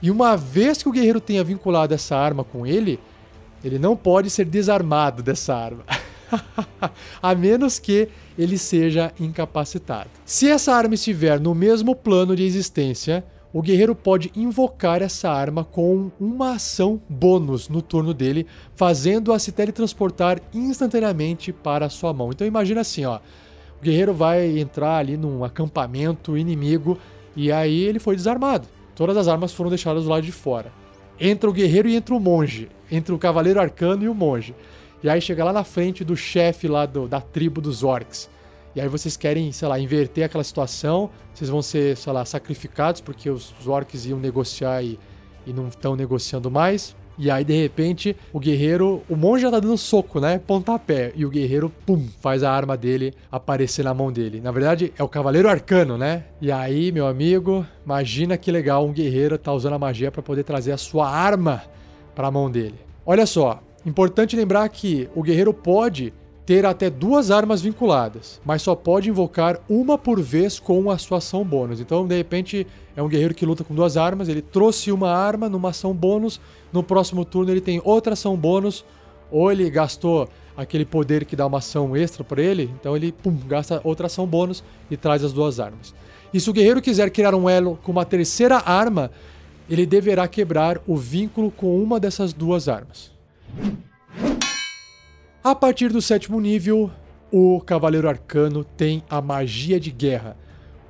E 0.00 0.12
uma 0.12 0.36
vez 0.36 0.80
que 0.80 0.88
o 0.88 0.92
guerreiro 0.92 1.20
tenha 1.20 1.42
vinculado 1.42 1.92
essa 1.92 2.16
arma 2.16 2.44
com 2.44 2.64
ele, 2.64 3.00
ele 3.64 3.80
não 3.80 3.96
pode 3.96 4.30
ser 4.30 4.44
desarmado 4.44 5.24
dessa 5.24 5.56
arma. 5.56 5.84
a 7.20 7.34
menos 7.34 7.80
que 7.80 8.08
ele 8.38 8.56
seja 8.56 9.12
incapacitado. 9.18 10.08
Se 10.24 10.48
essa 10.48 10.72
arma 10.72 10.94
estiver 10.94 11.40
no 11.40 11.52
mesmo 11.52 11.96
plano 11.96 12.36
de 12.36 12.44
existência, 12.44 13.24
o 13.52 13.60
guerreiro 13.60 13.94
pode 13.94 14.30
invocar 14.34 15.02
essa 15.02 15.30
arma 15.30 15.64
com 15.64 16.10
uma 16.20 16.52
ação 16.52 17.00
bônus 17.08 17.68
no 17.68 17.82
turno 17.82 18.14
dele, 18.14 18.46
fazendo-a 18.74 19.38
se 19.38 19.50
teletransportar 19.50 20.40
instantaneamente 20.54 21.52
para 21.52 21.86
a 21.86 21.90
sua 21.90 22.12
mão. 22.12 22.30
Então 22.30 22.46
imagina 22.46 22.80
assim, 22.80 23.04
ó. 23.04 23.18
O 23.80 23.82
guerreiro 23.82 24.12
vai 24.12 24.58
entrar 24.58 24.98
ali 24.98 25.16
num 25.16 25.42
acampamento 25.42 26.36
inimigo 26.36 26.98
e 27.34 27.50
aí 27.50 27.82
ele 27.82 27.98
foi 27.98 28.14
desarmado. 28.14 28.68
Todas 28.94 29.16
as 29.16 29.26
armas 29.26 29.52
foram 29.52 29.70
deixadas 29.70 30.04
do 30.04 30.10
lado 30.10 30.22
de 30.22 30.32
fora. 30.32 30.70
Entra 31.18 31.48
o 31.48 31.52
guerreiro 31.52 31.88
e 31.88 31.96
entra 31.96 32.14
o 32.14 32.20
monge. 32.20 32.68
Entra 32.90 33.14
o 33.14 33.18
cavaleiro 33.18 33.60
arcano 33.60 34.04
e 34.04 34.08
o 34.08 34.14
monge. 34.14 34.54
E 35.02 35.08
aí 35.08 35.20
chega 35.20 35.42
lá 35.42 35.52
na 35.52 35.64
frente 35.64 36.04
do 36.04 36.14
chefe 36.14 36.68
lá 36.68 36.84
do, 36.84 37.08
da 37.08 37.20
tribo 37.20 37.60
dos 37.60 37.82
orcs. 37.82 38.28
E 38.74 38.80
aí 38.80 38.88
vocês 38.88 39.16
querem, 39.16 39.50
sei 39.52 39.68
lá, 39.68 39.78
inverter 39.78 40.24
aquela 40.24 40.44
situação, 40.44 41.10
vocês 41.34 41.50
vão 41.50 41.60
ser, 41.60 41.96
sei 41.96 42.12
lá, 42.12 42.24
sacrificados 42.24 43.00
porque 43.00 43.28
os, 43.28 43.54
os 43.58 43.66
orcs 43.66 44.06
iam 44.06 44.18
negociar 44.18 44.82
e, 44.82 44.98
e 45.46 45.52
não 45.52 45.68
estão 45.68 45.96
negociando 45.96 46.50
mais. 46.50 46.94
E 47.22 47.30
aí, 47.30 47.44
de 47.44 47.52
repente, 47.52 48.16
o 48.32 48.40
guerreiro. 48.40 49.02
O 49.06 49.14
monge 49.14 49.42
já 49.42 49.50
tá 49.50 49.60
dando 49.60 49.76
soco, 49.76 50.20
né? 50.20 50.38
Pontapé. 50.38 51.12
E 51.14 51.26
o 51.26 51.28
guerreiro, 51.28 51.70
pum, 51.84 52.08
faz 52.18 52.42
a 52.42 52.50
arma 52.50 52.78
dele 52.78 53.12
aparecer 53.30 53.84
na 53.84 53.92
mão 53.92 54.10
dele. 54.10 54.40
Na 54.40 54.50
verdade, 54.50 54.90
é 54.96 55.02
o 55.02 55.08
cavaleiro 55.08 55.46
arcano, 55.46 55.98
né? 55.98 56.24
E 56.40 56.50
aí, 56.50 56.90
meu 56.90 57.06
amigo, 57.06 57.66
imagina 57.84 58.38
que 58.38 58.50
legal 58.50 58.86
um 58.86 58.92
guerreiro 58.92 59.36
tá 59.36 59.52
usando 59.52 59.74
a 59.74 59.78
magia 59.78 60.10
para 60.10 60.22
poder 60.22 60.44
trazer 60.44 60.72
a 60.72 60.78
sua 60.78 61.10
arma 61.10 61.62
para 62.14 62.28
a 62.28 62.30
mão 62.30 62.50
dele. 62.50 62.76
Olha 63.04 63.26
só, 63.26 63.62
importante 63.84 64.34
lembrar 64.34 64.66
que 64.70 65.06
o 65.14 65.22
guerreiro 65.22 65.52
pode 65.52 66.14
ter 66.50 66.66
até 66.66 66.90
duas 66.90 67.30
armas 67.30 67.62
vinculadas, 67.62 68.40
mas 68.44 68.60
só 68.60 68.74
pode 68.74 69.08
invocar 69.08 69.60
uma 69.68 69.96
por 69.96 70.20
vez 70.20 70.58
com 70.58 70.90
a 70.90 70.98
sua 70.98 71.18
ação 71.18 71.44
bônus. 71.44 71.78
Então, 71.78 72.04
de 72.04 72.16
repente, 72.16 72.66
é 72.96 73.00
um 73.00 73.06
guerreiro 73.06 73.34
que 73.34 73.46
luta 73.46 73.62
com 73.62 73.72
duas 73.72 73.96
armas, 73.96 74.28
ele 74.28 74.42
trouxe 74.42 74.90
uma 74.90 75.12
arma 75.12 75.48
numa 75.48 75.68
ação 75.68 75.94
bônus, 75.94 76.40
no 76.72 76.82
próximo 76.82 77.24
turno 77.24 77.52
ele 77.52 77.60
tem 77.60 77.80
outra 77.84 78.14
ação 78.14 78.36
bônus, 78.36 78.84
ou 79.30 79.52
ele 79.52 79.70
gastou 79.70 80.28
aquele 80.56 80.84
poder 80.84 81.24
que 81.24 81.36
dá 81.36 81.46
uma 81.46 81.58
ação 81.58 81.96
extra 81.96 82.24
para 82.24 82.42
ele, 82.42 82.68
então 82.80 82.96
ele 82.96 83.12
pum, 83.12 83.38
gasta 83.46 83.80
outra 83.84 84.06
ação 84.06 84.26
bônus 84.26 84.64
e 84.90 84.96
traz 84.96 85.22
as 85.22 85.32
duas 85.32 85.60
armas. 85.60 85.94
E 86.34 86.40
se 86.40 86.50
o 86.50 86.52
guerreiro 86.52 86.82
quiser 86.82 87.12
criar 87.12 87.32
um 87.32 87.48
elo 87.48 87.78
com 87.84 87.92
uma 87.92 88.04
terceira 88.04 88.56
arma, 88.56 89.12
ele 89.68 89.86
deverá 89.86 90.26
quebrar 90.26 90.80
o 90.84 90.96
vínculo 90.96 91.52
com 91.52 91.80
uma 91.80 92.00
dessas 92.00 92.32
duas 92.32 92.68
armas. 92.68 93.12
A 95.42 95.54
partir 95.54 95.90
do 95.90 96.02
sétimo 96.02 96.38
nível, 96.38 96.90
o 97.32 97.62
Cavaleiro 97.62 98.06
Arcano 98.06 98.62
tem 98.62 99.02
a 99.08 99.22
magia 99.22 99.80
de 99.80 99.90
guerra. 99.90 100.36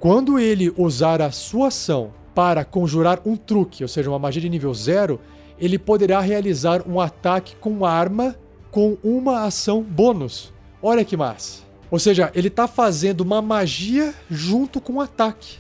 Quando 0.01 0.41
ele 0.41 0.75
usar 0.77 1.23
a 1.23 1.31
sua 1.31 1.69
ação 1.69 2.13
para 2.35 2.65
conjurar 2.65 3.21
um 3.25 3.37
truque, 3.37 3.85
ou 3.85 3.89
seja, 3.89 4.11
uma 4.11 4.19
magia 4.19 4.43
de 4.43 4.49
nível 4.49 4.75
zero, 4.75 5.21
ele 5.57 5.79
poderá 5.79 6.19
realizar 6.19 6.83
um 6.85 6.99
ataque 6.99 7.55
com 7.61 7.87
arma 7.87 8.35
com 8.73 8.99
uma 9.05 9.45
ação 9.45 9.85
bônus. 9.85 10.53
Olha 10.83 11.05
que 11.05 11.17
massa! 11.17 11.63
Ou 11.89 12.01
seja, 12.01 12.33
ele 12.35 12.49
está 12.49 12.67
fazendo 12.67 13.21
uma 13.21 13.41
magia 13.41 14.13
junto 14.29 14.81
com 14.81 14.95
um 14.95 15.01
ataque. 15.01 15.59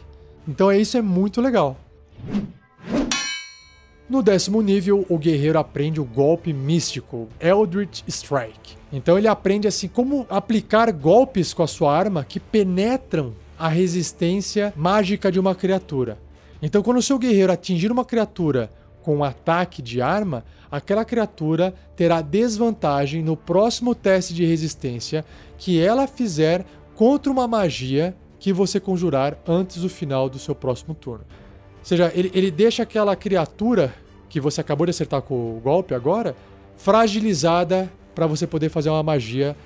Então 0.48 0.68
é 0.68 0.76
isso 0.76 0.96
é 0.96 1.02
muito 1.02 1.40
legal. 1.40 1.78
No 4.08 4.20
décimo 4.20 4.60
nível, 4.60 5.06
o 5.08 5.16
guerreiro 5.16 5.60
aprende 5.60 6.00
o 6.00 6.04
golpe 6.04 6.52
místico, 6.52 7.28
Eldritch 7.38 8.02
Strike. 8.08 8.79
Então 8.92 9.16
ele 9.16 9.28
aprende 9.28 9.68
assim 9.68 9.88
como 9.88 10.26
aplicar 10.28 10.90
golpes 10.92 11.54
com 11.54 11.62
a 11.62 11.66
sua 11.66 11.96
arma 11.96 12.24
que 12.24 12.40
penetram 12.40 13.34
a 13.58 13.68
resistência 13.68 14.72
mágica 14.76 15.30
de 15.30 15.38
uma 15.38 15.54
criatura. 15.54 16.18
Então 16.60 16.82
quando 16.82 16.98
o 16.98 17.02
seu 17.02 17.18
guerreiro 17.18 17.52
atingir 17.52 17.92
uma 17.92 18.04
criatura 18.04 18.70
com 19.02 19.16
um 19.16 19.24
ataque 19.24 19.80
de 19.80 20.02
arma, 20.02 20.44
aquela 20.70 21.04
criatura 21.04 21.74
terá 21.96 22.20
desvantagem 22.20 23.22
no 23.22 23.36
próximo 23.36 23.94
teste 23.94 24.34
de 24.34 24.44
resistência 24.44 25.24
que 25.56 25.80
ela 25.80 26.06
fizer 26.06 26.64
contra 26.94 27.32
uma 27.32 27.46
magia 27.46 28.14
que 28.38 28.52
você 28.52 28.80
conjurar 28.80 29.38
antes 29.46 29.82
do 29.82 29.88
final 29.88 30.28
do 30.28 30.38
seu 30.38 30.54
próximo 30.54 30.94
turno. 30.94 31.24
Ou 31.78 31.84
seja, 31.84 32.10
ele, 32.14 32.30
ele 32.34 32.50
deixa 32.50 32.82
aquela 32.82 33.14
criatura 33.14 33.94
que 34.28 34.40
você 34.40 34.60
acabou 34.60 34.86
de 34.86 34.90
acertar 34.90 35.22
com 35.22 35.56
o 35.56 35.60
golpe 35.60 35.94
agora, 35.94 36.34
fragilizada 36.76 37.90
para 38.20 38.26
você 38.26 38.46
poder 38.46 38.68
fazer 38.68 38.90
uma 38.90 39.02
magia 39.02 39.56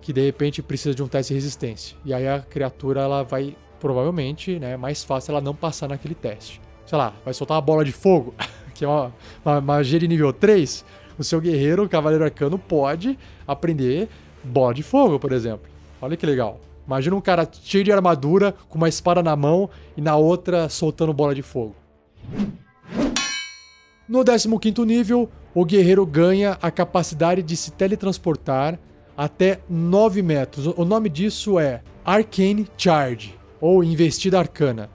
que 0.00 0.12
de 0.12 0.24
repente 0.24 0.62
precisa 0.62 0.94
de 0.94 1.02
um 1.02 1.08
teste 1.08 1.34
de 1.34 1.34
resistência. 1.34 1.96
E 2.04 2.14
aí 2.14 2.28
a 2.28 2.38
criatura 2.38 3.00
ela 3.00 3.24
vai 3.24 3.56
provavelmente, 3.80 4.56
né, 4.56 4.76
mais 4.76 5.02
fácil 5.02 5.32
ela 5.32 5.40
não 5.40 5.52
passar 5.52 5.88
naquele 5.88 6.14
teste. 6.14 6.60
Sei 6.86 6.96
lá, 6.96 7.12
vai 7.24 7.34
soltar 7.34 7.56
uma 7.56 7.60
bola 7.60 7.84
de 7.84 7.90
fogo, 7.90 8.32
que 8.72 8.84
é 8.84 8.88
uma, 8.88 9.12
uma 9.44 9.60
magia 9.60 9.98
de 9.98 10.06
nível 10.06 10.32
3. 10.32 10.84
O 11.18 11.24
seu 11.24 11.40
guerreiro, 11.40 11.82
o 11.82 11.88
cavaleiro 11.88 12.22
arcano, 12.22 12.56
pode 12.56 13.18
aprender 13.48 14.08
bola 14.44 14.72
de 14.72 14.84
fogo, 14.84 15.18
por 15.18 15.32
exemplo. 15.32 15.68
Olha 16.00 16.16
que 16.16 16.24
legal. 16.24 16.60
Imagina 16.86 17.16
um 17.16 17.20
cara 17.20 17.48
cheio 17.50 17.82
de 17.82 17.90
armadura, 17.90 18.54
com 18.68 18.78
uma 18.78 18.88
espada 18.88 19.24
na 19.24 19.34
mão 19.34 19.68
e 19.96 20.00
na 20.00 20.14
outra 20.14 20.68
soltando 20.68 21.12
bola 21.12 21.34
de 21.34 21.42
fogo. 21.42 21.74
No 24.06 24.22
15 24.22 24.84
nível, 24.84 25.30
o 25.54 25.64
guerreiro 25.64 26.04
ganha 26.04 26.58
a 26.60 26.70
capacidade 26.70 27.42
de 27.42 27.56
se 27.56 27.70
teletransportar 27.70 28.78
até 29.16 29.60
9 29.68 30.20
metros. 30.20 30.66
O 30.66 30.84
nome 30.84 31.08
disso 31.08 31.58
é 31.58 31.82
Arcane 32.04 32.68
Charge, 32.76 33.34
ou 33.58 33.82
Investida 33.82 34.38
Arcana. 34.38 34.90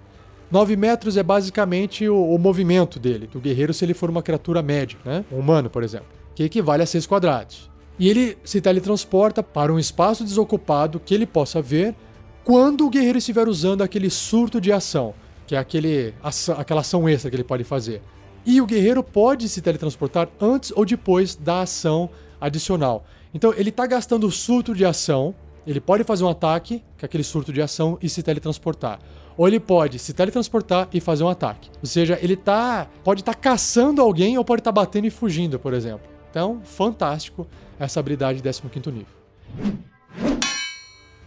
9 0.51 0.75
metros 0.75 1.17
é 1.17 1.23
basicamente 1.23 2.07
o, 2.07 2.35
o, 2.35 2.37
movimento 2.37 2.99
dele, 2.99 3.25
do 3.25 3.39
guerreiro, 3.39 3.73
se 3.73 3.83
ele 3.83 3.95
for 3.95 4.11
uma 4.11 4.21
criatura 4.21 4.61
média, 4.61 4.97
né? 5.03 5.25
Um 5.31 5.39
humano, 5.39 5.71
por 5.71 5.81
exemplo, 5.81 6.07
que 6.35 6.43
equivale 6.43 6.83
a 6.83 6.85
6 6.85 7.07
quadrados. 7.07 7.69
E 7.97 8.07
ele 8.07 8.37
se 8.43 8.61
teletransporta 8.61 9.41
para 9.41 9.73
um 9.73 9.79
espaço 9.79 10.23
desocupado 10.23 10.99
que 10.99 11.15
ele 11.15 11.25
possa 11.25 11.61
ver 11.61 11.95
quando 12.43 12.85
o 12.85 12.89
guerreiro 12.89 13.17
estiver 13.17 13.47
usando 13.47 13.81
aquele 13.81 14.09
surto 14.09 14.61
de 14.61 14.71
ação, 14.71 15.15
que 15.47 15.55
é 15.55 15.57
aquele, 15.57 16.13
aquela 16.57 16.81
ação 16.81 17.09
extra 17.09 17.29
que 17.31 17.35
ele 17.35 17.43
pode 17.43 17.63
fazer. 17.63 18.01
E 18.49 18.59
o 18.59 18.65
guerreiro 18.65 19.03
pode 19.03 19.47
se 19.47 19.61
teletransportar 19.61 20.27
antes 20.41 20.73
ou 20.75 20.83
depois 20.83 21.35
da 21.35 21.61
ação 21.61 22.09
adicional. 22.41 23.05
Então 23.31 23.53
ele 23.55 23.69
está 23.69 23.85
gastando 23.85 24.25
o 24.25 24.31
surto 24.31 24.73
de 24.73 24.83
ação, 24.83 25.35
ele 25.67 25.79
pode 25.79 26.03
fazer 26.03 26.23
um 26.23 26.29
ataque, 26.29 26.83
que 26.97 27.05
é 27.05 27.07
aquele 27.07 27.23
surto 27.23 27.53
de 27.53 27.61
ação, 27.61 27.99
e 28.01 28.09
se 28.09 28.23
teletransportar. 28.23 28.97
Ou 29.37 29.47
ele 29.47 29.59
pode 29.59 29.99
se 29.99 30.13
teletransportar 30.13 30.87
e 30.91 30.99
fazer 30.99 31.23
um 31.23 31.29
ataque. 31.29 31.69
Ou 31.79 31.85
seja, 31.85 32.17
ele 32.23 32.35
tá, 32.35 32.87
pode 33.03 33.21
estar 33.21 33.35
tá 33.35 33.39
caçando 33.39 34.01
alguém 34.01 34.35
ou 34.35 34.43
pode 34.43 34.61
estar 34.61 34.73
tá 34.73 34.81
batendo 34.81 35.05
e 35.05 35.11
fugindo, 35.11 35.59
por 35.59 35.71
exemplo. 35.71 36.09
Então, 36.31 36.59
fantástico 36.63 37.45
essa 37.79 37.99
habilidade 37.99 38.41
de 38.41 38.49
15 38.51 38.91
nível. 38.91 39.13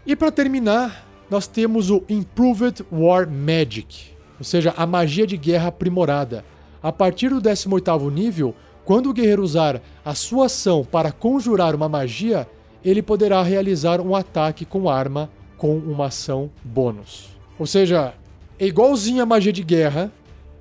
E 0.05 0.17
para 0.17 0.33
terminar, 0.33 1.07
nós 1.31 1.47
temos 1.47 1.89
o 1.89 2.03
Improved 2.09 2.85
War 2.91 3.31
Magic, 3.31 4.11
ou 4.41 4.45
seja, 4.45 4.75
a 4.77 4.85
magia 4.85 5.25
de 5.25 5.37
guerra 5.37 5.69
aprimorada. 5.69 6.45
A 6.83 6.91
partir 6.91 7.29
do 7.29 7.41
18º 7.41 8.11
nível, 8.13 8.55
quando 8.85 9.09
o 9.09 9.13
guerreiro 9.13 9.43
usar 9.43 9.81
a 10.05 10.15
sua 10.15 10.47
ação 10.47 10.85
para 10.85 11.13
conjurar 11.13 11.75
uma 11.75 11.89
magia, 11.89 12.49
ele 12.85 13.03
poderá 13.03 13.43
realizar 13.43 14.01
um 14.01 14.17
ataque 14.17 14.65
com 14.65 14.89
arma 14.89 15.31
com 15.57 15.77
uma 15.77 16.07
ação 16.07 16.51
bônus. 16.65 17.37
Ou 17.59 17.67
seja, 17.67 18.15
é 18.59 18.67
igualzinho 18.67 19.23
a 19.23 19.27
magia 19.27 19.53
de 19.53 19.63
guerra, 19.63 20.11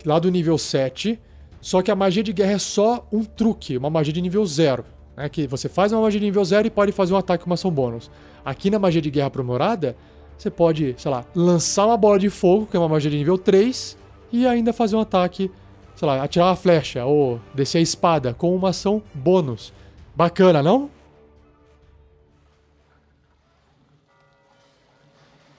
lá 0.05 0.19
do 0.19 0.29
nível 0.29 0.57
7, 0.57 1.19
só 1.59 1.81
que 1.81 1.89
a 1.89 1.95
magia 1.95 2.21
de 2.21 2.31
guerra 2.31 2.51
é 2.51 2.59
só 2.59 3.07
um 3.11 3.23
truque, 3.23 3.77
uma 3.77 3.89
magia 3.89 4.13
de 4.13 4.21
nível 4.21 4.45
0. 4.45 4.85
Né? 5.17 5.27
Que 5.29 5.47
você 5.47 5.67
faz 5.67 5.91
uma 5.91 6.01
magia 6.01 6.19
de 6.19 6.25
nível 6.27 6.45
0 6.45 6.67
e 6.67 6.69
pode 6.69 6.91
fazer 6.91 7.13
um 7.13 7.17
ataque 7.17 7.43
com 7.43 7.49
uma 7.49 7.55
ação 7.55 7.71
bônus. 7.71 8.11
Aqui 8.45 8.69
na 8.69 8.77
magia 8.77 9.01
de 9.01 9.09
guerra 9.09 9.27
aprimorada, 9.27 9.95
você 10.37 10.49
pode, 10.49 10.93
sei 10.97 11.09
lá, 11.09 11.25
lançar 11.35 11.85
uma 11.87 11.97
bola 11.97 12.19
de 12.19 12.29
fogo, 12.29 12.67
que 12.67 12.75
é 12.75 12.79
uma 12.79 12.89
magia 12.89 13.09
de 13.09 13.17
nível 13.17 13.37
3, 13.37 13.97
e 14.31 14.45
ainda 14.45 14.71
fazer 14.71 14.95
um 14.95 14.99
ataque 14.99 15.51
sei 16.01 16.07
lá, 16.07 16.23
atirar 16.23 16.47
uma 16.47 16.55
flecha 16.55 17.05
ou 17.05 17.39
descer 17.53 17.77
a 17.77 17.81
espada 17.81 18.33
com 18.33 18.55
uma 18.55 18.69
ação 18.69 19.03
bônus. 19.13 19.71
Bacana, 20.15 20.63
não? 20.63 20.89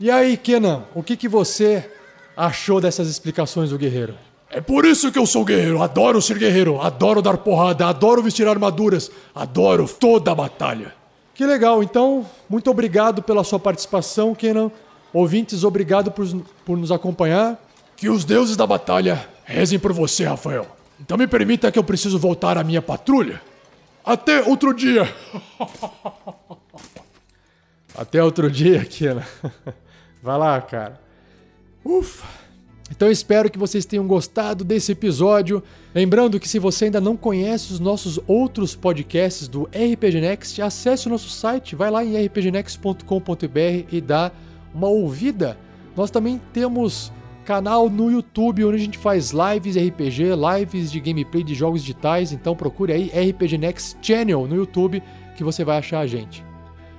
E 0.01 0.11
aí, 0.11 0.37
Kenan, 0.37 0.83
o 0.97 1.03
que, 1.03 1.17
que 1.17 1.29
você 1.29 1.89
achou 2.37 2.81
dessas 2.81 3.07
explicações 3.07 3.71
do 3.71 3.79
guerreiro? 3.79 4.17
É 4.51 4.61
por 4.61 4.85
isso 4.85 5.13
que 5.13 5.19
eu 5.19 5.27
sou 5.27 5.45
guerreiro. 5.45 5.81
Adoro 5.81 6.21
ser 6.21 6.37
guerreiro. 6.39 6.81
Adoro 6.81 7.23
dar 7.23 7.37
porrada. 7.37 7.87
Adoro 7.87 8.21
vestir 8.21 8.49
armaduras. 8.49 9.13
Adoro 9.33 9.89
toda 9.89 10.33
a 10.33 10.35
batalha. 10.35 10.93
Que 11.35 11.47
legal. 11.47 11.85
Então, 11.85 12.27
muito 12.51 12.69
obrigado 12.69 13.23
pela 13.23 13.45
sua 13.45 13.61
participação, 13.61 14.35
Kenan. 14.35 14.73
Ouvintes, 15.13 15.63
obrigado 15.63 16.11
por, 16.11 16.27
por 16.67 16.77
nos 16.77 16.91
acompanhar. 16.91 17.57
Que 17.97 18.09
os 18.09 18.25
deuses 18.25 18.57
da 18.57 18.67
batalha 18.67 19.31
rezem 19.45 19.79
por 19.79 19.93
você, 19.93 20.25
Rafael. 20.25 20.67
Então 21.01 21.19
me 21.19 21.27
permita 21.27 21.71
que 21.71 21.79
eu 21.79 21.85
preciso 21.85 22.19
voltar 22.19 22.57
à 22.57 22.65
minha 22.65 22.81
patrulha. 22.81 23.41
Até 24.05 24.43
outro 24.43 24.75
dia. 24.75 25.13
Até 27.95 28.23
outro 28.23 28.51
dia, 28.51 28.85
Kenan. 28.85 29.25
Vai 30.23 30.39
lá, 30.39 30.61
cara. 30.61 31.01
Ufa. 31.85 32.27
Então 32.91 33.11
espero 33.11 33.51
que 33.51 33.59
vocês 33.59 33.87
tenham 33.87 34.07
gostado 34.07 34.65
desse 34.65 34.93
episódio. 34.93 35.63
Lembrando 35.95 36.39
que 36.39 36.49
se 36.49 36.59
você 36.59 36.87
ainda 36.87 37.01
não 37.01 37.17
conhece 37.17 37.73
os 37.73 37.81
nossos 37.81 38.21
outros 38.27 38.77
podcasts 38.77 39.49
do 39.49 39.65
RPG 39.65 40.21
Next, 40.21 40.61
acesse 40.61 41.07
o 41.07 41.11
nosso 41.11 41.31
site, 41.31 41.75
vai 41.75 41.91
lá 41.91 42.05
em 42.05 42.23
rpgnext.com.br 42.23 43.87
e 43.91 44.01
dá 44.01 44.31
uma 44.75 44.89
ouvida. 44.89 45.57
Nós 45.97 46.11
também 46.11 46.41
temos 46.53 47.11
canal 47.43 47.91
no 47.91 48.11
YouTube 48.11 48.65
onde 48.65 48.77
a 48.77 48.81
gente 48.81 48.99
faz 48.99 49.33
lives 49.33 49.77
RPG, 49.77 50.31
lives 50.35 50.91
de 50.91 51.01
gameplay 51.01 51.43
de 51.43 51.55
jogos 51.55 51.83
digitais, 51.83 52.33
então 52.33 52.57
procure 52.57 52.93
aí 52.93 53.31
RPG 53.31 53.59
Next 53.59 53.99
Channel 54.01 54.47
no 54.47 54.57
YouTube 54.57 55.03
que 55.37 55.45
você 55.45 55.65
vai 55.65 55.79
achar 55.79 56.01
a 56.01 56.07
gente. 56.07 56.45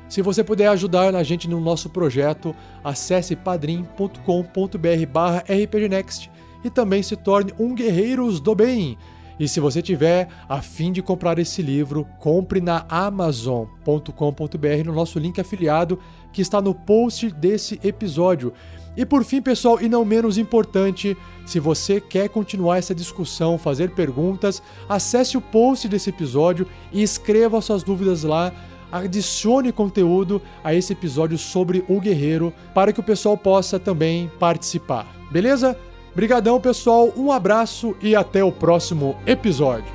Se 0.07 0.21
você 0.21 0.43
puder 0.43 0.67
ajudar 0.67 1.15
a 1.15 1.23
gente 1.23 1.49
no 1.49 1.59
nosso 1.59 1.89
projeto, 1.89 2.55
acesse 2.83 3.35
padrim.com.br 3.35 5.05
barra 5.11 5.43
rpgnext 5.47 6.29
e 6.63 6.69
também 6.69 7.01
se 7.01 7.15
torne 7.15 7.51
um 7.57 7.73
Guerreiros 7.73 8.39
do 8.39 8.53
Bem. 8.53 8.97
E 9.39 9.47
se 9.47 9.59
você 9.59 9.81
tiver 9.81 10.27
a 10.47 10.61
fim 10.61 10.91
de 10.91 11.01
comprar 11.01 11.39
esse 11.39 11.61
livro, 11.61 12.05
compre 12.19 12.61
na 12.61 12.85
amazon.com.br 12.87 14.83
no 14.85 14.93
nosso 14.93 15.17
link 15.17 15.41
afiliado 15.41 15.99
que 16.31 16.41
está 16.41 16.61
no 16.61 16.75
post 16.75 17.31
desse 17.31 17.79
episódio. 17.83 18.53
E 18.95 19.05
por 19.05 19.23
fim, 19.23 19.41
pessoal, 19.41 19.81
e 19.81 19.89
não 19.89 20.05
menos 20.05 20.37
importante, 20.37 21.17
se 21.45 21.59
você 21.59 21.99
quer 21.99 22.29
continuar 22.29 22.77
essa 22.77 22.93
discussão, 22.93 23.57
fazer 23.57 23.91
perguntas, 23.91 24.61
acesse 24.87 25.35
o 25.35 25.41
post 25.41 25.87
desse 25.87 26.09
episódio 26.09 26.67
e 26.91 27.01
escreva 27.01 27.61
suas 27.61 27.83
dúvidas 27.83 28.23
lá 28.23 28.53
adicione 28.93 29.71
conteúdo 29.71 30.39
a 30.63 30.73
esse 30.73 30.93
episódio 30.93 31.37
sobre 31.37 31.83
o 31.87 31.99
guerreiro 31.99 32.53
para 32.75 32.93
que 32.93 32.99
o 32.99 33.03
pessoal 33.03 33.35
possa 33.35 33.79
também 33.79 34.29
participar. 34.39 35.07
Beleza? 35.31 35.75
Brigadão, 36.15 36.61
pessoal. 36.61 37.11
Um 37.17 37.31
abraço 37.31 37.95
e 37.99 38.15
até 38.15 38.43
o 38.43 38.51
próximo 38.51 39.17
episódio. 39.25 39.91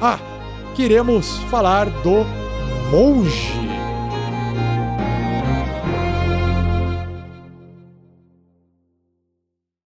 Ah, 0.00 0.18
queremos 0.74 1.36
falar 1.50 1.90
do 2.02 2.24
monge. 2.90 3.75